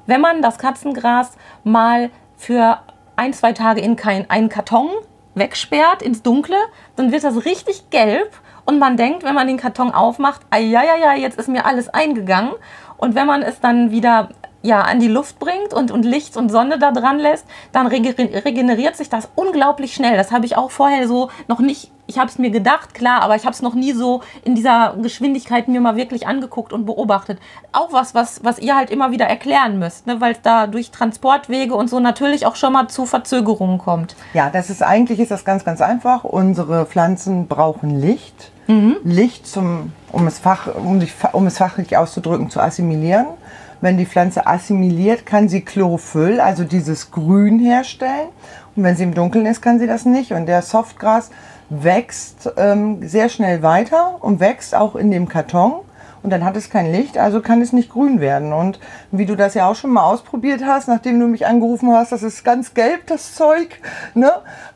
Wenn 0.06 0.22
man 0.22 0.42
das 0.42 0.60
Katzengras 0.60 1.34
mal 1.66 2.10
für 2.38 2.80
ein, 3.18 3.34
zwei 3.34 3.52
Tage 3.52 3.82
in 3.82 3.98
kein, 3.98 4.30
einen 4.30 4.48
Karton 4.48 4.90
wegsperrt 5.36 6.02
ins 6.02 6.24
Dunkle, 6.24 6.58
dann 6.96 7.12
wird 7.12 7.26
das 7.26 7.44
richtig 7.44 7.90
gelb 7.90 8.32
und 8.66 8.80
man 8.80 8.98
denkt, 8.98 9.24
wenn 9.24 9.36
man 9.36 9.48
den 9.48 9.58
Karton 9.58 9.92
aufmacht, 9.92 10.42
ja, 10.54 11.14
jetzt 11.14 11.38
ist 11.38 11.50
mir 11.50 11.66
alles 11.66 11.90
eingegangen. 11.90 12.54
Und 12.98 13.16
wenn 13.16 13.26
man 13.26 13.42
es 13.42 13.60
dann 13.60 13.92
wieder 13.92 14.30
ja, 14.64 14.82
an 14.82 15.00
die 15.00 15.08
Luft 15.08 15.40
bringt 15.40 15.74
und, 15.74 15.92
und 15.92 16.04
Licht 16.04 16.38
und 16.38 16.50
Sonne 16.50 16.78
da 16.78 16.92
dran 16.92 17.20
lässt, 17.20 17.46
dann 17.72 17.88
regeneriert 17.88 18.96
sich 18.96 19.10
das 19.10 19.30
unglaublich 19.36 19.94
schnell. 19.94 20.18
Das 20.18 20.32
habe 20.32 20.46
ich 20.46 20.56
auch 20.56 20.72
vorher 20.72 21.08
so 21.08 21.30
noch 21.48 21.60
nicht, 21.60 21.92
ich 22.06 22.20
habe 22.20 22.28
es 22.28 22.38
mir 22.38 22.52
gedacht, 22.52 22.94
klar, 22.94 23.22
aber 23.22 23.36
ich 23.36 23.44
habe 23.44 23.54
es 23.54 23.62
noch 23.62 23.74
nie 23.74 23.94
so 23.94 24.22
in 24.44 24.54
dieser 24.54 24.96
Geschwindigkeit 25.02 25.68
mir 25.68 25.82
mal 25.82 25.96
wirklich 25.96 26.28
angeguckt 26.28 26.74
und 26.74 26.86
beobachtet. 26.86 27.40
Auch 27.72 27.92
was, 27.92 28.14
was, 28.14 28.44
was 28.44 28.60
ihr 28.60 28.76
halt 28.76 28.92
immer 28.92 29.12
wieder 29.12 29.26
erklären 29.26 29.80
müsst, 29.80 30.06
ne? 30.06 30.22
weil 30.22 30.34
es 30.34 30.42
da 30.42 30.68
durch 30.68 30.92
Transportwege 30.92 31.74
und 31.74 31.90
so 31.90 32.00
natürlich 32.00 32.46
auch 32.46 32.56
schon 32.56 32.74
mal 32.74 32.88
zu 32.88 33.06
Verzögerungen 33.06 33.80
kommt. 33.80 34.16
Ja, 34.34 34.50
das 34.52 34.70
ist 34.70 34.84
eigentlich 34.84 35.20
ist 35.20 35.32
das 35.32 35.44
ganz, 35.44 35.66
ganz 35.66 35.82
einfach. 35.82 36.24
Unsere 36.24 36.86
Pflanzen 36.86 37.48
brauchen 37.48 38.00
Licht. 38.00 38.52
Mhm. 38.68 38.98
Licht, 39.04 39.48
zum, 39.48 39.92
um, 40.12 40.28
es 40.28 40.38
fach, 40.38 40.68
um, 40.76 41.00
sich, 41.00 41.14
um 41.34 41.48
es 41.48 41.58
fachlich 41.58 41.98
auszudrücken, 41.98 42.50
zu 42.50 42.62
assimilieren. 42.62 43.28
Wenn 43.82 43.98
die 43.98 44.06
Pflanze 44.06 44.46
assimiliert, 44.46 45.26
kann 45.26 45.50
sie 45.50 45.62
Chlorophyll, 45.62 46.40
also 46.40 46.64
dieses 46.64 47.10
Grün 47.10 47.58
herstellen. 47.58 48.30
Und 48.76 48.84
wenn 48.84 48.96
sie 48.96 49.04
im 49.04 49.16
Dunkeln 49.16 49.48
ist, 49.48 49.62
kann 49.62 49.80
sie 49.80 49.88
das 49.88 50.06
nicht. 50.06 50.32
Und 50.32 50.46
der 50.46 50.62
Softgras 50.62 51.32
wächst 51.70 52.52
ähm, 52.58 53.08
sehr 53.08 53.28
schnell 53.30 53.64
weiter 53.64 54.18
und 54.22 54.40
wächst 54.40 54.76
auch 54.76 54.96
in 54.96 55.10
dem 55.10 55.28
Karton. 55.28 55.82
Und 56.24 56.30
dann 56.30 56.46
hat 56.46 56.56
es 56.56 56.70
kein 56.70 56.92
Licht, 56.92 57.18
also 57.18 57.42
kann 57.42 57.62
es 57.62 57.74
nicht 57.74 57.90
grün 57.90 58.20
werden. 58.20 58.54
Und 58.54 58.80
wie 59.12 59.26
du 59.26 59.36
das 59.36 59.56
ja 59.56 59.68
auch 59.68 59.76
schon 59.76 59.90
mal 59.90 60.04
ausprobiert 60.04 60.62
hast, 60.64 60.88
nachdem 60.88 61.20
du 61.20 61.26
mich 61.26 61.48
angerufen 61.48 61.92
hast, 61.92 62.12
das 62.12 62.22
ist 62.22 62.44
ganz 62.44 62.76
gelb, 62.76 63.08
das 63.08 63.34
Zeug. 63.34 63.80
Ne? 64.14 64.32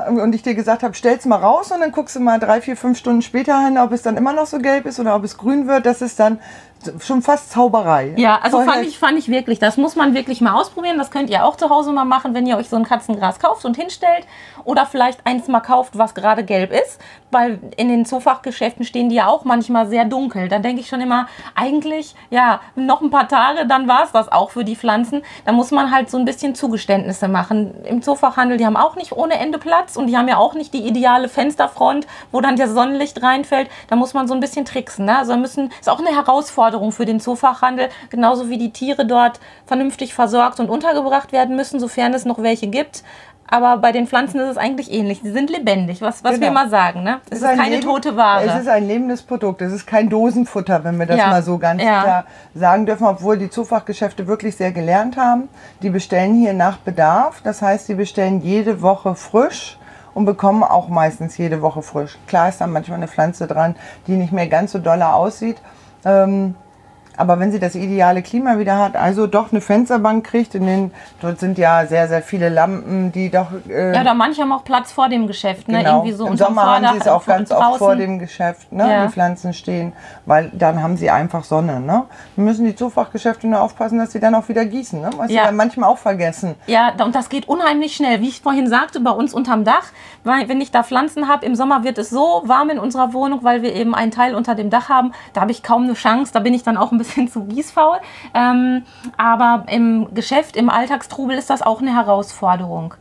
Und 0.07 0.33
ich 0.33 0.41
dir 0.41 0.55
gesagt 0.55 0.81
habe, 0.81 0.95
stell's 0.95 1.25
mal 1.25 1.35
raus 1.35 1.71
und 1.71 1.81
dann 1.81 1.91
guckst 1.91 2.15
du 2.15 2.19
mal 2.19 2.39
drei, 2.39 2.61
vier, 2.61 2.75
fünf 2.75 2.97
Stunden 2.97 3.21
später 3.21 3.63
hin, 3.63 3.77
ob 3.77 3.91
es 3.91 4.01
dann 4.01 4.17
immer 4.17 4.33
noch 4.33 4.47
so 4.47 4.57
gelb 4.57 4.87
ist 4.87 4.99
oder 4.99 5.15
ob 5.15 5.23
es 5.23 5.37
grün 5.37 5.67
wird. 5.67 5.85
Das 5.85 6.01
ist 6.01 6.19
dann 6.19 6.39
schon 6.99 7.21
fast 7.21 7.51
Zauberei. 7.51 8.13
Ja, 8.17 8.39
also 8.41 8.61
fand 8.61 8.85
ich, 8.85 8.97
fand 8.97 9.17
ich 9.17 9.27
wirklich. 9.27 9.59
Das 9.59 9.77
muss 9.77 9.95
man 9.95 10.13
wirklich 10.13 10.41
mal 10.41 10.53
ausprobieren. 10.53 10.97
Das 10.97 11.11
könnt 11.11 11.29
ihr 11.29 11.45
auch 11.45 11.55
zu 11.55 11.69
Hause 11.69 11.91
mal 11.91 12.05
machen, 12.05 12.33
wenn 12.33 12.45
ihr 12.45 12.57
euch 12.57 12.69
so 12.69 12.75
ein 12.75 12.83
Katzengras 12.83 13.39
kauft 13.39 13.65
und 13.65 13.77
hinstellt. 13.77 14.25
Oder 14.63 14.85
vielleicht 14.85 15.25
eins 15.25 15.47
mal 15.47 15.59
kauft, 15.59 15.97
was 15.97 16.15
gerade 16.15 16.43
gelb 16.43 16.71
ist. 16.71 16.99
Weil 17.31 17.59
in 17.77 17.89
den 17.89 18.05
Zoofachgeschäften 18.05 18.85
stehen 18.85 19.09
die 19.09 19.15
ja 19.15 19.27
auch 19.27 19.45
manchmal 19.45 19.87
sehr 19.87 20.05
dunkel. 20.05 20.47
Da 20.47 20.59
denke 20.59 20.81
ich 20.81 20.87
schon 20.87 21.01
immer, 21.01 21.27
eigentlich, 21.53 22.15
ja, 22.29 22.61
noch 22.75 23.01
ein 23.01 23.09
paar 23.09 23.27
Tage, 23.27 23.65
dann 23.67 23.87
war 23.87 24.03
es 24.03 24.11
das 24.11 24.31
auch 24.31 24.51
für 24.51 24.63
die 24.63 24.75
Pflanzen. 24.75 25.23
Da 25.45 25.51
muss 25.51 25.71
man 25.71 25.91
halt 25.91 26.09
so 26.09 26.17
ein 26.17 26.25
bisschen 26.25 26.55
Zugeständnisse 26.55 27.27
machen. 27.27 27.83
Im 27.85 28.01
Zoofachhandel, 28.01 28.57
die 28.57 28.65
haben 28.65 28.77
auch 28.77 28.95
nicht 28.95 29.11
ohne 29.11 29.35
Ende 29.35 29.57
Platz 29.57 29.95
und 29.97 30.07
die 30.07 30.17
haben 30.17 30.27
ja 30.27 30.37
auch 30.37 30.53
nicht 30.53 30.73
die 30.73 30.85
ideale 30.85 31.29
Fensterfront, 31.29 32.07
wo 32.31 32.41
dann 32.41 32.55
der 32.55 32.69
Sonnenlicht 32.69 33.21
reinfällt. 33.21 33.69
Da 33.87 33.95
muss 33.95 34.13
man 34.13 34.27
so 34.27 34.33
ein 34.33 34.39
bisschen 34.39 34.65
tricksen. 34.65 35.05
Ne? 35.05 35.17
Also 35.17 35.35
müssen, 35.37 35.71
ist 35.79 35.89
auch 35.89 35.99
eine 35.99 36.15
Herausforderung 36.15 36.74
Herausforderung 36.75 36.91
für 36.91 37.05
den 37.05 37.19
Zoofachhandel, 37.19 37.89
genauso 38.09 38.49
wie 38.49 38.57
die 38.57 38.71
Tiere 38.71 39.05
dort 39.05 39.39
vernünftig 39.65 40.13
versorgt 40.13 40.59
und 40.59 40.69
untergebracht 40.69 41.31
werden 41.31 41.55
müssen, 41.55 41.79
sofern 41.79 42.13
es 42.13 42.25
noch 42.25 42.41
welche 42.41 42.67
gibt. 42.67 43.03
Aber 43.47 43.77
bei 43.77 43.91
den 43.91 44.07
Pflanzen 44.07 44.39
ist 44.39 44.49
es 44.49 44.57
eigentlich 44.57 44.91
ähnlich. 44.91 45.21
Sie 45.21 45.31
sind 45.31 45.51
lebendig, 45.51 46.01
was, 46.01 46.23
was 46.23 46.33
genau. 46.33 46.47
wir 46.47 46.51
mal 46.51 46.69
sagen. 46.69 47.03
Ne? 47.03 47.19
Es, 47.29 47.37
es 47.37 47.43
ist, 47.43 47.51
ist 47.51 47.59
keine 47.59 47.75
Leben, 47.75 47.85
tote 47.85 48.17
Ware. 48.17 48.43
Es 48.43 48.61
ist 48.61 48.67
ein 48.67 48.87
lebendes 48.87 49.21
Produkt. 49.21 49.61
Es 49.61 49.71
ist 49.71 49.85
kein 49.85 50.09
Dosenfutter, 50.09 50.83
wenn 50.83 50.97
wir 50.97 51.05
das 51.05 51.17
ja. 51.17 51.27
mal 51.27 51.43
so 51.43 51.59
ganz 51.59 51.79
ja. 51.83 52.01
klar 52.01 52.25
sagen 52.55 52.87
dürfen, 52.87 53.05
obwohl 53.05 53.37
die 53.37 53.51
Zoofachgeschäfte 53.51 54.25
wirklich 54.25 54.55
sehr 54.55 54.71
gelernt 54.71 55.15
haben. 55.15 55.47
Die 55.83 55.91
bestellen 55.91 56.33
hier 56.33 56.53
nach 56.53 56.77
Bedarf. 56.77 57.41
Das 57.43 57.61
heißt, 57.61 57.85
sie 57.85 57.93
bestellen 57.93 58.41
jede 58.41 58.81
Woche 58.81 59.13
frisch 59.13 59.77
und 60.15 60.25
bekommen 60.25 60.63
auch 60.63 60.87
meistens 60.87 61.37
jede 61.37 61.61
Woche 61.61 61.83
frisch. 61.83 62.17
Klar 62.25 62.49
ist 62.49 62.61
da 62.61 62.65
manchmal 62.65 62.97
eine 62.97 63.07
Pflanze 63.07 63.45
dran, 63.45 63.75
die 64.07 64.13
nicht 64.13 64.33
mehr 64.33 64.47
ganz 64.47 64.71
so 64.71 64.79
doll 64.79 65.03
aussieht. 65.03 65.57
Ähm, 66.03 66.55
aber 67.17 67.39
wenn 67.39 67.51
sie 67.51 67.59
das 67.59 67.75
ideale 67.75 68.21
Klima 68.21 68.57
wieder 68.59 68.77
hat, 68.77 68.95
also 68.95 69.27
doch 69.27 69.51
eine 69.51 69.61
Fensterbank 69.61 70.25
kriegt, 70.25 70.55
in 70.55 70.65
den, 70.65 70.91
dort 71.21 71.39
sind 71.39 71.57
ja 71.57 71.85
sehr, 71.85 72.07
sehr 72.07 72.21
viele 72.21 72.49
Lampen, 72.49 73.11
die 73.11 73.29
doch. 73.29 73.47
Äh, 73.69 73.93
ja, 73.93 74.03
da 74.03 74.13
manche 74.13 74.41
haben 74.41 74.51
auch 74.51 74.63
Platz 74.63 74.91
vor 74.91 75.09
dem 75.09 75.27
Geschäft, 75.27 75.67
ne? 75.67 75.79
Genau. 75.79 75.99
Irgendwie 75.99 76.13
so 76.13 76.27
Im 76.27 76.37
Sommer 76.37 76.65
haben 76.65 76.93
sie 76.93 76.99
es 76.99 77.07
auch 77.07 77.25
ganz 77.25 77.49
draußen. 77.49 77.67
oft 77.67 77.77
vor 77.79 77.95
dem 77.95 78.19
Geschäft, 78.19 78.71
ne? 78.71 78.89
Ja. 78.89 79.05
Die 79.05 79.11
Pflanzen 79.11 79.53
stehen, 79.53 79.93
weil 80.25 80.51
dann 80.53 80.81
haben 80.81 80.97
sie 80.97 81.09
einfach 81.09 81.43
Sonne, 81.43 81.79
ne? 81.79 82.03
Wir 82.35 82.43
müssen 82.43 82.65
die 82.65 82.75
Zufachgeschäfte 82.75 83.47
nur 83.47 83.61
aufpassen, 83.61 83.97
dass 83.97 84.11
sie 84.11 84.19
dann 84.19 84.35
auch 84.35 84.49
wieder 84.49 84.65
gießen, 84.65 84.99
ne? 84.99 85.09
Was 85.17 85.31
ja. 85.31 85.41
sie 85.41 85.47
dann 85.47 85.55
manchmal 85.55 85.89
auch 85.89 85.97
vergessen. 85.97 86.55
Ja, 86.67 86.93
und 87.03 87.15
das 87.15 87.29
geht 87.29 87.47
unheimlich 87.47 87.95
schnell. 87.95 88.21
Wie 88.21 88.27
ich 88.27 88.41
vorhin 88.41 88.67
sagte, 88.67 88.99
bei 88.99 89.11
uns 89.11 89.33
unterm 89.33 89.63
Dach, 89.63 89.85
weil 90.23 90.49
wenn 90.49 90.59
ich 90.59 90.71
da 90.71 90.83
Pflanzen 90.83 91.27
habe, 91.27 91.45
im 91.45 91.55
Sommer 91.55 91.83
wird 91.83 91.97
es 91.97 92.09
so 92.09 92.43
warm 92.45 92.69
in 92.69 92.79
unserer 92.79 93.13
Wohnung, 93.13 93.43
weil 93.43 93.61
wir 93.61 93.73
eben 93.73 93.95
einen 93.95 94.11
Teil 94.11 94.35
unter 94.35 94.55
dem 94.55 94.69
Dach 94.69 94.89
haben. 94.89 95.13
Da 95.33 95.41
habe 95.41 95.51
ich 95.51 95.63
kaum 95.63 95.83
eine 95.83 95.93
Chance. 95.93 96.33
Da 96.33 96.39
bin 96.39 96.53
ich 96.53 96.63
dann 96.63 96.77
auch 96.77 96.91
ein 96.91 96.97
bisschen 96.97 97.04
bisschen 97.05 97.27
zu 97.27 97.45
gießfaul. 97.45 97.97
Ähm, 98.33 98.83
aber 99.17 99.65
im 99.69 100.13
Geschäft, 100.13 100.55
im 100.55 100.69
Alltagstrubel 100.69 101.37
ist 101.37 101.49
das 101.49 101.61
auch 101.61 101.81
eine 101.81 101.93
Herausforderung. 101.93 102.93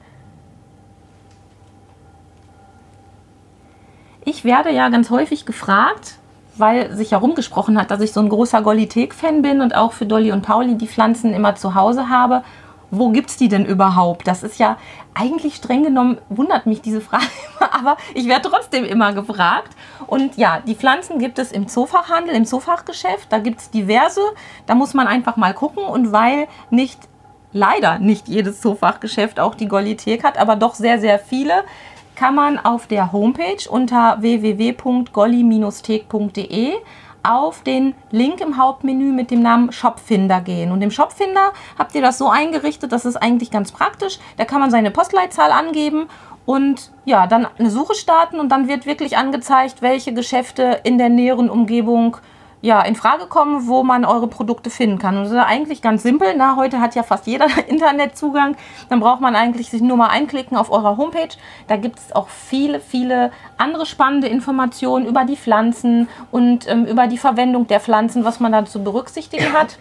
Ich 4.25 4.45
werde 4.45 4.73
ja 4.73 4.89
ganz 4.89 5.11
häufig 5.11 5.45
gefragt, 5.45 6.19
weil 6.57 6.95
sich 6.97 7.13
herumgesprochen 7.13 7.79
hat, 7.79 7.91
dass 7.91 8.01
ich 8.01 8.13
so 8.13 8.21
ein 8.21 8.29
großer 8.29 8.63
Golithek-Fan 8.63 9.43
bin 9.43 9.61
und 9.61 9.75
auch 9.75 9.93
für 9.93 10.07
Dolly 10.07 10.33
und 10.33 10.43
Pauli 10.43 10.77
die 10.77 10.87
Pflanzen 10.87 11.35
immer 11.35 11.57
zu 11.57 11.75
Hause 11.75 12.09
habe 12.09 12.43
wo 12.99 13.11
gibt 13.11 13.31
es 13.31 13.37
die 13.37 13.49
denn 13.49 13.65
überhaupt? 13.65 14.27
Das 14.27 14.43
ist 14.43 14.59
ja 14.59 14.77
eigentlich 15.15 15.57
streng 15.57 15.85
genommen, 15.85 16.19
wundert 16.29 16.67
mich 16.67 16.83
diese 16.83 17.01
Frage 17.01 17.25
immer, 17.61 17.75
aber 17.75 17.97
ich 18.15 18.27
werde 18.27 18.51
trotzdem 18.51 18.85
immer 18.85 19.13
gefragt. 19.13 19.75
Und 20.07 20.37
ja, 20.37 20.61
die 20.61 20.75
Pflanzen 20.75 21.19
gibt 21.19 21.39
es 21.39 21.53
im 21.53 21.69
Zoofachhandel, 21.69 22.35
im 22.35 22.45
Zoofachgeschäft, 22.45 23.31
da 23.31 23.39
gibt 23.39 23.61
es 23.61 23.71
diverse, 23.71 24.21
da 24.67 24.75
muss 24.75 24.93
man 24.95 25.07
einfach 25.07 25.37
mal 25.37 25.55
gucken 25.55 25.85
und 25.85 26.13
weil 26.13 26.49
nicht, 26.71 26.99
leider 27.53 27.99
nicht 27.99 28.29
jedes 28.29 28.61
Zoofachgeschäft 28.61 29.41
auch 29.41 29.55
die 29.55 29.69
Gollithek 29.69 30.25
hat, 30.25 30.39
aber 30.39 30.57
doch 30.57 30.75
sehr, 30.75 30.99
sehr 30.99 31.19
viele, 31.19 31.65
kann 32.17 32.35
man 32.35 32.59
auf 32.59 32.87
der 32.87 33.13
Homepage 33.13 33.69
unter 33.69 34.17
www.golli-thek.de 34.21 36.73
auf 37.25 37.63
den 37.63 37.95
Link 38.11 38.41
im 38.41 38.57
Hauptmenü 38.59 39.13
mit 39.13 39.31
dem 39.31 39.43
Namen 39.43 39.73
Shopfinder 39.73 40.41
gehen. 40.41 40.71
Und 40.71 40.83
im 40.83 40.91
Shopfinder 40.91 41.53
habt 41.79 41.95
ihr 41.95 42.03
das 42.03 42.19
so 42.19 42.29
eingerichtet, 42.29 42.93
das 42.93 43.05
ist 43.05 43.17
eigentlich 43.17 43.51
ganz 43.51 43.73
praktisch. 43.73 44.19
Da 44.37 44.45
kann 44.45 44.61
man 44.61 44.71
seine 44.71 44.91
Postleitzahl 44.91 45.51
angeben 45.51 46.07
und 46.47 46.93
ja, 47.05 47.27
dann 47.27 47.47
eine 47.59 47.71
Suche 47.71 47.95
starten 47.95 48.39
und 48.39 48.51
dann 48.51 48.69
wird 48.69 48.87
wirklich 48.87 49.17
angezeigt, 49.17 49.81
welche 49.81 50.13
Geschäfte 50.13 50.81
in 50.85 50.99
der 50.99 51.09
näheren 51.09 51.49
Umgebung 51.49 52.19
ja, 52.65 52.81
in 52.81 52.97
Frage 52.97 53.27
kommen, 53.27 53.67
wo 53.67 53.83
man 53.83 54.07
eure 54.07 54.27
Produkte 54.27 54.71
finden 54.71 54.99
kann. 54.99 55.19
Und 55.19 55.25
das 55.25 55.33
ist 55.33 55.39
eigentlich 55.39 55.83
ganz 55.83 56.03
simpel. 56.03 56.35
Na, 56.35 56.57
heute 56.57 56.81
hat 56.81 56.95
ja 56.95 57.03
fast 57.03 57.27
jeder 57.27 57.47
Internetzugang. 57.69 58.57
Dann 58.89 59.01
braucht 59.01 59.21
man 59.21 59.37
eigentlich 59.37 59.69
sich 59.69 59.83
nur 59.83 59.99
mal 59.99 60.07
einklicken 60.07 60.57
auf 60.57 60.73
eurer 60.73 60.97
Homepage. 60.97 61.37
Da 61.69 61.77
gibt 61.77 61.99
es 61.99 62.13
auch 62.13 62.29
viele, 62.29 62.81
viele 62.81 63.33
andere 63.59 63.85
spannende 63.85 64.29
Informationen 64.29 65.05
über 65.05 65.27
die 65.27 65.37
Pflanzen 65.37 66.09
und 66.31 66.67
ähm, 66.67 66.87
über 66.87 67.07
die 67.07 67.19
Verwendung 67.19 67.67
der 67.67 67.81
Pflanzen, 67.81 68.25
was 68.25 68.41
man 68.41 68.53
da 68.53 68.65
zu 68.65 68.83
berücksichtigen 68.83 69.53
hat. 69.53 69.77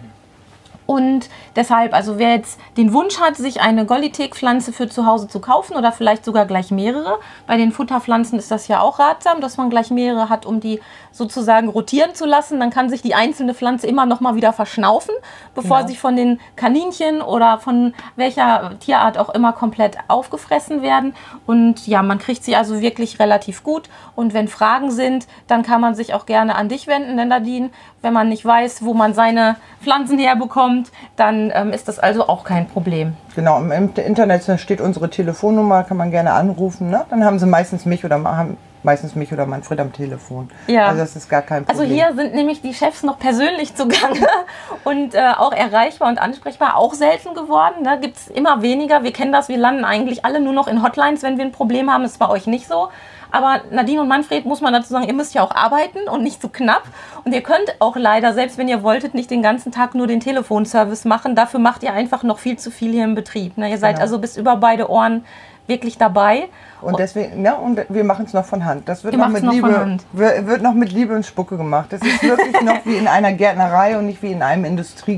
Und 0.86 1.30
deshalb, 1.56 1.94
also 1.94 2.18
wer 2.18 2.32
jetzt 2.36 2.60
den 2.76 2.94
Wunsch 2.94 3.20
hat, 3.20 3.38
sich 3.38 3.62
eine 3.62 3.86
Golithek-Pflanze 3.86 4.74
für 4.74 4.90
zu 4.90 5.06
Hause 5.06 5.28
zu 5.28 5.40
kaufen 5.40 5.78
oder 5.78 5.92
vielleicht 5.92 6.26
sogar 6.26 6.46
gleich 6.46 6.72
mehrere, 6.72 7.20
bei 7.48 7.58
den 7.58 7.72
Futterpflanzen 7.72 8.38
ist 8.38 8.52
das 8.52 8.68
ja 8.68 8.82
auch 8.82 9.00
ratsam, 9.00 9.40
dass 9.40 9.58
man 9.58 9.70
gleich 9.70 9.92
mehrere 9.92 10.28
hat, 10.28 10.46
um 10.46 10.60
die 10.60 10.82
sozusagen 11.14 11.70
rotieren 11.70 12.14
zu 12.16 12.26
lassen. 12.26 12.60
Dann 12.60 12.72
kann 12.72 12.90
sich 12.90 13.02
die 13.02 13.16
einzelne 13.16 13.54
Pflanze 13.54 13.88
immer 13.88 14.06
noch 14.06 14.20
mal 14.20 14.36
wieder 14.36 14.52
verschnaufen, 14.52 15.16
bevor 15.56 15.78
Genau. 15.78 15.88
sie 15.90 15.96
von 15.96 16.16
den 16.18 16.42
Kaninchen 16.58 17.22
oder 17.22 17.60
von 17.60 17.94
welcher 18.18 18.78
Tierart 18.80 19.18
auch 19.18 19.30
immer 19.30 19.54
komplett 19.54 19.98
aufgefressen 20.10 20.82
werden. 20.82 21.16
Und 21.46 21.88
ja, 21.88 22.04
man 22.04 22.20
kriegt 22.20 22.44
sie 22.44 22.56
also 22.56 22.82
wirklich 22.82 23.20
relativ 23.20 23.64
gut. 23.64 23.90
Und 24.16 24.34
wenn 24.34 24.48
Fragen 24.48 24.92
sind, 24.92 25.28
dann 25.48 25.64
kann 25.64 25.80
man 25.80 25.96
sich 25.96 26.14
auch 26.14 26.26
gerne 26.26 26.56
an 26.56 26.68
dich 26.68 26.88
wenden, 26.88 27.16
denn 27.16 27.30
Nadine, 27.30 27.70
wenn 28.02 28.14
man 28.14 28.28
nicht 28.28 28.44
weiß, 28.44 28.84
wo 28.84 28.94
man 28.94 29.14
seine 29.14 29.56
Pflanzen 29.82 30.18
herbekommt, 30.18 30.92
dann 31.16 31.52
ähm, 31.54 31.72
ist 31.72 31.88
das 31.88 32.00
also 32.00 32.28
auch 32.28 32.44
kein 32.44 32.68
Problem. 32.68 33.16
Genau, 33.36 33.60
im 33.60 33.72
Internet 33.72 34.60
steht 34.60 34.82
unsere 34.82 35.10
Telefonnummer, 35.10 35.84
kann 35.84 35.98
man 35.98 36.12
gerne 36.12 36.34
anrufen. 36.34 36.90
Ne? 36.90 37.06
Dann 37.10 37.24
haben 37.24 37.40
sie 37.40 37.46
meistens 37.46 37.86
mich 37.86 38.04
oder 38.04 38.22
haben 38.24 38.58
meistens 38.84 39.16
mich 39.16 39.32
oder 39.34 39.46
Manfred 39.46 39.80
am 39.80 39.92
Telefon. 39.94 40.50
Ja. 40.68 40.88
Also 40.88 41.00
das 41.02 41.16
ist 41.16 41.30
gar 41.30 41.42
kein 41.42 41.68
Also 41.68 41.82
Problem. 41.82 41.98
hier 41.98 42.14
sind 42.16 42.36
nämlich 42.36 42.62
die 42.62 42.74
Chefs 42.74 43.04
noch 43.04 43.18
persönlich 43.20 43.76
zugange 43.76 44.28
und 44.84 45.16
äh, 45.16 45.32
auch 45.38 45.54
erreichbar 45.54 46.10
und 46.10 46.20
ansprechbar, 46.22 46.76
auch 46.78 46.94
selten 46.94 47.34
geworden. 47.34 47.84
Da 47.84 47.96
gibt 47.96 48.18
es 48.18 48.28
immer 48.28 48.62
weniger. 48.62 49.04
Wir 49.04 49.14
kennen 49.14 49.32
das, 49.32 49.50
wir 49.50 49.58
landen 49.58 49.86
eigentlich 49.86 50.26
alle 50.26 50.40
nur 50.40 50.54
noch 50.54 50.68
in 50.68 50.84
Hotlines, 50.84 51.24
wenn 51.24 51.38
wir 51.38 51.46
ein 51.46 51.52
Problem 51.52 51.92
haben. 51.92 52.04
ist 52.04 52.20
bei 52.20 52.30
euch 52.30 52.48
nicht 52.48 52.68
so. 52.68 52.90
Aber 53.32 53.62
Nadine 53.72 54.02
und 54.02 54.08
Manfred 54.08 54.46
muss 54.46 54.62
man 54.62 54.74
dazu 54.74 54.90
sagen, 54.90 55.06
ihr 55.08 55.14
müsst 55.16 55.34
ja 55.34 55.42
auch 55.42 55.56
arbeiten 55.56 56.08
und 56.08 56.22
nicht 56.22 56.40
zu 56.40 56.50
knapp. 56.50 56.84
Und 57.24 57.34
ihr 57.34 57.42
könnt 57.42 57.76
auch 57.80 57.96
leider, 57.96 58.32
selbst 58.34 58.60
wenn 58.60 58.68
ihr 58.68 58.84
wolltet, 58.84 59.16
nicht 59.16 59.32
den 59.32 59.42
ganzen 59.42 59.72
Tag 59.72 59.96
nur 59.96 60.06
den 60.06 60.20
Telefonservice 60.20 61.06
machen. 61.06 61.36
Dafür 61.36 61.60
macht 61.60 61.82
ihr 61.82 61.94
einfach 61.94 62.22
noch 62.22 62.38
viel 62.38 62.60
zu 62.60 62.70
viel 62.70 62.92
hier 62.92 63.04
im 63.06 63.16
Betrieb. 63.16 63.58
Ne? 63.58 63.72
Ihr 63.72 63.80
seid 63.80 63.94
Genau. 63.96 64.04
also 64.04 64.20
bis 64.20 64.38
über 64.38 64.58
beide 64.58 64.88
Ohren 64.88 65.26
wirklich 65.68 65.98
dabei. 65.98 66.50
Und 66.82 67.00
deswegen, 67.00 67.44
ja, 67.46 67.54
und 67.54 67.80
wir 67.88 68.04
machen 68.04 68.26
es 68.26 68.34
noch 68.34 68.44
von 68.46 68.66
Hand. 68.66 68.90
Das 68.90 69.04
wird 69.04 69.16
noch 69.16 69.30
mit 69.30 69.44
noch 69.44 69.54
Liebe, 69.54 69.98
wird 70.12 70.62
noch 70.62 70.74
mit 70.74 70.92
Liebe 70.92 71.16
und 71.16 71.26
Spucke 71.26 71.56
gemacht. 71.58 71.88
Das 71.92 72.02
ist 72.02 72.22
wirklich 72.22 72.62
noch 72.62 72.86
wie 72.86 72.96
in 72.98 73.08
einer 73.08 73.32
Gärtnerei 73.34 73.98
und 73.98 74.06
nicht 74.06 74.22
wie 74.22 74.32
in 74.34 74.42
einem 74.44 74.66
Industrie, 74.66 75.18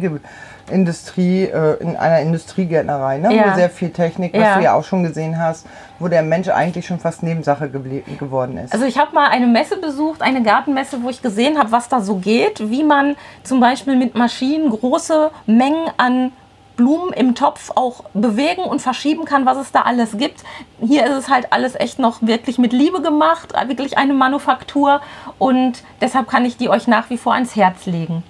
Industrie 0.72 1.43
äh, 1.43 1.78
in 1.80 1.96
einer 1.96 2.20
Industriegärtnerei, 2.22 3.18
ne? 3.20 3.34
Ja. 3.36 3.52
wo 3.52 3.56
sehr 3.56 3.70
viel 3.70 3.89
Technik, 3.91 4.34
was 4.34 4.41
Ja. 4.41 4.58
du 4.58 4.64
ja 4.64 4.74
auch 4.74 4.84
schon 4.84 5.04
gesehen 5.04 5.39
hast, 5.39 5.66
wo 6.00 6.08
der 6.08 6.24
Mensch 6.24 6.48
eigentlich 6.50 6.86
schon 6.88 7.00
fast 7.00 7.24
Nebensache 7.24 7.66
geble- 7.66 8.04
geworden 8.18 8.58
ist. 8.58 8.74
Also 8.74 8.86
ich 8.86 8.98
habe 8.98 9.14
mal 9.14 9.30
eine 9.30 9.48
Messe 9.48 9.78
besucht, 9.78 10.22
eine 10.22 10.41
Gartenmesse, 10.43 11.02
wo 11.04 11.10
ich 11.10 11.22
gesehen 11.22 11.58
habe, 11.60 11.72
was 11.72 11.88
da 11.89 12.02
so 12.02 12.16
geht, 12.16 12.70
wie 12.70 12.84
man 12.84 13.16
zum 13.43 13.60
Beispiel 13.60 13.96
mit 13.96 14.16
Maschinen 14.16 14.70
große 14.70 15.30
Mengen 15.46 15.88
an 15.98 16.32
Blumen 16.76 17.13
im 17.13 17.36
Topf 17.36 17.71
auch 17.76 18.03
bewegen 18.13 18.63
und 18.63 18.82
verschieben 18.82 19.26
kann, 19.26 19.45
was 19.45 19.57
es 19.57 19.71
da 19.71 19.82
alles 19.82 20.17
gibt. 20.17 20.43
Hier 20.82 21.05
ist 21.05 21.13
es 21.13 21.30
halt 21.30 21.51
alles 21.51 21.76
echt 21.76 21.99
noch 21.99 22.21
wirklich 22.21 22.57
mit 22.57 22.73
Liebe 22.73 23.01
gemacht, 23.01 23.53
wirklich 23.67 23.97
eine 23.97 24.13
Manufaktur 24.13 25.01
und 25.39 25.84
deshalb 26.01 26.28
kann 26.28 26.45
ich 26.45 26.57
die 26.57 26.69
euch 26.69 26.88
nach 26.88 27.09
wie 27.09 27.17
vor 27.17 27.34
ans 27.34 27.55
Herz 27.55 27.86
legen. 27.86 28.23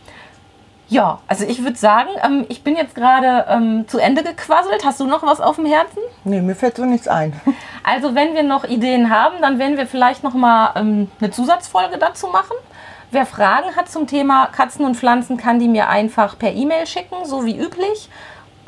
Ja, 0.88 1.20
also 1.28 1.46
ich 1.46 1.64
würde 1.64 1.78
sagen, 1.78 2.10
ähm, 2.24 2.46
ich 2.48 2.64
bin 2.64 2.76
jetzt 2.76 2.94
gerade 2.94 3.46
ähm, 3.50 3.88
zu 3.88 3.98
Ende 3.98 4.22
gequasselt. 4.22 4.86
Hast 4.86 5.00
du 5.00 5.08
noch 5.08 5.24
was 5.24 5.42
auf 5.42 5.56
dem 5.56 5.66
Herzen? 5.66 5.98
nee, 6.24 6.42
mir 6.42 6.56
fällt 6.56 6.78
so 6.78 6.86
nichts 6.86 7.08
ein. 7.08 7.34
Also 7.88 8.16
wenn 8.16 8.34
wir 8.34 8.42
noch 8.42 8.64
Ideen 8.64 9.12
haben, 9.12 9.36
dann 9.42 9.60
werden 9.60 9.78
wir 9.78 9.86
vielleicht 9.86 10.24
noch 10.24 10.34
mal 10.34 10.72
ähm, 10.76 11.12
eine 11.20 11.30
Zusatzfolge 11.30 12.00
dazu 12.00 12.28
machen. 12.28 12.56
Wer 13.12 13.28
Fragen 13.28 13.76
hat 13.76 13.90
zum 13.90 14.08
Thema 14.08 14.48
Katzen 14.48 14.84
und 14.84 14.98
Pflanzen, 14.98 15.38
kann 15.38 15.60
die 15.60 15.68
mir 15.68 15.88
einfach 15.88 16.38
per 16.40 16.52
E-Mail 16.52 16.88
schicken, 16.88 17.26
so 17.26 17.46
wie 17.46 17.56
üblich. 17.56 18.10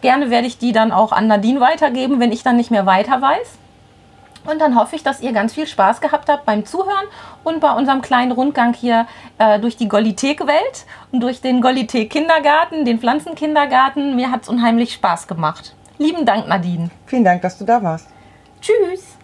Gerne 0.01 0.29
werde 0.29 0.47
ich 0.47 0.57
die 0.57 0.71
dann 0.71 0.91
auch 0.91 1.11
an 1.11 1.27
Nadine 1.27 1.59
weitergeben, 1.59 2.19
wenn 2.19 2.31
ich 2.31 2.43
dann 2.43 2.57
nicht 2.57 2.71
mehr 2.71 2.85
weiter 2.85 3.21
weiß. 3.21 3.57
Und 4.45 4.59
dann 4.61 4.79
hoffe 4.79 4.95
ich, 4.95 5.03
dass 5.03 5.19
ihr 5.19 5.33
ganz 5.33 5.53
viel 5.53 5.67
Spaß 5.67 5.99
gehabt 5.99 6.29
habt 6.29 6.45
beim 6.45 6.65
Zuhören 6.65 7.05
und 7.43 7.59
bei 7.59 7.71
unserem 7.71 8.01
kleinen 8.01 8.31
Rundgang 8.31 8.73
hier 8.73 9.05
äh, 9.39 9.59
durch 9.59 9.75
die 9.75 9.89
Golithek-Welt 9.89 10.85
und 11.11 11.19
durch 11.19 11.41
den 11.41 11.61
Golithek-Kindergarten, 11.61 12.85
den 12.85 12.99
Pflanzenkindergarten. 12.99 14.15
Mir 14.15 14.31
hat 14.31 14.43
es 14.43 14.49
unheimlich 14.49 14.93
Spaß 14.93 15.27
gemacht. 15.27 15.75
Lieben 15.97 16.25
Dank, 16.25 16.47
Nadine. 16.47 16.89
Vielen 17.07 17.25
Dank, 17.25 17.41
dass 17.41 17.57
du 17.57 17.65
da 17.65 17.83
warst. 17.83 18.07
Tschüss. 18.61 19.16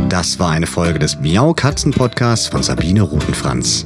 Das 0.08 0.40
war 0.40 0.52
eine 0.52 0.68
Folge 0.68 1.00
des 1.00 1.20
Miau 1.20 1.54
Katzen 1.54 1.92
Podcasts 1.92 2.48
von 2.48 2.64
Sabine 2.64 3.02
Rutenfranz. 3.02 3.86